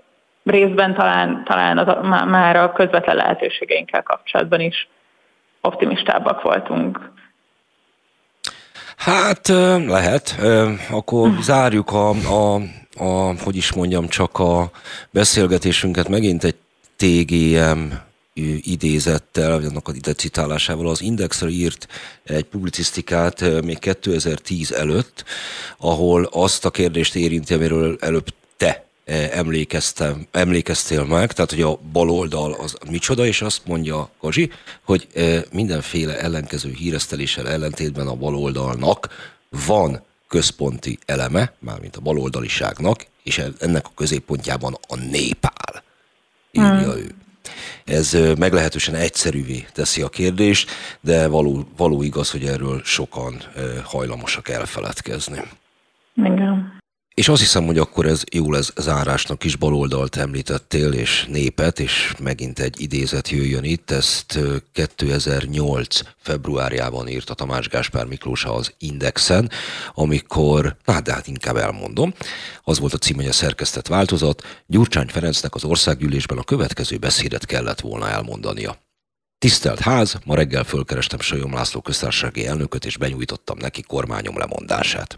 részben 0.43 0.93
talán, 0.93 1.43
talán 1.45 1.77
az, 1.77 2.07
már 2.27 2.55
a 2.55 2.71
közvetlen 2.71 3.15
lehetőségeinkkel 3.15 4.03
kapcsolatban 4.03 4.59
is 4.59 4.87
optimistábbak 5.61 6.41
voltunk. 6.41 7.11
Hát 8.97 9.47
lehet. 9.87 10.35
Akkor 10.89 11.31
zárjuk 11.41 11.91
a, 11.91 12.09
a, 12.09 12.61
a, 12.97 13.33
hogy 13.43 13.55
is 13.55 13.73
mondjam, 13.73 14.07
csak 14.07 14.39
a 14.39 14.71
beszélgetésünket 15.11 16.07
megint 16.07 16.43
egy 16.43 16.55
TGM 16.95 17.79
idézettel, 18.61 19.51
annak 19.51 19.87
a 19.87 19.91
ide 19.93 20.13
citálásával 20.13 20.87
az 20.87 21.01
Indexre 21.01 21.47
írt 21.47 21.87
egy 22.23 22.43
publicisztikát 22.43 23.63
még 23.63 23.79
2010 23.79 24.71
előtt, 24.71 25.23
ahol 25.77 26.29
azt 26.31 26.65
a 26.65 26.69
kérdést 26.69 27.15
érinti, 27.15 27.53
amiről 27.53 27.97
előbb 27.99 28.27
te 28.57 28.86
emlékeztem, 29.31 30.27
emlékeztél 30.31 31.03
meg, 31.03 31.31
tehát 31.31 31.51
hogy 31.51 31.61
a 31.61 31.79
baloldal 31.91 32.53
az 32.53 32.77
micsoda, 32.89 33.25
és 33.25 33.41
azt 33.41 33.65
mondja 33.65 34.09
Kozsi, 34.19 34.51
hogy 34.85 35.07
mindenféle 35.51 36.19
ellenkező 36.19 36.71
híreszteléssel 36.71 37.49
ellentétben 37.49 38.07
a 38.07 38.15
baloldalnak 38.15 39.07
van 39.65 40.03
központi 40.27 40.99
eleme, 41.05 41.53
mármint 41.59 41.95
a 41.95 42.01
baloldaliságnak, 42.01 43.05
és 43.23 43.41
ennek 43.59 43.85
a 43.85 43.91
középpontjában 43.95 44.77
a 44.87 44.95
nép 44.95 45.37
áll, 45.41 45.83
írja 46.51 46.91
hmm. 46.91 47.01
ő. 47.01 47.11
Ez 47.85 48.17
meglehetősen 48.37 48.95
egyszerűvé 48.95 49.65
teszi 49.73 50.01
a 50.01 50.09
kérdést, 50.09 50.71
de 51.01 51.27
való, 51.27 51.67
való 51.77 52.03
igaz, 52.03 52.31
hogy 52.31 52.45
erről 52.45 52.81
sokan 52.83 53.41
hajlamosak 53.83 54.49
elfeledkezni. 54.49 55.41
Igen. 56.15 56.76
És 57.17 57.27
azt 57.27 57.41
hiszem, 57.41 57.65
hogy 57.65 57.77
akkor 57.77 58.05
ez 58.05 58.23
jó 58.31 58.51
lesz 58.51 58.73
zárásnak 58.75 59.43
is 59.43 59.55
baloldalt 59.55 60.15
említettél, 60.15 60.91
és 60.91 61.25
népet, 61.29 61.79
és 61.79 62.13
megint 62.19 62.59
egy 62.59 62.81
idézet 62.81 63.29
jöjjön 63.29 63.63
itt. 63.63 63.91
Ezt 63.91 64.39
2008. 64.71 65.99
februárjában 66.17 67.07
írta 67.07 67.33
Tamás 67.33 67.67
Gáspár 67.67 68.05
Miklós 68.05 68.45
az 68.45 68.73
Indexen, 68.77 69.49
amikor, 69.93 70.77
na 70.85 71.01
de 71.01 71.13
hát 71.13 71.27
inkább 71.27 71.55
elmondom, 71.55 72.13
az 72.63 72.79
volt 72.79 72.93
a 72.93 72.97
cím, 72.97 73.15
hogy 73.15 73.27
a 73.27 73.31
szerkesztett 73.31 73.87
változat, 73.87 74.63
Gyurcsány 74.67 75.07
Ferencnek 75.07 75.55
az 75.55 75.63
országgyűlésben 75.63 76.37
a 76.37 76.43
következő 76.43 76.97
beszédet 76.97 77.45
kellett 77.45 77.79
volna 77.79 78.09
elmondania. 78.09 78.77
Tisztelt 79.37 79.79
ház, 79.79 80.17
ma 80.25 80.35
reggel 80.35 80.63
fölkerestem 80.63 81.19
Sajom 81.19 81.53
László 81.53 81.81
köztársasági 81.81 82.47
elnököt, 82.47 82.85
és 82.85 82.97
benyújtottam 82.97 83.57
neki 83.57 83.81
kormányom 83.81 84.37
lemondását. 84.37 85.17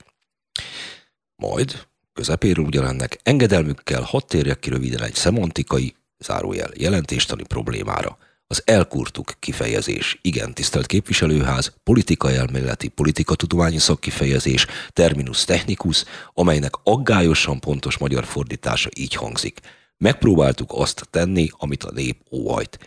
Majd 1.35 1.87
közepéről 2.19 2.65
ugyanennek 2.65 3.19
engedelmükkel 3.23 4.01
hadd 4.01 4.21
térjek 4.27 4.59
ki 4.59 4.69
röviden 4.69 5.03
egy 5.03 5.13
szemantikai, 5.13 5.95
zárójel 6.17 6.69
jelentéstani 6.75 7.43
problémára. 7.43 8.17
Az 8.47 8.61
elkurtuk 8.65 9.33
kifejezés, 9.39 10.19
igen, 10.21 10.53
tisztelt 10.53 10.85
képviselőház, 10.85 11.73
politikai 11.83 12.35
elméleti, 12.35 12.87
politikatudományi 12.87 13.77
szakkifejezés, 13.77 14.65
terminus 14.89 15.43
technicus, 15.45 16.03
amelynek 16.33 16.73
aggályosan 16.83 17.59
pontos 17.59 17.97
magyar 17.97 18.25
fordítása 18.25 18.89
így 18.95 19.13
hangzik. 19.13 19.59
Megpróbáltuk 19.97 20.71
azt 20.73 21.07
tenni, 21.09 21.49
amit 21.57 21.83
a 21.83 21.91
nép 21.91 22.17
óhajt. 22.31 22.79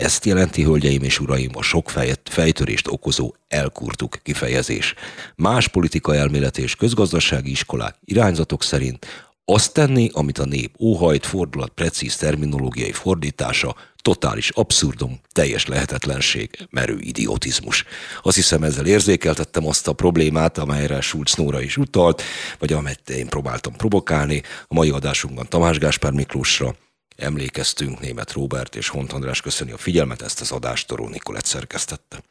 Ezt 0.00 0.24
jelenti, 0.24 0.62
hölgyeim 0.62 1.02
és 1.02 1.20
uraim, 1.20 1.50
a 1.54 1.62
sok 1.62 1.90
fejtörést 2.24 2.88
okozó 2.88 3.34
elkurtuk 3.48 4.18
kifejezés. 4.22 4.94
Más 5.36 5.68
politika 5.68 6.14
elmélet 6.14 6.58
és 6.58 6.74
közgazdasági 6.74 7.50
iskolák 7.50 7.96
irányzatok 8.04 8.62
szerint 8.62 9.06
azt 9.44 9.72
tenni, 9.72 10.10
amit 10.12 10.38
a 10.38 10.44
nép 10.44 10.74
óhajt, 10.78 11.26
fordulat 11.26 11.70
precíz 11.70 12.16
terminológiai 12.16 12.92
fordítása, 12.92 13.76
totális 13.96 14.50
abszurdum, 14.50 15.20
teljes 15.32 15.66
lehetetlenség, 15.66 16.66
merő 16.70 16.98
idiotizmus. 17.00 17.84
Azt 18.22 18.36
hiszem 18.36 18.62
ezzel 18.62 18.86
érzékeltettem 18.86 19.66
azt 19.66 19.88
a 19.88 19.92
problémát, 19.92 20.58
amelyre 20.58 21.00
Schulz 21.00 21.34
Nóra 21.34 21.60
is 21.60 21.76
utalt, 21.76 22.22
vagy 22.58 22.72
amelyet 22.72 23.10
én 23.10 23.26
próbáltam 23.26 23.72
provokálni. 23.72 24.42
A 24.68 24.74
mai 24.74 24.90
adásunkban 24.90 25.46
Tamás 25.48 25.78
Gáspár 25.78 26.12
Miklósra, 26.12 26.74
emlékeztünk 27.20 28.00
német 28.00 28.32
Robert 28.32 28.76
és 28.76 28.88
Hont 28.88 29.12
András 29.12 29.40
köszöni 29.40 29.72
a 29.72 29.76
figyelmet, 29.76 30.22
ezt 30.22 30.40
az 30.40 30.52
adást 30.52 30.86
Toró 30.86 31.08
Nikolett 31.08 31.44
szerkesztette. 31.44 32.22